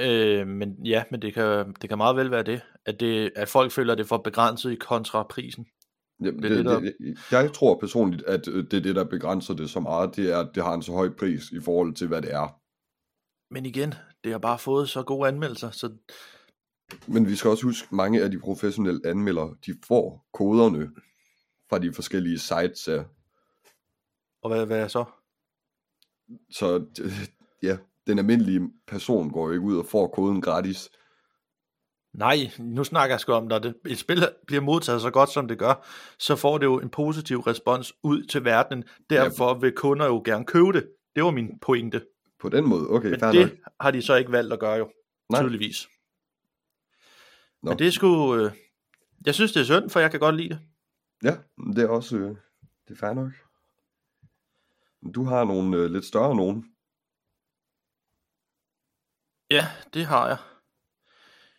[0.00, 3.48] øh, men ja, men det kan, det kan meget vel være det, at, det, at
[3.48, 5.66] folk føler, at det er for begrænset i kontra prisen.
[6.20, 9.54] Jamen, Det det, det, det, jeg tror personligt, at øh, det er det, der begrænser
[9.54, 12.08] det så meget, det er, at det har en så høj pris i forhold til,
[12.08, 12.60] hvad det er.
[13.50, 15.90] Men igen, det har bare fået så gode anmeldelser, så
[17.06, 20.90] Men vi skal også huske, at mange af de professionelle anmeldere, de får koderne
[21.70, 23.04] fra de forskellige sites af.
[24.42, 25.04] og hvad, hvad er så?
[26.50, 27.28] Så øh,
[27.62, 30.90] ja, den almindelige person går ikke ud og får koden gratis.
[32.18, 35.48] Nej, nu snakker jeg sgu om, når det, et spil bliver modtaget så godt, som
[35.48, 35.86] det gør,
[36.18, 38.84] så får det jo en positiv respons ud til verdenen.
[39.10, 40.88] Derfor vil kunder jo gerne købe det.
[41.16, 42.06] Det var min pointe.
[42.40, 43.72] På den måde, okay, Men det nok.
[43.80, 44.92] har de så ikke valgt at gøre jo,
[45.32, 45.42] Nej.
[45.42, 45.88] tydeligvis.
[47.62, 47.70] Nå.
[47.70, 48.36] Men det er sgu...
[48.36, 48.52] Øh,
[49.26, 50.60] jeg synes, det er synd, for jeg kan godt lide det.
[51.22, 51.36] Ja,
[51.74, 52.36] det er også, øh,
[52.88, 53.32] det er fair nok.
[55.14, 56.64] Du har nogle øh, lidt større nogen.
[59.50, 60.38] Ja, det har jeg.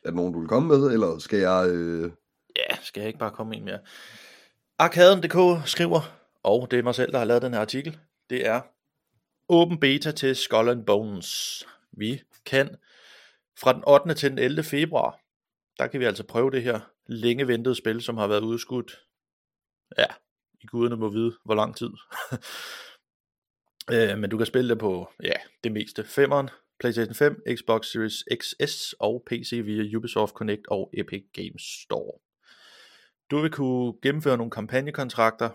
[0.04, 1.70] Er der nogen, du vil komme med, eller skal jeg...
[1.70, 2.12] Øh...
[2.56, 3.80] Ja, skal jeg ikke bare komme ind mere.
[4.80, 6.02] Arkaden.dk skriver,
[6.44, 7.98] og det er mig selv, der har lavet den her artikel,
[8.30, 8.62] det er
[9.50, 11.66] åben beta til Skull and Bones.
[11.92, 12.76] Vi kan
[13.60, 14.14] fra den 8.
[14.14, 14.64] til den 11.
[14.64, 15.20] februar,
[15.78, 19.00] der kan vi altså prøve det her længe ventede spil, som har været udskudt.
[19.98, 20.06] Ja,
[20.62, 21.90] i guderne må vide, hvor lang tid.
[23.94, 26.04] øh, men du kan spille det på, ja, det meste.
[26.04, 26.50] Femmeren,
[26.80, 32.20] PlayStation 5, Xbox Series XS og PC via Ubisoft Connect og Epic Games Store.
[33.32, 35.50] Du vil kunne gennemføre nogle kampagnekontrakter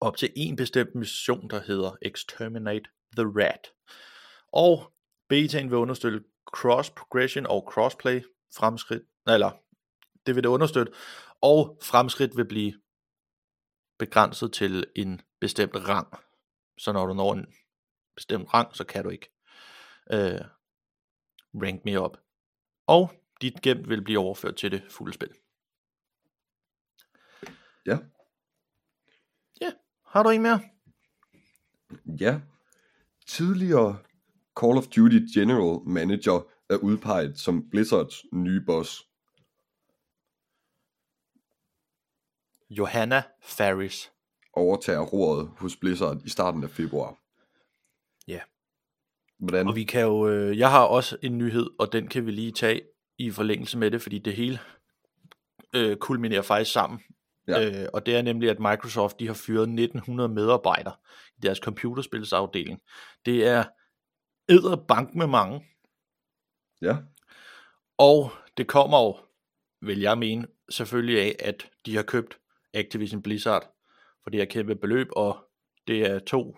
[0.00, 3.72] op til en bestemt mission, der hedder Exterminate the Rat.
[4.52, 4.92] Og
[5.28, 8.22] betaen vil understøtte cross progression og crossplay
[8.56, 9.50] fremskridt, eller
[10.26, 10.92] det vil det understøtte,
[11.40, 12.80] og fremskridt vil blive
[13.98, 16.08] begrænset til en bestemt rang.
[16.78, 17.46] Så når du når en
[18.16, 19.37] bestemt rang, så kan du ikke
[20.12, 20.40] øh,
[21.54, 22.20] rank me op.
[22.86, 25.30] Og dit gem vil blive overført til det fulde spil.
[27.86, 27.98] Ja.
[29.60, 29.72] Ja,
[30.06, 30.60] har du en mere?
[32.20, 32.40] Ja.
[33.26, 33.98] Tidligere
[34.60, 39.08] Call of Duty General Manager er udpeget som Blizzards nye boss.
[42.70, 44.12] Johanna Faris.
[44.52, 47.16] Overtager roret hos Blizzard i starten af februar.
[49.38, 49.68] Hvordan?
[49.68, 52.52] Og vi kan jo, øh, jeg har også en nyhed, og den kan vi lige
[52.52, 52.80] tage
[53.18, 54.58] i forlængelse med det, fordi det hele
[55.74, 57.00] øh, kulminerer faktisk sammen.
[57.48, 57.82] Ja.
[57.82, 60.94] Øh, og det er nemlig, at Microsoft de har fyret 1900 medarbejdere
[61.36, 62.80] i deres computerspilsafdeling.
[63.26, 63.64] Det er
[64.88, 65.64] bank med mange,
[66.82, 66.96] Ja.
[67.98, 69.16] og det kommer jo,
[69.86, 72.38] vil jeg mene, selvfølgelig af, at de har købt
[72.74, 73.74] Activision Blizzard
[74.22, 75.36] for det her kæmpe beløb, og
[75.86, 76.56] det er to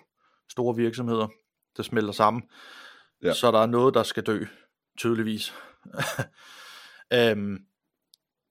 [0.51, 1.29] store virksomheder,
[1.77, 2.43] der smelter sammen.
[3.23, 3.33] Ja.
[3.33, 4.45] Så der er noget, der skal dø,
[4.99, 5.55] tydeligvis.
[7.13, 7.67] øhm,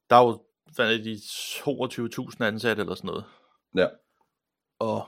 [0.09, 0.43] der er jo
[0.75, 3.25] hvad er det, de 22.000 ansatte eller sådan noget.
[3.75, 3.87] Ja.
[4.79, 5.07] Og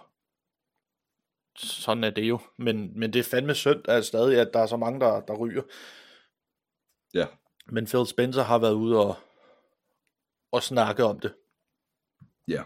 [1.55, 2.39] sådan er det jo.
[2.57, 5.37] Men, men det er fandme synd at stadig, at der er så mange, der, der
[5.37, 5.61] ryger.
[7.13, 7.25] Ja.
[7.67, 9.15] Men Phil Spencer har været ude og,
[10.51, 11.33] og snakke om det.
[12.47, 12.63] Ja.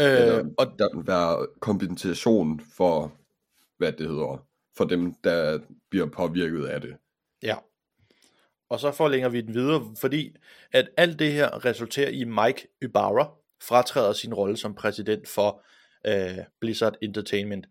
[0.00, 3.12] Øh, Øh, og der vil være kompensation for,
[3.78, 4.46] hvad det hedder,
[4.76, 6.96] for dem, der bliver påvirket af det.
[7.42, 7.56] Ja.
[8.70, 10.36] Og så forlænger vi den videre, fordi
[10.72, 13.30] at alt det her resulterer i Mike Ybarra
[13.62, 15.64] fratræder sin rolle som præsident for
[16.06, 17.66] øh, Blizzard Entertainment.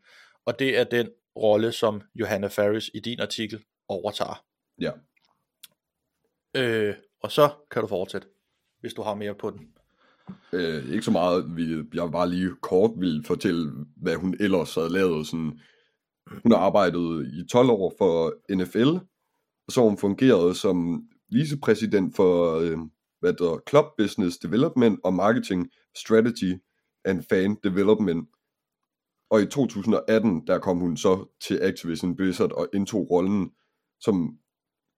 [0.45, 4.45] Og det er den rolle, som Johanna Faris i din artikel overtager.
[4.81, 4.91] Ja.
[6.55, 8.27] Øh, og så kan du fortsætte,
[8.79, 9.67] hvis du har mere på den.
[10.53, 11.45] Øh, ikke så meget,
[11.93, 15.27] jeg bare lige kort vil fortælle, hvad hun ellers havde lavet.
[15.27, 15.59] Sådan,
[16.31, 18.89] hun har arbejdet i 12 år for NFL,
[19.67, 22.77] og så har hun fungeret som vicepræsident for øh,
[23.19, 26.61] hvad der hedder, Club Business Development og Marketing Strategy
[27.05, 28.29] and Fan Development.
[29.29, 33.51] Og i 2018, der kom hun så til Activision Blizzard og indtog rollen
[33.99, 34.37] som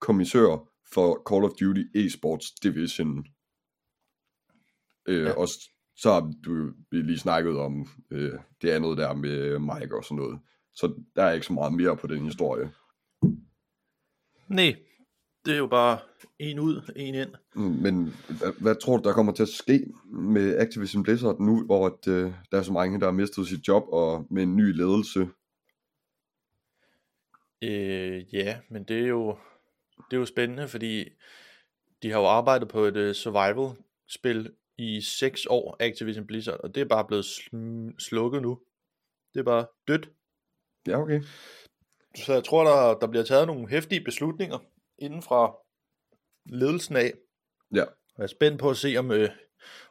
[0.01, 3.25] kommissør for Call of Duty Esports Division.
[5.07, 5.33] Øh, Ja.
[5.37, 5.47] Og
[5.95, 10.17] så har du vi lige snakket om øh, det andet der med Mike og sådan
[10.17, 10.39] noget.
[10.77, 12.71] Så der er ikke så meget mere på den historie.
[14.47, 14.75] Nej,
[15.45, 15.99] det er jo bare
[16.39, 17.33] en ud, en ind.
[17.55, 17.95] Mm, Men
[18.39, 22.07] hvad, hvad tror du, der kommer til at ske med Activision Blizzard nu, hvor at,
[22.07, 25.19] øh, der er så mange, der har mistet sit job og med en ny ledelse?
[27.63, 29.37] Øh, ja, men det er jo
[29.97, 31.09] det er jo spændende, fordi
[32.01, 36.81] de har jo arbejdet på et uh, survival-spil i 6 år, Activision Blizzard, og det
[36.81, 38.59] er bare blevet sl- slukket nu.
[39.33, 40.09] Det er bare dødt.
[40.87, 41.21] Ja, okay.
[42.15, 44.57] Så jeg tror, der, der bliver taget nogle hæftige beslutninger
[44.97, 45.55] inden fra
[46.45, 47.13] ledelsen af.
[47.75, 47.83] Ja.
[47.83, 49.29] Og jeg er spændt på at se, om, øh,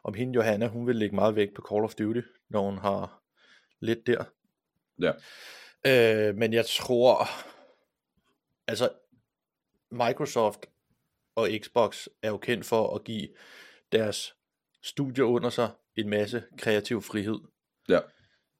[0.03, 3.23] om hende Johanna, hun vil lægge meget vægt på Call of Duty, når hun har
[3.79, 4.23] lidt der.
[5.01, 5.11] Ja.
[5.85, 7.27] Øh, men jeg tror,
[8.67, 8.89] altså
[9.91, 10.65] Microsoft
[11.35, 13.27] og Xbox er jo kendt for at give
[13.91, 14.35] deres
[14.83, 17.39] studier under sig en masse kreativ frihed.
[17.89, 17.99] Ja.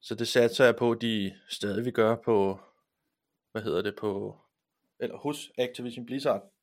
[0.08, 2.60] Så det satser jeg på, at de stadig vil gøre på,
[3.52, 4.38] hvad hedder det, på,
[5.00, 6.54] eller hos Activision Blizzard.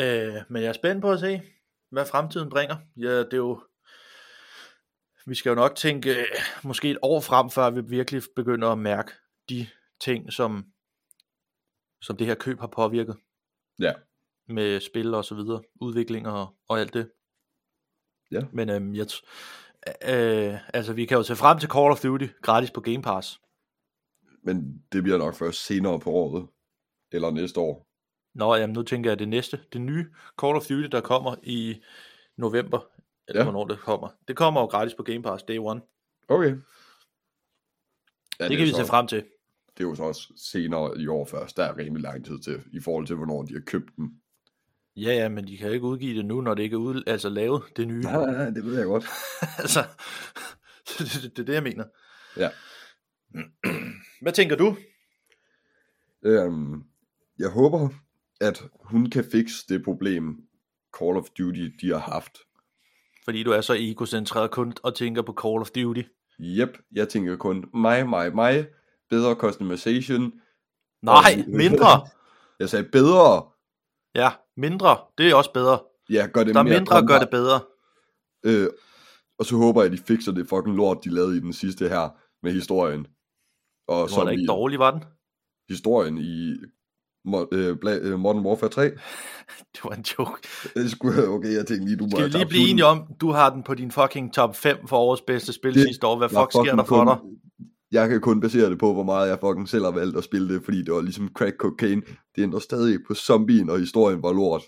[0.00, 1.42] Øh, men jeg er spændt på at se,
[1.90, 2.76] hvad fremtiden bringer.
[2.96, 3.62] Ja, det er jo,
[5.26, 6.26] vi skal jo nok tænke øh,
[6.64, 9.12] måske et år frem, før vi virkelig begynder at mærke
[9.48, 9.66] de
[10.00, 10.72] ting, som,
[12.02, 13.16] som det her køb har påvirket
[13.80, 13.92] Ja.
[14.48, 17.10] med spil og så videre, udvikling og, og alt det.
[18.30, 18.40] Ja.
[18.52, 19.06] Men øhm, jeg,
[20.08, 23.40] øh, altså vi kan jo se frem til Call of Duty gratis på Game Pass.
[24.42, 26.48] Men det bliver nok først senere på året.
[27.12, 27.86] Eller næste år.
[28.34, 30.06] Nå, jamen nu tænker jeg det næste, det nye
[30.40, 31.82] Call of Duty, der kommer i
[32.36, 32.90] november,
[33.28, 33.44] eller Ja.
[33.44, 34.08] hvornår det kommer.
[34.28, 35.80] Det kommer jo gratis på Game Pass, day one.
[36.28, 36.48] Okay.
[38.40, 39.24] Ja, det er kan vi se frem til.
[39.78, 41.56] Det er jo så også senere i år først.
[41.56, 44.20] Der er rimelig lang tid til, i forhold til, hvornår de har købt den.
[45.00, 47.28] Ja, ja, men de kan ikke udgive det nu, når det ikke er ud, altså
[47.28, 48.00] lavet, det nye.
[48.02, 49.04] Nej, nej, nej, det ved jeg godt.
[49.62, 49.80] altså,
[50.88, 51.84] det, det, det er det, jeg mener.
[52.36, 52.50] Ja.
[54.22, 54.76] Hvad tænker du?
[56.22, 56.82] Øhm,
[57.38, 57.88] jeg håber,
[58.40, 60.36] at hun kan fikse det problem,
[60.98, 62.38] Call of Duty, de har haft.
[63.24, 66.02] Fordi du er så egocentreret kun og tænker på Call of Duty.
[66.40, 68.66] Yep, jeg tænker kun mig, mig, mig.
[69.10, 70.32] Bedre customization.
[71.02, 71.14] Nej,
[71.46, 71.86] Og- mindre.
[72.60, 73.50] Jeg sagde bedre.
[74.14, 74.96] Ja, mindre.
[75.18, 75.78] Det er også bedre.
[76.10, 77.20] Ja, gør det Der er mere mindre, gør holdbart.
[77.20, 77.60] det bedre.
[78.44, 78.68] Øh,
[79.38, 81.88] og så håber jeg, at de fikser det fucking lort, de lavede i den sidste
[81.88, 82.08] her
[82.42, 83.06] med historien.
[83.88, 85.04] Og Det var da ikke dårlig, var den?
[85.68, 86.50] historien i
[87.52, 88.82] øh, øh, Modern Warfare 3.
[89.74, 90.48] Det var en joke.
[90.74, 92.70] Det skulle okay, jeg tænkte lige, du må Skal lige blive den.
[92.70, 95.82] enige om, du har den på din fucking top 5 for årets bedste spil Det-
[95.82, 96.18] sidste år.
[96.18, 97.16] Hvad fuck sker der for dig?
[97.90, 100.54] Jeg kan kun basere det på, hvor meget jeg fucking selv har valgt at spille
[100.54, 102.02] det, fordi det var ligesom crack cocaine.
[102.36, 104.62] Det ændrer stadig på zombien, og historien var lort.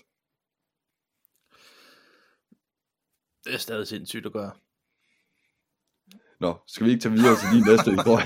[3.45, 4.51] Det er stadig sindssygt at gøre.
[6.39, 8.25] Nå, skal vi ikke tage videre til din næste historie?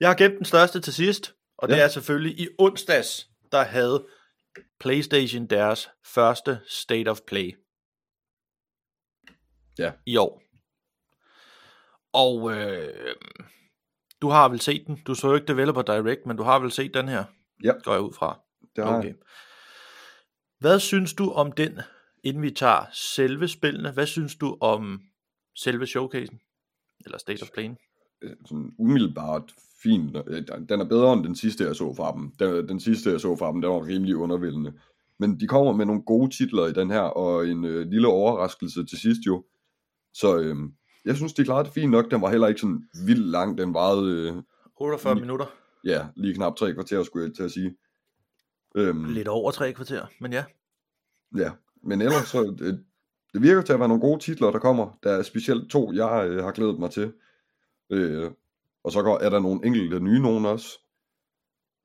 [0.00, 1.82] Jeg har gemt den største til sidst, og det Ja.
[1.84, 4.06] er selvfølgelig i onsdags, der havde
[4.80, 7.54] PlayStation deres første State of Play.
[9.78, 9.92] Ja.
[10.06, 10.43] I år.
[12.14, 12.88] Og øh,
[14.22, 14.98] du har vel set den.
[15.06, 17.24] Du så jo ikke Developer Direct, men du har vel set den her?
[17.64, 17.72] Ja.
[17.84, 18.40] Går jeg ud fra.
[18.76, 19.08] Det har Okay.
[19.08, 19.14] jeg.
[20.60, 21.80] Hvad synes du om den,
[22.24, 23.90] inden vi tager selve spillene?
[23.92, 25.00] Hvad synes du om
[25.56, 26.40] selve showcasen?
[27.04, 27.70] Eller State of Play?
[28.22, 29.42] Øh, sådan umiddelbart
[29.82, 30.16] fin.
[30.26, 32.30] Øh, Den er bedre end den sidste, jeg så fra dem.
[32.38, 34.72] Den, den sidste, jeg så fra dem, den var rimelig undervældende.
[35.18, 38.84] Men de kommer med nogle gode titler i den her, og en øh, lille overraskelse
[38.84, 39.44] til sidst jo.
[40.14, 40.56] Så øh,
[41.04, 42.10] jeg synes, de klarede det fint nok.
[42.10, 43.58] Den var heller ikke sådan vildt lang.
[43.58, 44.42] Den varede, øh,
[44.76, 45.20] 48 Mm.
[45.20, 45.46] minutter.
[45.84, 47.76] ja, lige knap tre kvarter, skulle jeg til at sige.
[48.74, 50.44] Øhm, Lidt over tre kvarter, men ja.
[51.36, 51.50] Ja,
[51.82, 52.84] men ellers så, det,
[53.32, 54.98] det virker til at være nogle gode titler, der kommer.
[55.02, 57.12] Der er specielt to, jeg øh, har glædet mig til.
[57.90, 58.30] Øh,
[58.84, 60.68] og så går, er der nogle enkelte nye nogen også.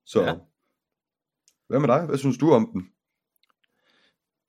[0.06, 0.36] Så, ja.
[1.68, 2.06] hvad med dig?
[2.06, 2.90] Hvad synes du om den?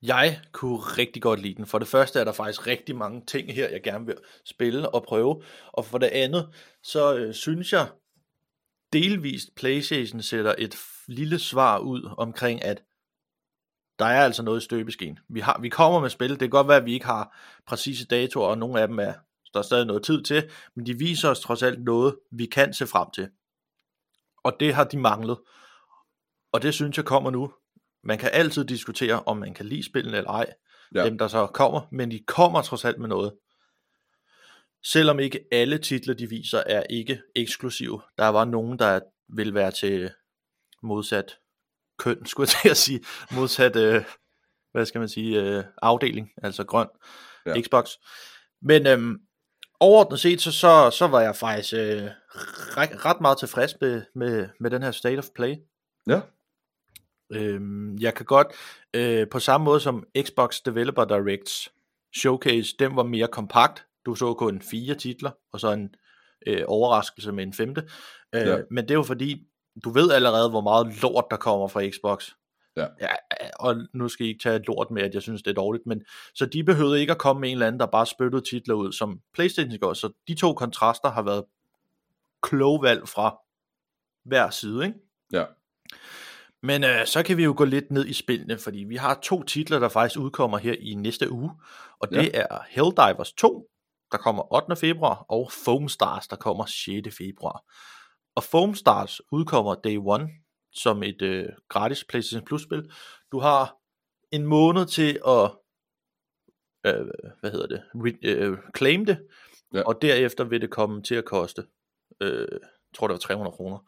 [0.02, 1.66] Jeg kunne rigtig godt lide den.
[1.66, 5.02] For det første er der faktisk rigtig mange ting her, jeg gerne vil spille og
[5.02, 5.42] prøve.
[5.66, 6.48] Og for det andet,
[6.82, 7.88] så øh, synes jeg
[8.92, 10.76] delvist PlayStation sætter et
[11.08, 12.82] lille svar ud omkring, at
[13.98, 15.18] der er altså noget i støbeskeen.
[15.28, 16.30] Vi, har, vi kommer med spil.
[16.30, 17.36] Det kan godt være, at vi ikke har
[17.66, 19.12] præcise datoer, og nogle af dem er,
[19.52, 22.72] der er stadig noget tid til, men de viser os trods alt noget, vi kan
[22.72, 23.28] se frem til.
[24.44, 25.38] Og det har de manglet.
[26.52, 27.52] Og det synes jeg kommer nu.
[28.04, 30.52] Man kan altid diskutere, om man kan lide spillene eller ej,
[30.94, 31.04] Ja.
[31.04, 33.32] dem der så kommer, men de kommer trods alt med noget.
[34.84, 38.02] Selvom ikke alle titler, de viser, er ikke eksklusive.
[38.18, 40.10] Der var nogen, der vil være til
[40.82, 41.38] modsat
[41.98, 43.00] køn, skulle jeg til at sige.
[43.32, 44.04] Modsat, øh,
[44.72, 46.88] hvad skal man sige, øh, afdeling, altså grøn
[47.46, 47.60] ja.
[47.60, 47.90] Xbox.
[48.62, 49.18] Men øhm,
[49.80, 52.02] overordnet set, så, så, så var jeg faktisk øh,
[52.76, 55.56] ret, ret meget tilfreds med, med, med den her State of Play.
[56.06, 56.20] Ja,
[57.32, 58.46] Øhm, jeg kan godt,
[58.94, 61.72] øh, på samme måde som Xbox Developer Directs
[62.16, 63.86] Showcase, den var mere kompakt.
[64.06, 65.94] Du så kun fire titler, og så en
[66.46, 67.82] øh, overraskelse med en femte.
[68.34, 68.58] Øh, Ja.
[68.70, 69.46] Men det er jo fordi,
[69.84, 72.30] du ved allerede, hvor meget lort der kommer fra Xbox.
[72.76, 72.86] Ja.
[73.00, 73.08] ja.
[73.60, 75.86] Og nu skal I ikke tage lort med, at jeg synes, det er dårligt.
[75.86, 76.04] Men,
[76.34, 78.92] så de behøvede ikke at komme med en eller anden, der bare spyttede titler ud,
[78.92, 79.92] som Playstation gør.
[79.92, 81.44] Så de to kontraster har været
[82.42, 83.36] kloge valg fra
[84.24, 84.98] hver side, ikke?
[85.32, 85.44] Ja.
[86.62, 89.42] Men øh, så kan vi jo gå lidt ned i spillene, fordi vi har to
[89.42, 91.50] titler, der faktisk udkommer her i næste uge,
[92.00, 92.30] og det ja.
[92.32, 93.66] er Helldivers 2,
[94.12, 94.76] der kommer 8.
[94.76, 97.16] februar, og Foam Stars, der kommer 6.
[97.18, 97.64] februar.
[98.36, 100.28] Og Foam Stars udkommer day one,
[100.72, 102.90] som et øh, gratis PlayStation Plus spil.
[103.32, 103.76] Du har
[104.30, 105.50] en måned til at,
[106.86, 107.06] øh,
[107.40, 109.18] hvad hedder det, re- øh, claim det,
[109.74, 109.82] Ja.
[109.82, 111.62] og derefter vil det komme til at koste,
[112.20, 112.48] øh,
[112.94, 113.78] tror det var 300 kroner.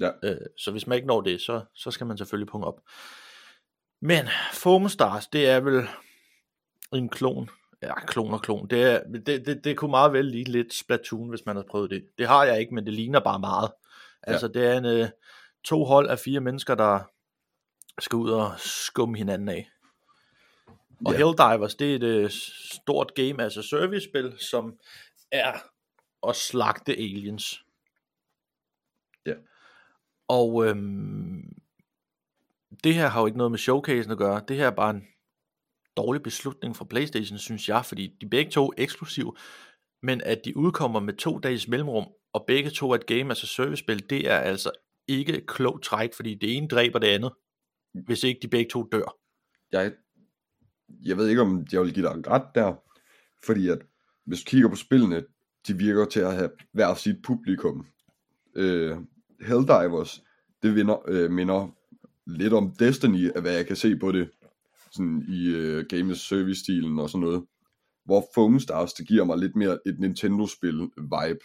[0.00, 0.10] Ja.
[0.22, 2.80] Øh, så hvis man ikke når det, så, så skal man selvfølgelig punge op.
[4.00, 5.88] Men Foam Stars, det er vel
[6.92, 7.50] en klon.
[7.82, 8.68] Ja, klon og klon.
[8.68, 11.90] Det, er, det, det, det kunne meget vel ligne lidt Splatoon, hvis man har prøvet
[11.90, 12.04] det.
[12.18, 13.70] Det har jeg ikke, men det ligner bare meget.
[14.22, 15.08] Altså, det er en, øh,
[15.64, 17.00] to hold af fire mennesker, der
[17.98, 19.70] skal ud og skumme hinanden af.
[21.06, 21.16] Og Ja.
[21.18, 22.30] Helldivers, det er et øh,
[22.72, 24.78] stort game as a service spil, som
[25.32, 25.52] er
[26.28, 27.64] at slagte aliens.
[29.26, 29.34] Ja.
[30.28, 31.52] Og øhm,
[32.84, 34.42] det her har jo ikke noget med showcasen at gøre.
[34.48, 35.04] Det her er bare en
[35.96, 39.34] dårlig beslutning fra Playstation, synes jeg, fordi de begge to er eksklusive,
[40.02, 43.42] men at de udkommer med to dages mellemrum, og begge to er et game as
[43.42, 44.70] a service spil, det er altså
[45.08, 47.32] ikke et klogt træk, fordi det ene dræber det andet,
[47.92, 49.16] hvis ikke de begge to dør.
[49.72, 49.92] jeg,
[51.04, 52.74] jeg ved ikke, om jeg vil give dig ret der,
[53.44, 53.78] fordi at
[54.24, 55.24] hvis du kigger på spillene,
[55.66, 57.86] de virker til at have hver sit publikum.
[58.54, 58.98] Øh,
[59.44, 60.22] Helldivers,
[60.62, 61.68] det vinder, øh, minder
[62.26, 64.30] lidt om Destiny, af hvad jeg kan se på det,
[64.92, 67.46] sådan i øh, Games Service-stilen og sådan noget.
[68.04, 71.44] Hvor Foam Stars, det giver mig lidt mere et Nintendo-spil vibe.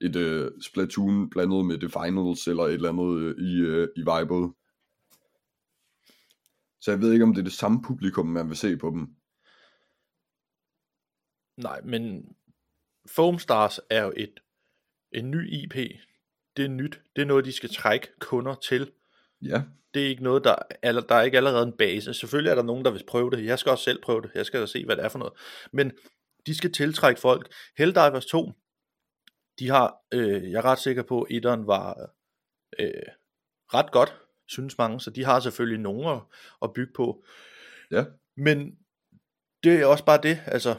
[0.00, 4.00] Et øh, Splatoon blandet med The Finals, eller et eller andet øh, i, øh, i
[4.00, 4.52] vibet.
[6.80, 9.14] Så jeg ved ikke, om det er det samme publikum, man vil se på dem.
[11.56, 12.34] Nej, men
[13.06, 14.40] Foam Stars er jo et,
[15.12, 15.76] en ny IP.
[16.56, 17.00] Det er nyt.
[17.16, 18.92] Det er noget, de skal trække kunder til.
[19.42, 19.62] Ja,
[19.94, 22.14] Det er ikke noget, der, eller, der er ikke allerede en base.
[22.14, 23.44] Selvfølgelig er der nogen, der vil prøve det.
[23.44, 24.30] Jeg skal også selv prøve det.
[24.34, 25.32] Jeg skal da se, hvad det er for noget.
[25.72, 25.92] Men
[26.46, 27.52] de skal tiltrække folk.
[27.78, 28.52] Helldivers 2,
[29.58, 32.10] de har, øh, jeg er ret sikker på, at etteren var
[32.78, 32.90] øh,
[33.74, 34.14] ret godt,
[34.48, 36.20] synes mange, så de har selvfølgelig nogen at,
[36.62, 37.24] at bygge på.
[37.90, 38.04] ja,
[38.36, 38.78] Men
[39.64, 40.78] det er også bare det, altså,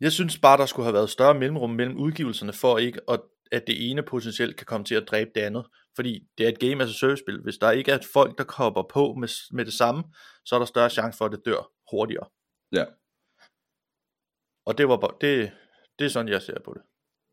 [0.00, 3.20] jeg synes bare, der skulle have været større mellemrum mellem udgivelserne, for ikke at,
[3.52, 5.66] at det ene potentielt kan komme til at dræbe det andet.
[5.96, 7.40] Fordi det er et game as a service spil.
[7.42, 10.04] Hvis der ikke er folk, der hopper på med, med det samme,
[10.44, 12.26] så er der større chance for, at det dør hurtigere.
[12.72, 12.84] ja.
[14.66, 15.52] Og det var det,
[15.98, 16.82] det er sådan, jeg ser på det.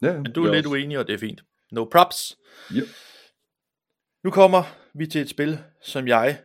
[0.08, 1.42] ja Men du er lidt også- uenig, og det er fint.
[1.72, 2.38] No props.
[2.72, 2.84] Yep.
[4.24, 4.64] Nu kommer
[4.94, 6.44] vi til et spil, som jeg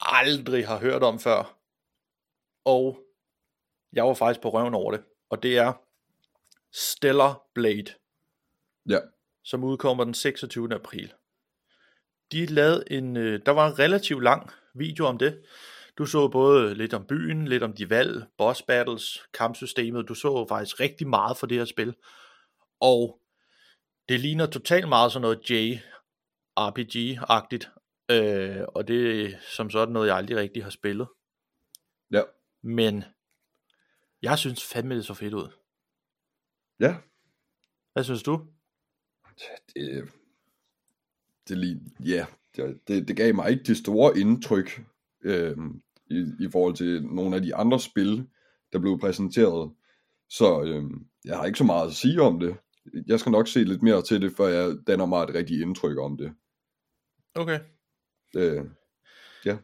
[0.00, 1.58] aldrig har hørt om før.
[2.64, 3.04] Og
[3.92, 5.04] jeg var faktisk på røven over det.
[5.30, 5.72] Og det er
[6.72, 7.94] Stellar Blade,
[8.88, 8.98] Ja,
[9.44, 10.74] som udkommer den 26.
[10.74, 11.12] april.
[12.32, 15.44] De lavede en, øh, der var en relativt lang video om det.
[15.98, 20.08] Du så både lidt om byen, lidt om de valg, boss battles, kampsystemet.
[20.08, 21.94] Du så faktisk rigtig meget for det her spil.
[22.80, 23.20] Og
[24.08, 27.68] det ligner totalt meget sådan noget JRPG-agtigt.
[28.10, 31.08] Øh, og det er som sådan noget, jeg aldrig rigtig har spillet.
[32.10, 32.22] ja,
[32.62, 33.04] Men
[34.22, 35.48] jeg synes fandme, det så fedt ud.
[36.80, 36.96] ja.
[37.92, 38.46] Hvad synes du?
[39.74, 40.08] Det,
[41.48, 44.84] det, lige, ja, det, det, gav mig ikke det store indtryk
[45.24, 45.56] øh,
[46.10, 48.28] i, i forhold til nogle af de andre spil,
[48.72, 49.72] der blev præsenteret.
[50.28, 50.84] Så øh,
[51.24, 52.56] jeg har ikke så meget at sige om det.
[53.06, 55.98] Jeg skal nok se lidt mere til det, før jeg danner mig et rigtigt indtryk
[55.98, 56.34] om det.
[57.34, 57.60] Okay.
[58.36, 58.64] Øh,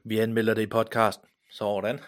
[0.05, 1.29] Vi anmelder det i podcasten.
[1.51, 1.99] Sådan.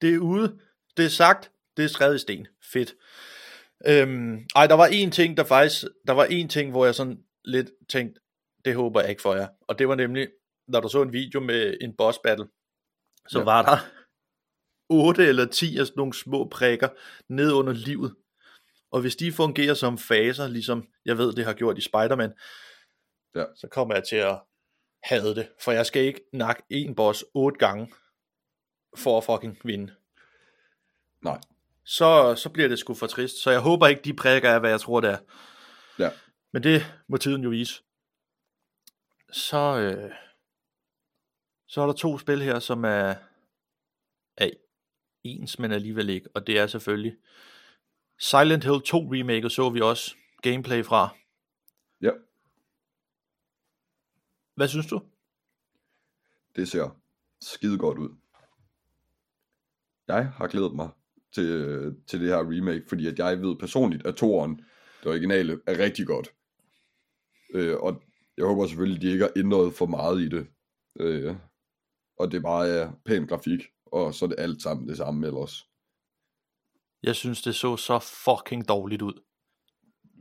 [0.00, 0.58] Det er ude.
[0.96, 1.50] Det er sagt.
[1.76, 2.46] Det er skrevet i sten.
[2.72, 2.94] Fedt.
[3.86, 7.24] Øhm, ej, der var en ting, der faktisk, der var en ting, hvor jeg sådan
[7.44, 8.20] lidt tænkte,
[8.64, 9.48] det håber jeg ikke for jer.
[9.60, 10.28] Og det var nemlig,
[10.68, 12.48] når du så en video med en boss battle,
[13.28, 13.44] så Ja.
[13.44, 13.76] var der
[14.88, 16.88] 8 eller 10 af sådan nogle små prikker
[17.28, 18.14] ned under livet.
[18.90, 22.32] Og hvis de fungerer som faser, ligesom jeg ved, det har gjort i Spider-Man,
[23.34, 23.44] Ja.
[23.56, 24.40] så kommer jeg til at
[25.02, 25.48] hade det.
[25.64, 27.92] For jeg skal ikke nakke en boss otte gange,
[28.96, 29.94] for at fucking vinde.
[31.22, 31.40] nej,
[31.88, 33.36] Så, så bliver det sgu for trist.
[33.42, 35.18] Så jeg håber ikke, de prikker er, hvad jeg tror, det er.
[35.98, 36.10] ja,
[36.52, 37.82] Men det må tiden jo vise.
[39.32, 40.12] Så, øh,
[41.66, 43.14] så er der to spil her, som er,
[44.36, 44.50] er
[45.24, 46.28] ens, men alligevel ikke.
[46.34, 47.16] Og det er selvfølgelig
[48.18, 51.16] Silent Hill 2 remake, så vi også gameplay fra.
[52.00, 52.10] Ja,
[54.54, 55.02] Hvad synes du?
[56.56, 56.96] det ser
[57.40, 58.16] skide godt ud.
[60.08, 60.90] Jeg har glædet mig
[61.36, 64.60] til, til det her remake, fordi at jeg ved personligt, at toeren,
[65.00, 66.28] det originale, er rigtig godt.
[67.54, 68.02] Øh, og
[68.36, 70.46] jeg håber selvfølgelig, at de ikke har ændret for meget i det.
[71.00, 71.34] Øh,
[72.18, 75.66] og det bare er pæn grafik, og så er det alt sammen det samme ellers.
[77.02, 79.22] Jeg synes, det så så fucking dårligt ud.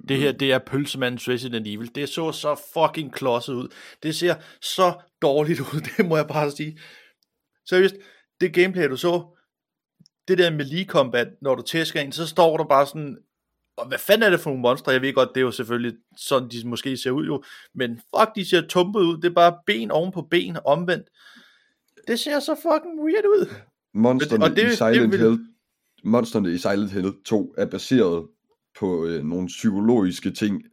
[0.10, 1.96] Det her, det er pølsemandens Resident Evil.
[1.96, 3.68] Det så så fucking klodset ud.
[4.04, 6.80] Det ser så dårligt ud, det må jeg bare sige.
[7.70, 7.96] Seriøst,
[8.42, 9.38] det gameplay, du så,
[10.28, 13.18] det der melee combat, når du tæsker en, så står der bare sådan,
[13.78, 14.92] og hvad fanden er det for nogle monstre?
[14.92, 17.44] Jeg ved godt, det er jo selvfølgelig sådan, de måske ser ud jo,
[17.76, 19.18] men fuck, de ser tumpet ud.
[19.18, 21.08] Det er bare ben oven på ben, omvendt.
[22.08, 23.56] Det ser så fucking weird ud.
[23.94, 25.40] Monsterne Og det- i det Silent vil- Hill
[26.04, 28.28] Monsterne i Silent Hill 2 er baseret
[28.80, 30.64] på øh, nogle psykologiske ting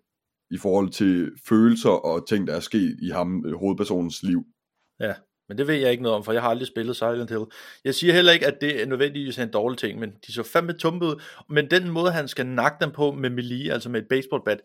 [0.50, 4.44] i forhold til følelser og ting, der er sket i ham, øh, hovedpersonens liv.
[5.00, 5.14] Ja,
[5.52, 7.44] men det ved jeg ikke noget om, for jeg har aldrig spillet Silent Hill.
[7.84, 10.72] Jeg siger heller ikke, at det er nødvendigvis en dårlig ting, men de så fandme
[10.72, 11.22] tumpe ud.
[11.48, 14.60] Men den måde, han skal nakke dem på med melee, altså med et baseballbat,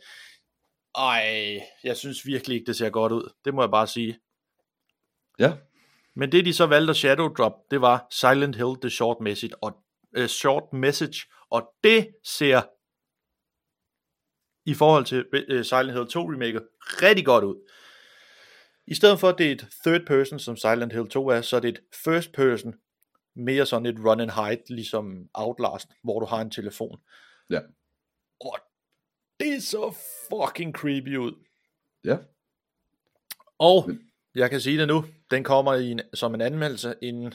[0.96, 3.34] ej, jeg synes virkelig ikke, det ser godt ud.
[3.46, 4.20] Det må jeg bare sige.
[5.40, 5.54] Ja,
[6.16, 9.64] Men det, de så valgte at shadow drop, det var Silent Hill The Short Message,
[9.64, 9.78] og,
[10.20, 12.62] uh, short message, og det ser
[14.70, 16.60] i forhold til uh, Silent Hill 2 remake
[17.02, 17.56] rigtig godt ud.
[18.88, 21.56] I stedet for, at det er et third person, som Silent Hill 2 er, så
[21.56, 22.76] er det et first person,
[23.36, 27.00] mere sådan et run and hide, ligesom Outlast, hvor du har en telefon.
[27.50, 27.60] Ja.
[28.42, 28.60] Og
[29.40, 29.96] det så
[30.30, 31.34] fucking creepy ud.
[32.04, 32.18] ja,
[33.60, 33.90] Og
[34.36, 37.34] jeg kan sige det nu, den kommer i en, som en anmeldelse inden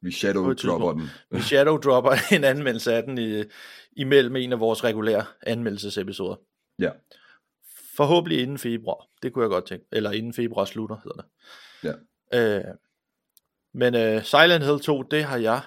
[0.00, 1.08] vi På shadow dropper den.
[1.30, 3.44] Vi shadow dropper en anmeldelse af den i,
[3.92, 6.36] imellem en af vores regulære anmeldelsesepisoder.
[6.78, 6.90] Ja,
[7.96, 9.06] Forhåbentlig inden februar.
[9.22, 9.86] Det kunne jeg godt tænke.
[9.92, 11.28] Eller inden februar slutter, hedder det.
[12.32, 12.68] ja.
[12.68, 12.74] Øh,
[13.74, 15.60] men øh, Silent Hill 2, det har jeg...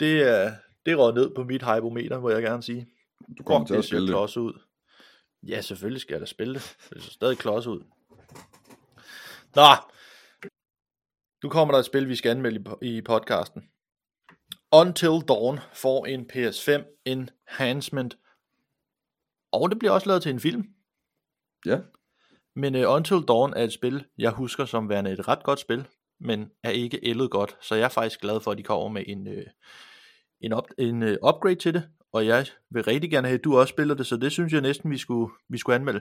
[0.00, 0.52] Det er
[0.86, 2.88] det råd ned på mit hypometer, må jeg gerne sige.
[3.38, 4.12] Du kommer Fuck, til at spille det.
[4.12, 4.60] klods ud.
[5.42, 6.76] Ja, selvfølgelig skal jeg da spille det.
[6.94, 7.80] Det ser stadig klods ud.
[9.54, 9.62] Nå.
[11.42, 13.62] Nu kommer der et spil, vi skal anmelde i podcasten.
[14.72, 18.18] Until Dawn får en PS5 enhancement.
[19.52, 20.64] Og det bliver også lavet til en film.
[21.66, 21.80] Ja,
[22.56, 25.88] Men uh, Until Dawn er et spil, jeg husker som værende et ret godt spil,
[26.20, 27.56] men er ikke ældet godt.
[27.60, 29.42] Så jeg er faktisk glad for, at de kommer med en, uh,
[30.40, 31.90] en, up, en uh, upgrade til det.
[32.12, 34.60] Og jeg vil rigtig gerne have, at du også spiller det, så det synes jeg
[34.60, 36.00] næsten, vi skulle, vi skulle anmelde.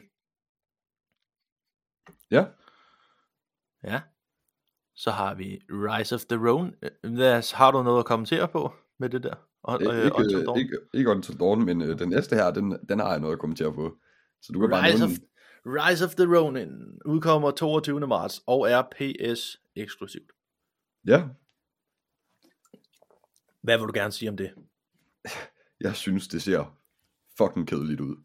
[2.31, 2.45] ja.
[3.83, 4.01] Ja.
[4.95, 6.73] Så har vi Rise of the Ronin.
[7.03, 9.50] Øh, har du noget at kommentere på med det der?
[9.63, 10.59] Og, øh, Until ikke, Dawn?
[10.59, 13.39] ikke, ikke Until Dawn, men øh, den næste her, den, den har jeg noget at
[13.39, 13.97] kommentere på.
[14.41, 15.09] Så du kan bare Rise of.
[15.65, 18.07] Rise of the Ronin udkommer 22.
[18.07, 20.31] marts og er PS eksklusivt.
[21.07, 21.23] Ja,
[23.61, 24.51] Hvad vil du gerne sige om det?
[25.85, 26.77] jeg synes, det ser
[27.37, 28.15] fucking kedeligt ud.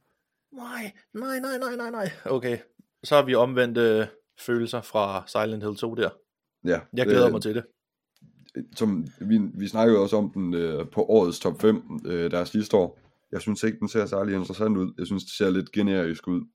[0.53, 2.11] Nej, nej, nej, nej, nej, nej.
[2.25, 2.59] Okay,
[3.05, 4.07] så har vi omvendt øh,
[4.41, 6.11] følelser fra Silent Hill 2 der.
[6.65, 7.67] Ja, Jeg glæder øh, mig til det.
[8.77, 12.45] Som, vi, vi snakkede også om den øh, på årets top 5, øh, der er
[12.45, 12.99] sidste år.
[13.33, 14.95] Jeg synes ikke, den ser særlig interessant ud.
[14.99, 16.47] Jeg synes, det ser lidt generisk ud.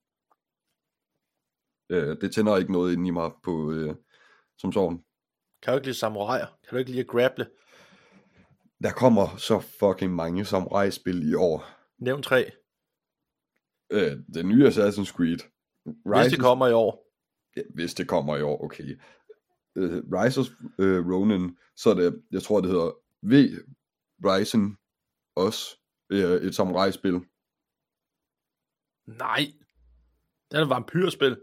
[1.90, 3.95] Øh, det tænder ikke noget ind i mig på, øh,
[4.57, 5.03] som sådan.
[5.61, 6.45] Kan du ikke lide samuraier?
[6.45, 7.48] Kan du ikke lide at grapple?
[8.84, 11.65] Der kommer så fucking mange samurai-spil i år.
[11.99, 12.52] Nævn tre.
[13.91, 15.40] Øh, den nye Assassin's Creed.
[15.86, 17.07] Hvis det kommer i år.
[17.57, 18.99] Ja, hvis det kommer i år, okay.
[19.76, 20.48] Uh, Rise of
[20.80, 22.91] uh, Ronin, så er det, jeg tror det hedder
[23.23, 23.34] V
[24.26, 24.77] Rising
[25.35, 25.77] også,
[26.14, 27.19] uh, et samurai-spil.
[29.07, 29.45] Nej.
[30.52, 31.38] Det er et vampyrspil.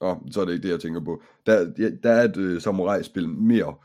[0.00, 1.22] Og så er det ikke det, jeg tænker på.
[1.46, 3.76] Der, ja, der er et uh, samurai-spil mere,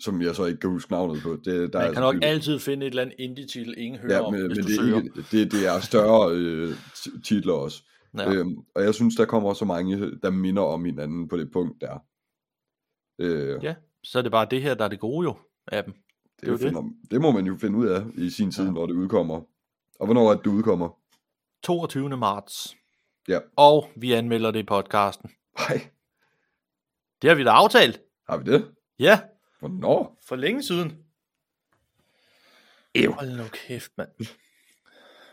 [0.00, 1.30] som jeg så ikke kan huske navnet på.
[1.44, 4.14] Det, der Man er kan nok selvfølgelig- altid finde et eller andet indie-titel, ingen hører
[4.14, 4.96] Ja, om, men, hvis men du det, er søger.
[5.02, 6.74] ikke, det, det er større øh,
[7.04, 7.82] ti- titler også.
[8.18, 8.32] Ja.
[8.34, 11.80] Øhm, og jeg synes, der kommer så mange, der minder om hinanden på det punkt
[11.80, 11.98] der.
[13.20, 13.74] Øh, ja,
[14.04, 15.36] så er det bare det her, der er det gode jo
[15.66, 15.92] af dem.
[15.92, 16.02] det,
[16.40, 16.62] det er jo det.
[16.62, 18.70] Finder, det må man jo finde ud af i sin tid, ja.
[18.70, 19.40] når det udkommer.
[20.00, 20.98] Og hvornår er det, det udkommer?
[21.62, 22.16] 22.
[22.16, 22.76] marts.
[23.28, 23.38] Ja.
[23.56, 25.30] Og vi anmelder det i podcasten.
[25.58, 25.90] Nej,
[27.22, 28.00] Det har vi da aftalt.
[28.28, 28.74] har vi det?
[28.98, 29.20] Ja,
[29.58, 30.18] Hvornår?
[30.28, 31.04] for længe siden.
[32.94, 33.12] Ew.
[33.12, 34.08] Hold nu kæft, mand.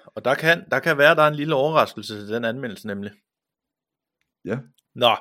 [0.06, 3.12] Og der kan, der kan være, der er en lille overraskelse til den anmeldelse nemlig.
[4.46, 4.58] Ja.
[4.94, 5.16] Nå,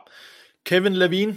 [0.65, 1.37] Kevin Levine,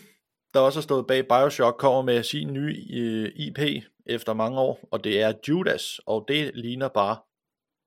[0.53, 4.87] der også har stået bag Bioshock, kommer med sin nye øh, IP efter mange år,
[4.91, 7.17] og det er Judas, og det ligner bare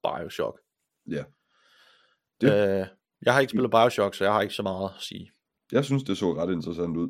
[0.02, 0.60] Bioshock.
[1.10, 1.24] Ja.
[2.40, 2.80] Det.
[2.80, 2.86] Øh,
[3.22, 5.32] jeg har ikke spillet Bioshock, så jeg har ikke så meget at sige.
[5.72, 7.08] Jeg synes, det så ret interessant ud.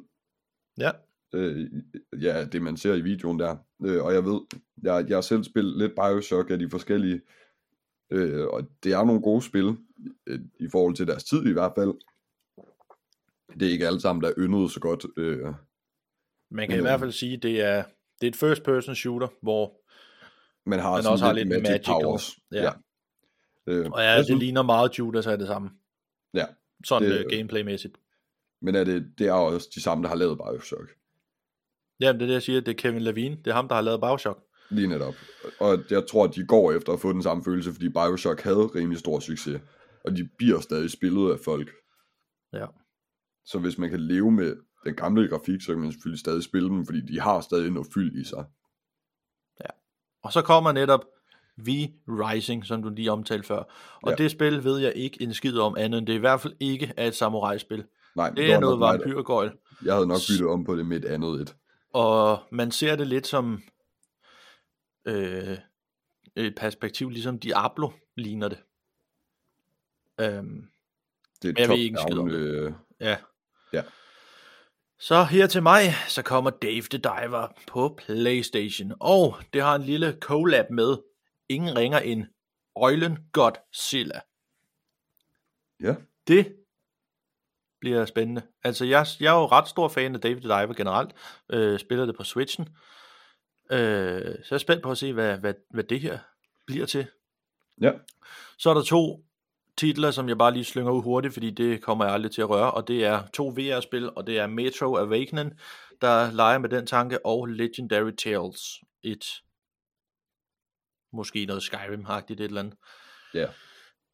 [0.78, 0.90] Ja,
[1.34, 1.70] øh,
[2.22, 3.56] ja, det man ser i videoen der.
[3.84, 4.40] Øh, og jeg ved,
[4.82, 7.20] jeg, jeg har selv spillet lidt Bioshock af de forskellige,
[8.10, 9.76] øh, og det er nogle gode spil,
[10.26, 11.92] øh, i forhold til deres tid i hvert fald.
[13.60, 15.06] Det er ikke alle sammen, der yndede så godt.
[15.16, 15.46] Øh,
[16.50, 17.84] man kan i hvert øh, fald sige, det er,
[18.20, 19.76] det er et first person shooter, hvor,
[20.70, 21.80] man har sådan også har lidt magical.
[21.84, 22.30] powers.
[22.52, 22.72] Ja.
[23.66, 25.70] Øh, og ja, jeg det synes- ligner meget Judas af det samme.
[26.34, 26.46] Ja,
[26.84, 27.96] Sådan det- det, uh, gameplaymæssigt.
[28.62, 30.90] men er det, det er også de samme, der har lavet Bioshock.
[32.00, 33.36] Jamen, det er det, jeg siger, det er Kevin Levine.
[33.36, 34.42] Det er ham, der har lavet Bioshock.
[34.70, 35.14] Lige netop.
[35.60, 38.66] Og jeg tror, at de går efter at få den samme følelse, fordi Bioshock havde
[38.66, 39.60] rimelig stor succes.
[40.04, 41.70] Og de bliver stadig spillet af folk.
[42.52, 42.66] Ja.
[43.44, 46.68] Så hvis man kan leve med den gamle grafik, så kan man selvfølgelig stadig spille
[46.68, 48.44] dem, fordi de har stadig noget fyld i sig.
[50.22, 51.04] Og så kommer netop
[51.56, 53.56] V-Rising, som du lige omtalte før.
[53.56, 53.66] Og
[54.06, 54.10] Ja.
[54.10, 54.16] ja.
[54.16, 56.92] det spil ved jeg ikke en skid om andet, end det i hvert fald ikke
[56.96, 57.84] er et samurai-spil.
[58.16, 59.52] Nej, Det var er noget vampyrgøjl.
[59.84, 61.56] Jeg havde nok byttet om på det med et andet et.
[61.92, 63.62] Og man ser det lidt som
[65.04, 65.58] øh,
[66.36, 68.58] et perspektiv, ligesom Diablo ligner det.
[70.20, 70.68] Øhm,
[71.42, 73.16] Det er Jeg ved top ikke en skid om down, øh, ja.
[73.72, 73.82] Ja.
[74.98, 78.92] Så her til mig, så kommer Dave the Diver på Playstation.
[79.00, 80.96] Og det har en lille collab med
[81.48, 82.24] ingen ringer end
[82.76, 84.20] Øjlen Godzilla.
[85.80, 85.94] Ja,
[86.28, 86.56] Det
[87.80, 88.42] bliver spændende.
[88.64, 91.10] Altså, jeg, jeg er jo ret stor fan af David the Diver generelt.
[91.50, 92.68] Øh, spiller det på Switchen.
[93.70, 96.18] Øh, så jeg er spændt på at se, hvad, hvad, hvad det her
[96.66, 97.06] bliver til.
[97.80, 97.92] ja,
[98.58, 99.24] Så er der to
[99.78, 102.48] titler, som jeg bare lige slynger ud hurtigt, fordi det kommer jeg aldrig til at
[102.50, 105.52] røre, og det er to VR-spil, og det er Metro Awakening,
[106.00, 109.24] der leger med den tanke, og Legendary Tales, et
[111.12, 112.74] måske noget Skyrim-agtigt et eller andet.
[113.34, 113.46] ja.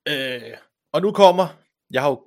[0.08, 0.56] Øh,
[0.92, 1.46] og nu kommer,
[1.90, 2.24] jeg har jo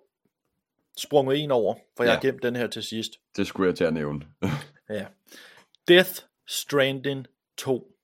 [0.98, 2.14] sprunget en over, for jeg Ja.
[2.16, 3.12] har gemt den her til sidst.
[3.38, 4.28] Det skulle jeg til at nævne.
[4.90, 5.06] Ja.
[5.88, 6.12] Death
[6.48, 7.28] Stranding
[7.58, 7.98] 2,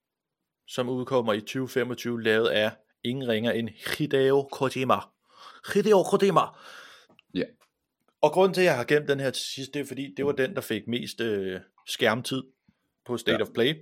[0.67, 2.71] som udkommer i 2025, lavet af
[3.03, 4.95] ingen ringer end Hideo Kojima.
[5.73, 6.41] Hideo Kojima.
[7.33, 7.43] Ja.
[8.21, 10.25] Og grunden til, at jeg har gemt den her til sidst, det er fordi, det
[10.25, 12.43] var den, der fik mest øh, skærmtid
[13.05, 13.41] på State Ja.
[13.41, 13.75] of Play.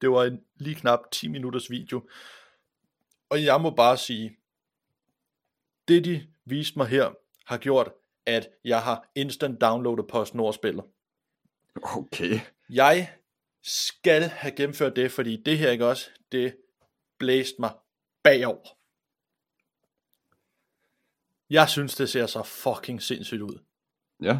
[0.00, 2.08] Det var en lige knap 10 minutters video.
[3.30, 4.36] Og jeg må bare sige,
[5.88, 7.10] det de viste mig her,
[7.46, 7.92] har gjort,
[8.26, 10.84] at jeg har instant downloadet PostNord-spillet.
[11.82, 12.40] Okay.
[12.70, 13.12] Jeg
[13.62, 16.56] skal have gennemført det, fordi det her ikke også, det
[17.18, 17.70] blæste mig
[18.22, 18.68] bagover.
[21.50, 23.58] Jeg synes, det ser så fucking sindssygt ud.
[24.22, 24.38] Ja.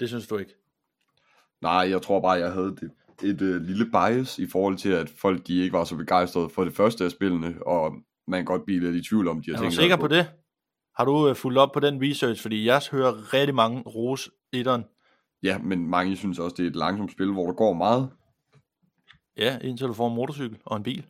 [0.00, 0.54] Det synes du ikke?
[1.60, 2.90] Nej, jeg tror bare, jeg havde et,
[3.22, 6.64] et øh, lille bias i forhold til, at folk de ikke var så begejstrede for
[6.64, 7.92] det første af spillene, og
[8.26, 10.08] man kan godt blive lidt i tvivl om, de har Er du tænkt sikker på
[10.08, 10.30] det?
[10.96, 12.42] Har du øh, fulgt op på den research?
[12.42, 14.84] Fordi jeg hører rigtig mange ros etteren.
[15.42, 18.10] Ja, men mange synes også, det er et langsomt spil, hvor der går meget.
[19.36, 21.06] Ja, indtil du får en motorcykel og en bil.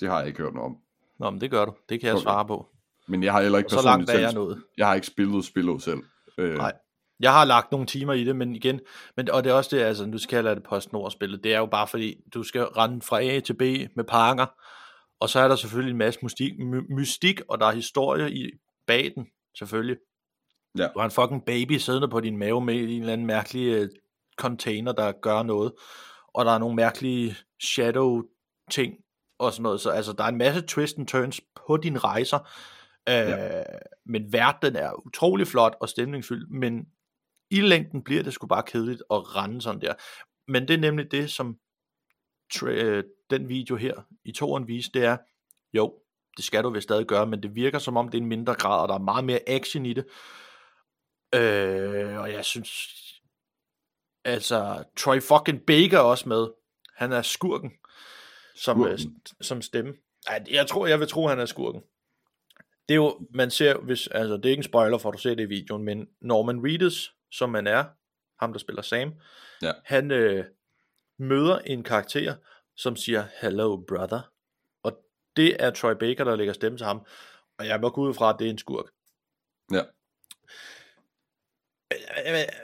[0.00, 0.78] Det har jeg ikke hørt noget om.
[1.18, 1.74] Nå, men det gør du.
[1.88, 2.22] Det kan jeg Okay.
[2.22, 2.68] svare på.
[3.08, 4.62] Men jeg har heller ikke Så langt er jeg selv, nået.
[4.78, 5.98] jeg har ikke spillet spillet selv.
[6.38, 6.72] Øh, Nej.
[7.20, 8.80] Jeg har lagt nogle timer i det, men igen,
[9.16, 11.58] men, og det er også det, altså, nu skal jeg lade det PostNord-spillet, det er
[11.58, 13.62] jo bare fordi, du skal rende fra A til B
[13.96, 14.46] med pakker,
[15.20, 18.50] og så er der selvfølgelig en masse mystik, my, mystik og der er historie i
[18.86, 19.26] bag den,
[19.58, 19.96] selvfølgelig.
[20.78, 20.82] Ja.
[20.94, 23.66] Du har en fucking baby siddende på din mave med i en eller anden mærkelig
[23.68, 23.88] øh,
[24.38, 25.72] container, der gør noget,
[26.34, 28.22] og der er nogle mærkelige shadow
[28.70, 28.94] ting
[29.38, 32.38] og sådan noget, så altså, der er en masse twist and turns på dine rejser,
[33.08, 33.62] øh, Ja.
[34.06, 36.86] men verden er utrolig flot og stemningsfyldt, men
[37.50, 39.94] i længden bliver det sgu bare kedeligt at rende sådan der.
[40.48, 41.58] Men det er nemlig det, som
[42.64, 43.94] øh, den video her
[44.24, 45.16] i toren viste, det er,
[45.72, 45.94] jo,
[46.36, 48.54] det skal du vel stadig gøre, men det virker som om det er en mindre
[48.54, 50.04] grad, og der er meget mere action i det.
[51.34, 52.72] Øh, og jeg synes,
[54.24, 56.48] altså, Troy fucking Baker er også med.
[56.96, 57.72] Han er skurken,
[58.56, 59.20] som, øh, Skurken?
[59.40, 59.94] som stemme.
[60.50, 61.82] Jeg tror, jeg vil tro, han er skurken.
[62.88, 65.34] Det er jo, man ser, hvis, altså det er ikke en spoiler, for du ser
[65.34, 67.84] det i videoen, men Norman Reedus, som man er,
[68.40, 69.12] ham der spiller Sam,
[69.62, 69.72] Ja.
[69.84, 70.44] han øh,
[71.18, 72.36] møder en karakter,
[72.76, 74.32] som siger, hello brother,
[74.82, 75.04] og
[75.36, 77.06] det er Troy Baker, der lægger stemme til ham,
[77.58, 78.90] og jeg må gå ud fra, at det er en skurk.
[79.72, 79.82] Ja.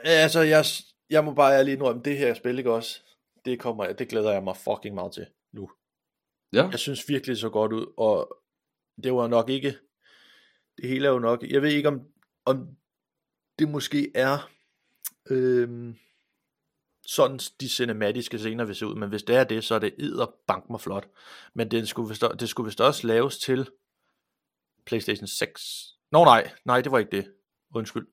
[0.03, 0.65] Altså, jeg,
[1.09, 2.99] jeg må bare ærligt indrømme, det her spil, ikke også,
[3.45, 5.69] det, kommer, det glæder jeg mig fucking meget til nu.
[6.53, 8.37] Ja, Jeg synes virkelig, det så godt ud, og
[9.03, 9.77] det var nok ikke,
[10.77, 12.01] det hele er jo nok, jeg ved ikke om,
[12.45, 12.67] om
[13.59, 14.49] det måske er
[15.29, 15.95] øhm,
[17.05, 19.95] sådan de cinematiske scener vil se ud, men hvis det er det, så er det
[19.99, 21.07] edder bank mig flot.
[21.53, 23.69] Men det skulle vist, det skulle vist også laves til
[24.85, 25.85] PlayStation 6.
[26.11, 27.33] Nå nej, nej, det var ikke det.
[27.75, 28.07] Undskyld.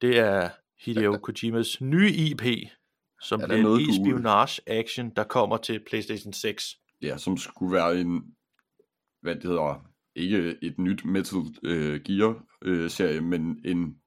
[0.00, 2.42] Det er Hideo Kojimas nye IP,
[3.22, 6.76] som Er bliver en espionage action, der kommer til PlayStation 6.
[7.02, 8.36] Ja, som skulle være en,
[9.22, 14.00] hvad det hedder, ikke et nyt Metal øh, Gear øh, serie, men en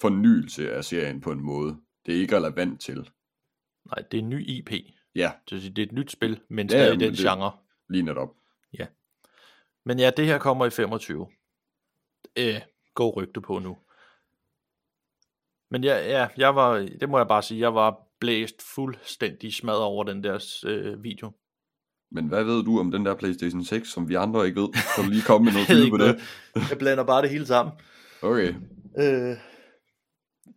[0.00, 1.76] fornyelse af serien på en måde.
[2.06, 3.10] Det er ikke relevant til.
[3.86, 4.70] Nej, det er en ny IP.
[5.14, 7.52] Ja, Det er et nyt spil, men Ja, stadig den det- genre.
[7.88, 8.28] lige netop.
[9.84, 11.26] Men ja, det her kommer i 25.
[12.38, 12.60] Øh,
[12.94, 13.78] gå rygte på nu.
[15.70, 19.76] Men ja, ja, jeg var, det må jeg bare sige, jeg var blæst fuldstændig smad
[19.76, 21.32] over den der øh, video.
[22.14, 24.68] Men hvad ved du om den der PlayStation 6, som vi andre ikke ved?
[24.94, 26.20] Kan du lige komme med noget ikke på det?
[26.70, 27.74] Jeg blander bare det hele sammen.
[28.22, 28.54] Okay,
[28.98, 29.36] Øh,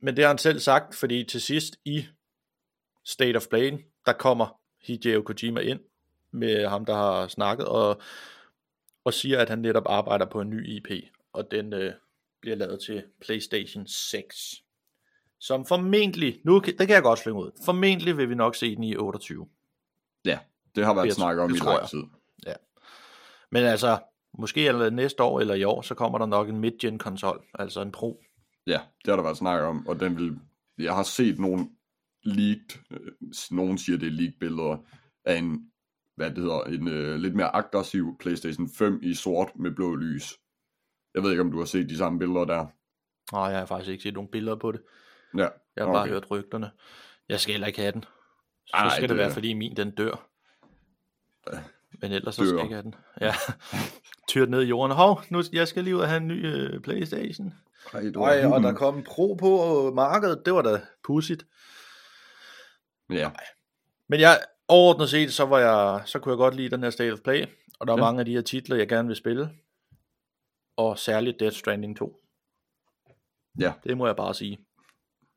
[0.02, 2.06] men det har han selv sagt, fordi til sidst i
[3.06, 3.72] State of Play,
[4.06, 5.80] der kommer Hideo Kojima ind
[6.32, 8.02] med ham, der har snakket, og,
[9.04, 10.88] og siger, at han netop arbejder på en ny IP,
[11.34, 11.94] og den øh,
[12.42, 14.62] bliver lavet til PlayStation 6.
[15.40, 18.84] Som formentlig, nu det kan jeg godt slynge ud, formentlig vil vi nok se den
[18.84, 19.48] i 28.
[20.26, 20.40] ja.
[20.76, 22.04] Det har været snakket om det i lang tid.
[23.52, 24.00] Men altså,
[24.40, 27.82] måske eller næste år eller i år, så kommer der nok en mid-gen konsol, altså
[27.82, 28.24] en Pro.
[28.68, 30.40] Ja, det har der været snakket om, og den vil...
[30.78, 31.70] Jeg har set nogle
[32.24, 33.12] leaked, øh,
[33.52, 34.78] nogen siger det er leaked billeder
[35.26, 35.72] af en,
[36.16, 40.34] hvad det hedder, en øh, lidt mere aggressiv PlayStation 5 i sort med blå lys.
[41.14, 42.66] Jeg ved ikke, om du har set de samme billeder der.
[43.32, 44.82] Nej, jeg har faktisk ikke set nogen billeder på det.
[45.38, 46.12] Ja, Jeg har bare Okay.
[46.12, 46.72] hørt rygterne.
[47.30, 48.04] Jeg skal heller ikke have den.
[48.68, 50.30] Så Ej, skal det, det- være, fordi min den dør.
[52.02, 52.58] Men ellers så Dør.
[52.58, 52.96] skal jeg den.
[53.22, 53.34] Ja.
[54.30, 54.96] Tyrt ned i jorden.
[54.96, 57.54] Hov, nu jeg skal lige ud og have en ny øh, Playstation.
[57.94, 60.42] Ej, Ej, og der kom en Pro på markedet.
[60.46, 61.46] Det var da pudsigt.
[63.10, 63.32] Ja,
[64.10, 67.14] Men jeg, overordnet set, så, var jeg, så kunne jeg godt lide den her State
[67.14, 67.46] of Play.
[67.80, 68.04] Og der er Ja.
[68.04, 69.50] mange af de her titler, jeg gerne vil spille.
[70.78, 72.22] Og særligt Death Stranding 2.
[73.60, 74.60] ja, Det må jeg bare sige.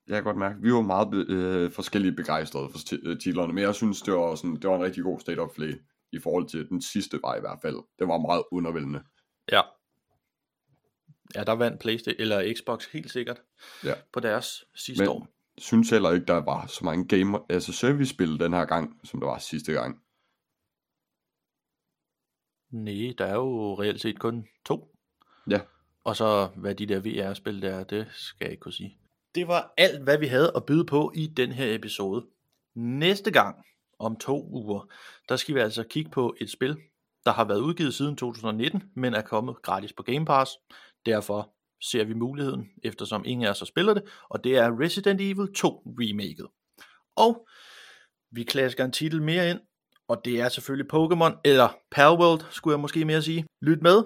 [0.09, 3.75] jeg kan godt mærke, vi var meget øh, forskellige begejstrede for øh, titlerne, men jeg
[3.75, 5.73] synes, det var, sådan, det var en rigtig god State of Play
[6.13, 7.77] i forhold til den sidste var i hvert fald.
[7.99, 9.03] Det var meget undervældende.
[9.53, 9.61] Ja.
[11.35, 13.43] Ja, der vandt PlayStation eller Xbox helt sikkert
[13.85, 13.95] Ja.
[14.13, 15.29] på deres sidste Men- år.
[15.59, 19.27] synes heller ikke, der var så mange gamer, altså service-spil den her gang, som der
[19.27, 20.03] var sidste gang.
[22.71, 24.95] Nej, der er jo reelt set kun to.
[25.51, 25.61] Ja.
[26.05, 28.99] Og så hvad de der VR-spil der er, det skal jeg ikke kunne sige.
[29.35, 32.27] Det var alt, hvad vi havde at byde på i den her episode.
[32.75, 33.65] Næste gang,
[33.99, 34.89] om to uger,
[35.29, 36.77] der skal vi altså kigge på et spil,
[37.25, 40.51] der har været udgivet siden 2019, men er kommet gratis på Game Pass.
[41.07, 45.21] Derfor ser vi muligheden, eftersom ingen af os har spillet det, og det er Resident
[45.21, 46.47] Evil 2 remaket.
[47.17, 47.47] Og
[48.31, 49.61] vi klasker en titel mere ind,
[50.09, 53.47] og det er selvfølgelig Pokémon, eller Palworld, skulle jeg måske mere sige.
[53.63, 54.05] Lyt med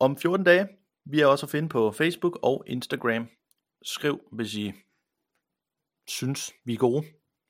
[0.00, 0.68] om 14 dage.
[1.10, 3.28] Vi er også at finde på Facebook og Instagram.
[3.82, 4.72] Skriv, hvis I
[6.08, 7.04] synes, vi er gode.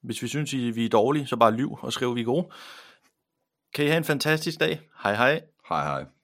[0.06, 2.48] Hvis vi synes, I vi er dårlige, så bare lyv og skriv, vi er gode.
[3.74, 4.80] Kan I have en fantastisk dag.
[5.02, 5.40] Hej hej.
[5.68, 6.15] Hej hej.